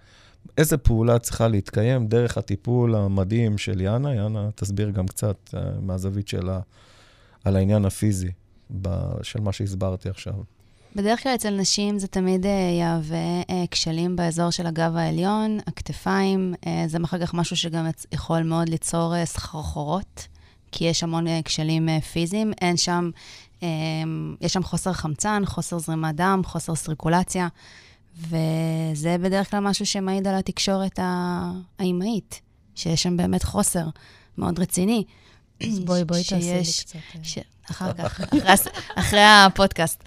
איזה 0.58 0.76
פעולה 0.76 1.18
צריכה 1.18 1.48
להתקיים 1.48 2.06
דרך 2.06 2.38
הטיפול 2.38 2.94
המדהים 2.94 3.58
של 3.58 3.80
יאנה. 3.80 4.14
יאנה, 4.14 4.48
תסביר 4.54 4.90
גם 4.90 5.06
קצת 5.06 5.36
uh, 5.54 5.58
מהזווית 5.80 6.28
שלה 6.28 6.60
על 7.44 7.56
העניין 7.56 7.84
הפיזי 7.84 8.30
של 9.22 9.40
מה 9.40 9.52
שהסברתי 9.52 10.08
עכשיו. 10.08 10.34
בדרך 10.96 11.22
כלל 11.22 11.34
אצל 11.34 11.50
נשים 11.50 11.98
זה 11.98 12.06
תמיד 12.06 12.46
אה, 12.46 12.50
יהווה 12.80 13.42
אה, 13.50 13.64
כשלים 13.70 14.16
באזור 14.16 14.50
של 14.50 14.66
הגב 14.66 14.96
העליון, 14.96 15.58
הכתפיים. 15.66 16.54
אה, 16.66 16.84
זה 16.86 16.98
אחר 17.04 17.18
כך 17.26 17.34
משהו 17.34 17.56
שגם 17.56 17.86
יכול 18.12 18.42
מאוד 18.42 18.68
ליצור 18.68 19.24
סחרחורות, 19.24 20.26
כי 20.72 20.84
יש 20.84 21.02
המון 21.02 21.24
כשלים 21.44 21.88
פיזיים. 22.00 22.52
אין 22.60 22.76
שם, 22.76 23.10
אה, 23.62 23.68
יש 24.40 24.52
שם 24.52 24.62
חוסר 24.62 24.92
חמצן, 24.92 25.42
חוסר 25.46 25.78
זרימת 25.78 26.14
דם, 26.14 26.40
חוסר 26.44 26.74
סריקולציה, 26.74 27.48
וזה 28.18 29.16
בדרך 29.22 29.50
כלל 29.50 29.60
משהו 29.60 29.86
שמעיד 29.86 30.26
על 30.26 30.34
התקשורת 30.34 30.98
האימהית, 31.78 32.40
שיש 32.74 33.02
שם 33.02 33.16
באמת 33.16 33.42
חוסר 33.42 33.86
מאוד 34.38 34.58
רציני. 34.58 35.04
אז 35.62 35.78
בואי, 35.84 36.04
בואי 36.04 36.20
תעשי 36.24 36.34
לי 36.34 36.64
שיש- 36.64 36.84
קצת. 36.84 36.94
אה, 36.96 37.20
ש... 37.22 37.38
אחר 37.70 37.92
כך, 37.92 38.20
אחרי, 38.96 39.20
הפודקאסט. 39.22 40.04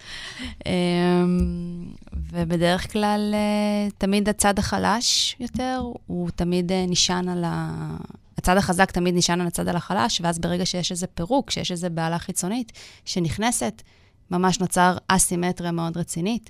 אמ, 0.65 0.71
ובדרך 2.31 2.91
כלל, 2.91 3.31
אה, 3.33 3.87
תמיד 3.97 4.29
הצד 4.29 4.59
החלש 4.59 5.35
יותר, 5.39 5.81
הוא 6.07 6.29
תמיד 6.35 6.71
אה, 6.71 6.85
נשען 6.87 7.29
על 7.29 7.43
ה... 7.47 7.71
הצד 8.37 8.57
החזק 8.57 8.91
תמיד 8.91 9.15
נשען 9.15 9.41
על 9.41 9.47
הצד 9.47 9.67
על 9.67 9.75
החלש, 9.75 10.21
ואז 10.21 10.39
ברגע 10.39 10.65
שיש 10.65 10.91
איזה 10.91 11.07
פירוק, 11.07 11.51
שיש 11.51 11.71
איזה 11.71 11.89
בעלה 11.89 12.19
חיצונית 12.19 12.71
שנכנסת, 13.05 13.81
ממש 14.31 14.59
נוצר 14.59 14.97
אסימטריה 15.07 15.71
מאוד 15.71 15.97
רצינית, 15.97 16.49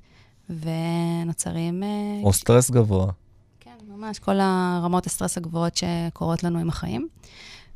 ונוצרים... 0.50 1.84
או 2.24 2.34
סטרס 2.34 2.72
גבוה. 2.72 3.12
כן, 3.60 3.72
ממש 3.88 4.20
כל 4.20 4.36
הרמות 4.42 5.06
הסטרס 5.08 5.38
הגבוהות 5.38 5.74
שקורות 5.78 6.44
לנו 6.44 6.60
עם 6.60 6.70
החיים. 6.70 7.08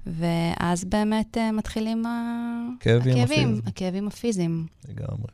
ואז 0.05 0.85
באמת 0.85 1.37
אה, 1.37 1.51
מתחילים 1.51 2.03
הכאבים, 2.05 3.17
הפיזיים. 3.17 3.61
הכאבים 3.65 4.07
הפיזיים. 4.07 4.67
לגמרי. 4.89 5.27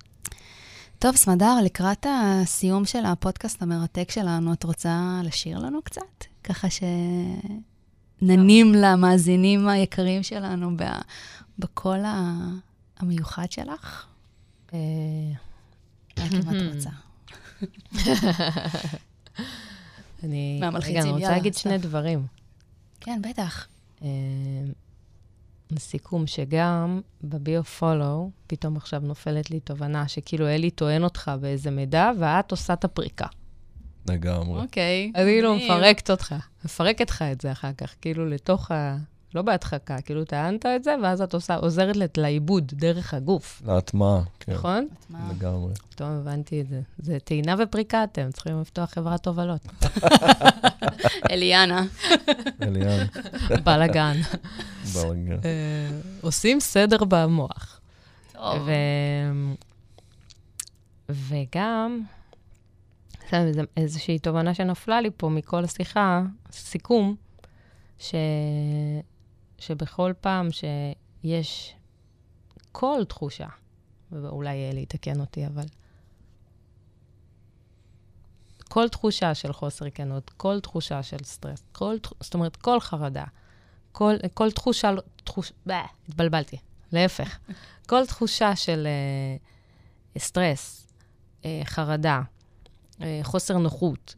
טוב, 0.99 1.15
סמדר, 1.15 1.55
לקראת 1.65 2.05
הסיום 2.09 2.85
של 2.85 3.05
הפודקאסט 3.05 3.61
המרתק 3.61 4.11
שלנו, 4.11 4.53
את 4.53 4.63
רוצה 4.63 5.21
לשיר 5.23 5.59
לנו 5.59 5.81
קצת? 5.81 6.01
ככה 6.43 6.67
שננים 8.21 8.73
למאזינים 8.75 9.67
היקרים 9.67 10.23
שלנו 10.23 10.71
בקול 11.59 11.99
המיוחד 12.97 13.51
שלך? 13.51 14.05
אה, 14.73 14.79
רק 16.17 16.31
אם 16.33 16.39
את 16.39 16.45
רוצה. 16.75 16.89
אני... 20.23 20.57
מהמלחיצים, 20.59 21.01
אני 21.01 21.11
רוצה 21.11 21.29
להגיד. 21.29 21.53
שני 21.53 21.77
דברים. 21.77 22.25
כן, 22.99 23.21
בטח. 23.29 23.67
אה, 24.03 24.07
לסיכום, 25.71 26.27
שגם 26.27 27.01
בביו 27.23 27.63
פולו, 27.63 28.31
פתאום 28.47 28.77
עכשיו 28.77 28.99
נופלת 28.99 29.51
לי 29.51 29.59
תובנה 29.59 30.07
שכאילו 30.07 30.47
אלי 30.47 30.71
טוען 30.71 31.03
אותך 31.03 31.31
באיזה 31.41 31.71
מידע, 31.71 32.11
ואת 32.19 32.51
עושה 32.51 32.73
את 32.73 32.83
הפריקה. 32.83 33.25
לגמרי. 34.09 34.61
אוקיי. 34.61 35.11
אני 35.15 35.23
כאילו 35.23 35.55
מפרקת 35.55 36.09
אותך, 36.09 36.35
מפרקת 36.65 37.09
לך 37.09 37.21
את 37.21 37.41
זה 37.41 37.51
אחר 37.51 37.73
כך, 37.73 37.95
כאילו 38.01 38.25
לתוך 38.25 38.71
ה... 38.71 38.97
לא 39.35 39.41
בהדחקה, 39.41 40.01
כאילו 40.01 40.25
טענת 40.25 40.65
את 40.65 40.83
זה, 40.83 40.95
ואז 41.03 41.21
את 41.21 41.33
עושה, 41.33 41.55
עוזרת 41.55 41.95
לת- 41.95 42.17
לעיבוד 42.17 42.71
דרך 42.75 43.13
הגוף, 43.13 43.61
להטמעה, 43.65 44.21
כן. 44.39 44.53
נכון? 44.53 44.87
לגמרי. 45.31 45.73
פתאום 45.89 46.09
הבנתי 46.09 46.61
את 46.61 46.67
זה. 46.67 46.81
זה 46.97 47.17
טעינה 47.23 47.55
ופריקה, 47.59 48.03
אתם 48.03 48.29
צריכים 48.33 48.61
לפתוח 48.61 48.89
חברת 48.91 49.23
תובלות. 49.23 49.61
אליאנה. 51.31 51.85
אליאן, 52.61 53.05
בלאגן. 53.63 54.17
בלגן. 54.93 55.39
אה, 55.45 55.89
עושים 56.21 56.59
סדר 56.59 56.97
במוח. 57.07 57.79
טוב. 58.33 58.41
ו... 58.65 58.71
וגם, 61.09 62.01
איזושהי 63.77 64.19
תובנה 64.19 64.53
שנפלה 64.53 65.01
לי 65.01 65.09
פה 65.17 65.29
מכל 65.29 65.63
השיחה, 65.63 66.21
סיכום, 66.51 67.15
ש... 67.99 68.15
שבכל 69.59 70.13
פעם 70.21 70.47
שיש 70.51 71.75
כל 72.71 73.03
תחושה, 73.07 73.47
ואולי 74.11 74.69
אלי 74.69 74.81
יתקן 74.81 75.19
אותי, 75.19 75.47
אבל 75.47 75.65
כל 78.69 78.89
תחושה 78.89 79.33
של 79.33 79.53
חוסר 79.53 79.89
כנות, 79.89 80.29
כל 80.29 80.59
תחושה 80.59 81.03
של 81.03 81.17
סטרס, 81.23 81.63
כל, 81.71 81.95
זאת 82.19 82.33
אומרת, 82.33 82.55
כל 82.55 82.79
חרדה, 82.79 83.23
כל, 83.91 84.15
כל 84.33 84.51
תחושה, 84.51 84.91
תחוש... 85.23 85.51
בה, 85.65 85.81
התבלבלתי, 86.09 86.57
להפך. 86.91 87.37
כל 87.89 88.05
תחושה 88.05 88.55
של 88.55 88.87
uh, 90.15 90.19
סטרס, 90.19 90.87
uh, 91.41 91.45
חרדה, 91.63 92.21
uh, 92.91 93.03
חוסר 93.23 93.57
נוחות, 93.57 94.15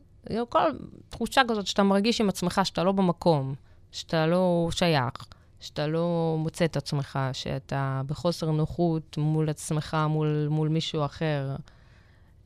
כל 0.50 0.72
תחושה 1.10 1.42
כזאת 1.50 1.68
שאתה 1.68 1.84
מרגיש 1.84 2.22
עם 2.22 2.30
עצמך 2.30 2.62
שאתה 2.64 2.84
לא 2.84 2.92
במקום, 2.92 3.56
שאתה 3.92 4.28
לא 4.28 4.70
שייך, 4.72 5.26
שאתה 5.60 5.88
לא 5.88 6.36
מוצא 6.40 6.66
את 6.66 6.78
עצמך, 6.78 7.20
שאתה 7.34 8.02
בחוסר 8.08 8.52
נוחות 8.52 9.18
מול 9.18 9.50
עצמך, 9.50 9.98
מול, 10.10 10.48
מול 10.50 10.70
מישהו 10.70 11.06
אחר. 11.06 11.56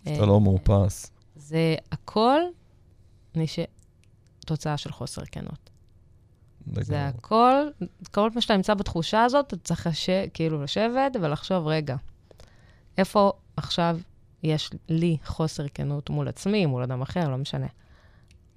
אתה 0.04 0.26
לא 0.26 0.42
מאופס. 0.42 1.12
זה 1.36 1.76
הכל 1.92 2.42
נש... 3.36 3.60
תוצאה 4.46 4.78
של 4.78 4.92
חוסר 4.92 5.22
כנות. 5.26 5.70
זה 6.66 6.82
לגמרי. 6.82 6.98
הכל, 6.98 7.54
כל 8.12 8.30
פעם 8.34 8.42
שאתה 8.42 8.56
נמצא 8.56 8.74
בתחושה 8.74 9.24
הזאת, 9.24 9.48
אתה 9.48 9.58
צריך 9.58 9.88
לש... 9.88 10.10
כאילו 10.34 10.64
לשבת 10.64 11.16
ולחשוב, 11.22 11.68
רגע, 11.68 11.96
איפה 12.98 13.32
עכשיו 13.58 13.98
יש 14.44 14.70
לי 14.90 15.18
חוסר 15.26 15.68
כנות 15.74 16.10
מול 16.10 16.28
עצמי, 16.28 16.66
מול 16.66 16.84
אדם 16.84 17.02
אחר, 17.02 17.30
לא 17.30 17.38
משנה. 17.38 17.68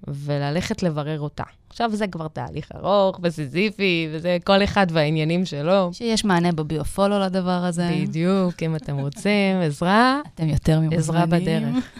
וללכת 0.07 0.83
לברר 0.83 1.19
אותה. 1.19 1.43
עכשיו 1.69 1.91
זה 1.93 2.07
כבר 2.07 2.27
תהליך 2.27 2.71
ארוך 2.75 3.19
וסיזיפי, 3.23 4.09
וזה 4.11 4.37
כל 4.43 4.63
אחד 4.63 4.87
והעניינים 4.89 5.45
שלו. 5.45 5.93
שיש 5.93 6.25
מענה 6.25 6.51
בביו-פולו 6.51 7.19
לדבר 7.19 7.51
הזה. 7.51 7.89
בדיוק, 8.01 8.63
אם 8.63 8.75
אתם 8.75 8.97
רוצים 8.97 9.57
עזרה, 9.65 10.21
אתם 10.35 10.49
יותר 10.49 10.79
ממוזמנים. 10.79 10.99
עזרה 10.99 11.25
בדרך. 11.25 11.91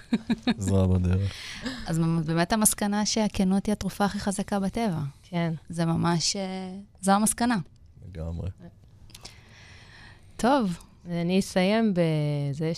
עזרה 0.57 0.87
בדרך. 0.87 1.31
אז 1.87 1.99
באמת 2.25 2.53
המסקנה 2.53 3.05
שהכנות 3.05 3.65
היא 3.65 3.73
התרופה 3.73 4.05
הכי 4.05 4.19
חזקה 4.19 4.59
בטבע. 4.59 4.99
כן. 5.23 5.53
זה 5.69 5.85
ממש, 5.85 6.35
אה, 6.35 6.41
זו 7.01 7.11
המסקנה. 7.11 7.57
לגמרי. 8.07 8.49
טוב, 10.37 10.77
ואני 11.05 11.39
אסיים 11.39 11.93
בזה 11.93 12.71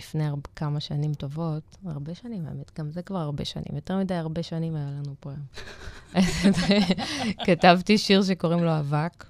שלפני 0.00 0.26
הרבה, 0.26 0.48
כמה 0.56 0.80
שנים 0.80 1.14
טובות, 1.14 1.76
הרבה 1.84 2.14
שנים 2.14 2.46
האמת, 2.46 2.78
גם 2.78 2.90
זה 2.90 3.02
כבר 3.02 3.18
הרבה 3.18 3.44
שנים, 3.44 3.74
יותר 3.74 3.98
מדי 3.98 4.14
הרבה 4.14 4.42
שנים 4.42 4.76
היה 4.76 4.90
לנו 4.90 5.14
פה 5.20 5.30
היום. 5.30 6.24
כתבתי 7.46 7.98
שיר 7.98 8.22
שקוראים 8.22 8.64
לו 8.64 8.78
אבק, 8.78 9.24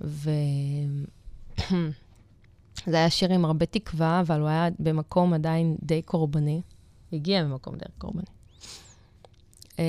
ו... 0.00 0.30
זה 2.86 2.96
היה 2.96 3.10
שיר 3.10 3.32
עם 3.32 3.44
הרבה 3.44 3.66
תקווה, 3.66 4.20
אבל 4.20 4.40
הוא 4.40 4.48
היה 4.48 4.68
במקום 4.78 5.34
עדיין 5.34 5.76
די 5.82 6.02
קורבני. 6.02 6.62
הגיע 7.12 7.44
ממקום 7.44 7.74
די 7.74 7.84
קורבני. 7.98 8.24
אמ, 9.78 9.84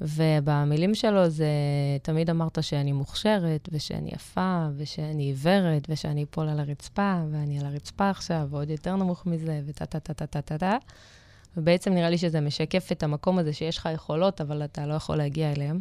ובמילים 0.00 0.94
שלו 0.94 1.28
זה, 1.28 1.46
תמיד 2.02 2.30
אמרת 2.30 2.62
שאני 2.62 2.92
מוכשרת, 2.92 3.68
ושאני 3.72 4.10
יפה, 4.14 4.66
ושאני 4.76 5.22
עיוורת, 5.22 5.86
ושאני 5.88 6.24
אפול 6.24 6.48
על 6.48 6.60
הרצפה, 6.60 7.22
ואני 7.30 7.60
על 7.60 7.66
הרצפה 7.66 8.10
עכשיו, 8.10 8.46
ועוד 8.50 8.70
יותר 8.70 8.96
נמוך 8.96 9.26
מזה, 9.26 9.60
וטה-טה-טה-טה-טה-טה. 9.66 10.76
ובעצם 11.56 11.92
נראה 11.92 12.10
לי 12.10 12.18
שזה 12.18 12.40
משקף 12.40 12.92
את 12.92 13.02
המקום 13.02 13.38
הזה 13.38 13.52
שיש 13.52 13.78
לך 13.78 13.88
יכולות, 13.94 14.40
אבל 14.40 14.64
אתה 14.64 14.86
לא 14.86 14.94
יכול 14.94 15.16
להגיע 15.16 15.52
אליהם. 15.52 15.80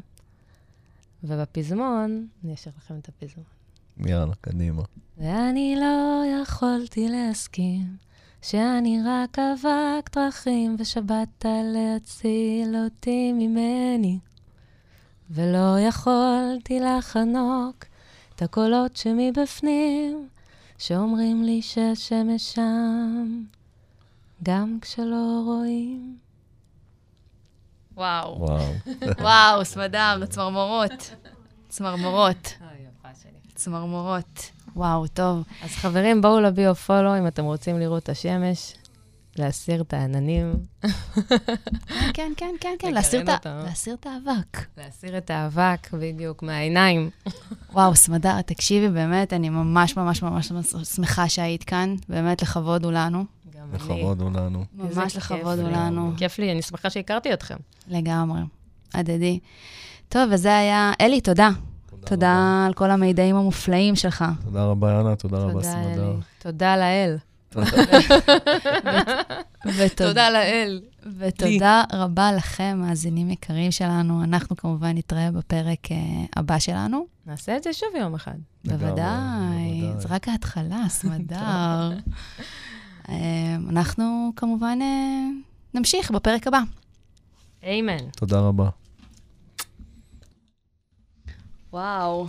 ובפזמון, 1.23 2.27
אני 2.43 2.53
אשאיר 2.53 2.73
לכם 2.77 2.97
את 2.97 3.09
הפזמון. 3.09 3.45
יאללה, 4.05 4.35
קדימה. 4.41 4.83
ואני 5.17 5.75
לא 5.79 6.23
יכולתי 6.41 7.09
להסכים 7.09 8.06
שאני 8.41 8.99
רק 9.05 9.39
אבק 9.39 10.15
דרכים 10.15 10.75
ושבאת 10.79 11.45
להציל 11.63 12.75
אותי 12.83 13.31
ממני. 13.33 14.19
ולא 15.29 15.79
יכולתי 15.79 16.79
לחנוק 16.79 17.85
את 18.35 18.41
הקולות 18.41 18.95
שמבפנים 18.95 20.27
שאומרים 20.77 21.43
לי 21.43 21.61
שהשמש 21.61 22.53
שם, 22.53 23.43
גם 24.43 24.77
כשלא 24.81 25.41
רואים. 25.45 26.17
וואו. 27.95 28.39
וואו. 28.39 28.63
וואו, 29.19 29.65
סמדר, 29.65 30.25
צמרמורות. 30.25 31.13
צמרמורות. 31.69 32.53
צמרמורות. 33.55 34.51
וואו, 34.77 35.07
טוב. 35.07 35.43
אז 35.63 35.69
חברים, 35.69 36.21
בואו 36.21 36.39
לביו 36.39 36.75
פולו 36.75 37.17
אם 37.17 37.27
אתם 37.27 37.43
רוצים 37.43 37.79
לראות 37.79 38.03
את 38.03 38.09
השמש, 38.09 38.73
להסיר 39.35 39.81
את 39.81 39.93
העננים, 39.93 40.53
כן, 42.13 42.31
כן, 42.37 42.55
כן, 42.59 42.75
כן, 42.79 42.93
להסיר 42.93 43.21
את 43.93 44.05
האבק. 44.05 44.67
להסיר 44.77 45.17
את 45.17 45.29
האבק 45.29 45.87
בדיוק 45.93 46.43
מהעיניים. 46.43 47.09
וואו, 47.73 47.95
סמדר, 47.95 48.41
תקשיבי, 48.41 48.89
באמת, 48.89 49.33
אני 49.33 49.49
ממש 49.49 49.97
ממש 49.97 50.23
ממש 50.23 50.51
שמחה 50.95 51.29
שהיית 51.29 51.63
כאן. 51.63 51.95
באמת, 52.09 52.41
לכבוד 52.41 52.83
הוא 52.85 52.91
לנו. 52.91 53.25
לכבוד 53.73 54.21
הוא 54.21 54.31
לנו. 54.31 54.65
ממש 54.73 55.15
לכבוד 55.15 55.59
הוא 55.59 55.69
לי. 55.69 55.75
לנו. 55.75 56.13
כיף 56.17 56.39
לי, 56.39 56.51
אני 56.51 56.61
שמחה 56.61 56.89
שהכרתי 56.89 57.33
אתכם. 57.33 57.55
לגמרי. 57.87 58.41
הדדי. 58.93 59.39
טוב, 60.09 60.29
וזה 60.31 60.57
היה... 60.57 60.91
אלי, 61.01 61.21
תודה. 61.21 61.49
תודה 62.05 62.63
על 62.67 62.73
כל 62.73 62.91
המידעים 62.91 63.35
המופלאים 63.35 63.95
שלך. 63.95 64.25
תודה 64.43 64.63
רבה, 64.63 64.91
יאנה, 64.91 65.15
תודה 65.15 65.37
רבה, 65.37 65.51
תודה, 65.51 65.63
סמדר. 65.63 66.11
אלי. 66.11 66.21
תודה 66.39 66.77
לאל. 66.77 67.17
ותודה 69.77 70.29
לאל. 70.29 70.81
ותודה 71.17 71.83
רבה 71.93 72.31
לכם, 72.31 72.77
מאזינים 72.81 73.29
יקרים 73.29 73.71
שלנו. 73.71 74.23
אנחנו 74.23 74.55
כמובן 74.55 74.97
נתראה 74.97 75.31
בפרק 75.31 75.91
אה, 75.91 75.97
הבא 76.35 76.59
שלנו. 76.59 77.05
נעשה 77.25 77.57
את 77.57 77.63
זה 77.63 77.73
שוב 77.73 77.89
יום 77.99 78.15
אחד. 78.15 78.35
בוודאי. 78.65 79.91
זה 79.97 80.07
רק 80.09 80.27
ההתחלה, 80.27 80.83
סמדר. 80.89 81.35
אה, 83.09 83.55
אנחנו 83.69 84.31
כמובן 84.35 84.79
אה, 84.81 85.27
נמשיך 85.73 86.11
בפרק 86.11 86.47
הבא. 86.47 86.59
איימן. 87.63 88.09
תודה 88.15 88.39
רבה. 88.39 88.69
וואו. 91.73 92.27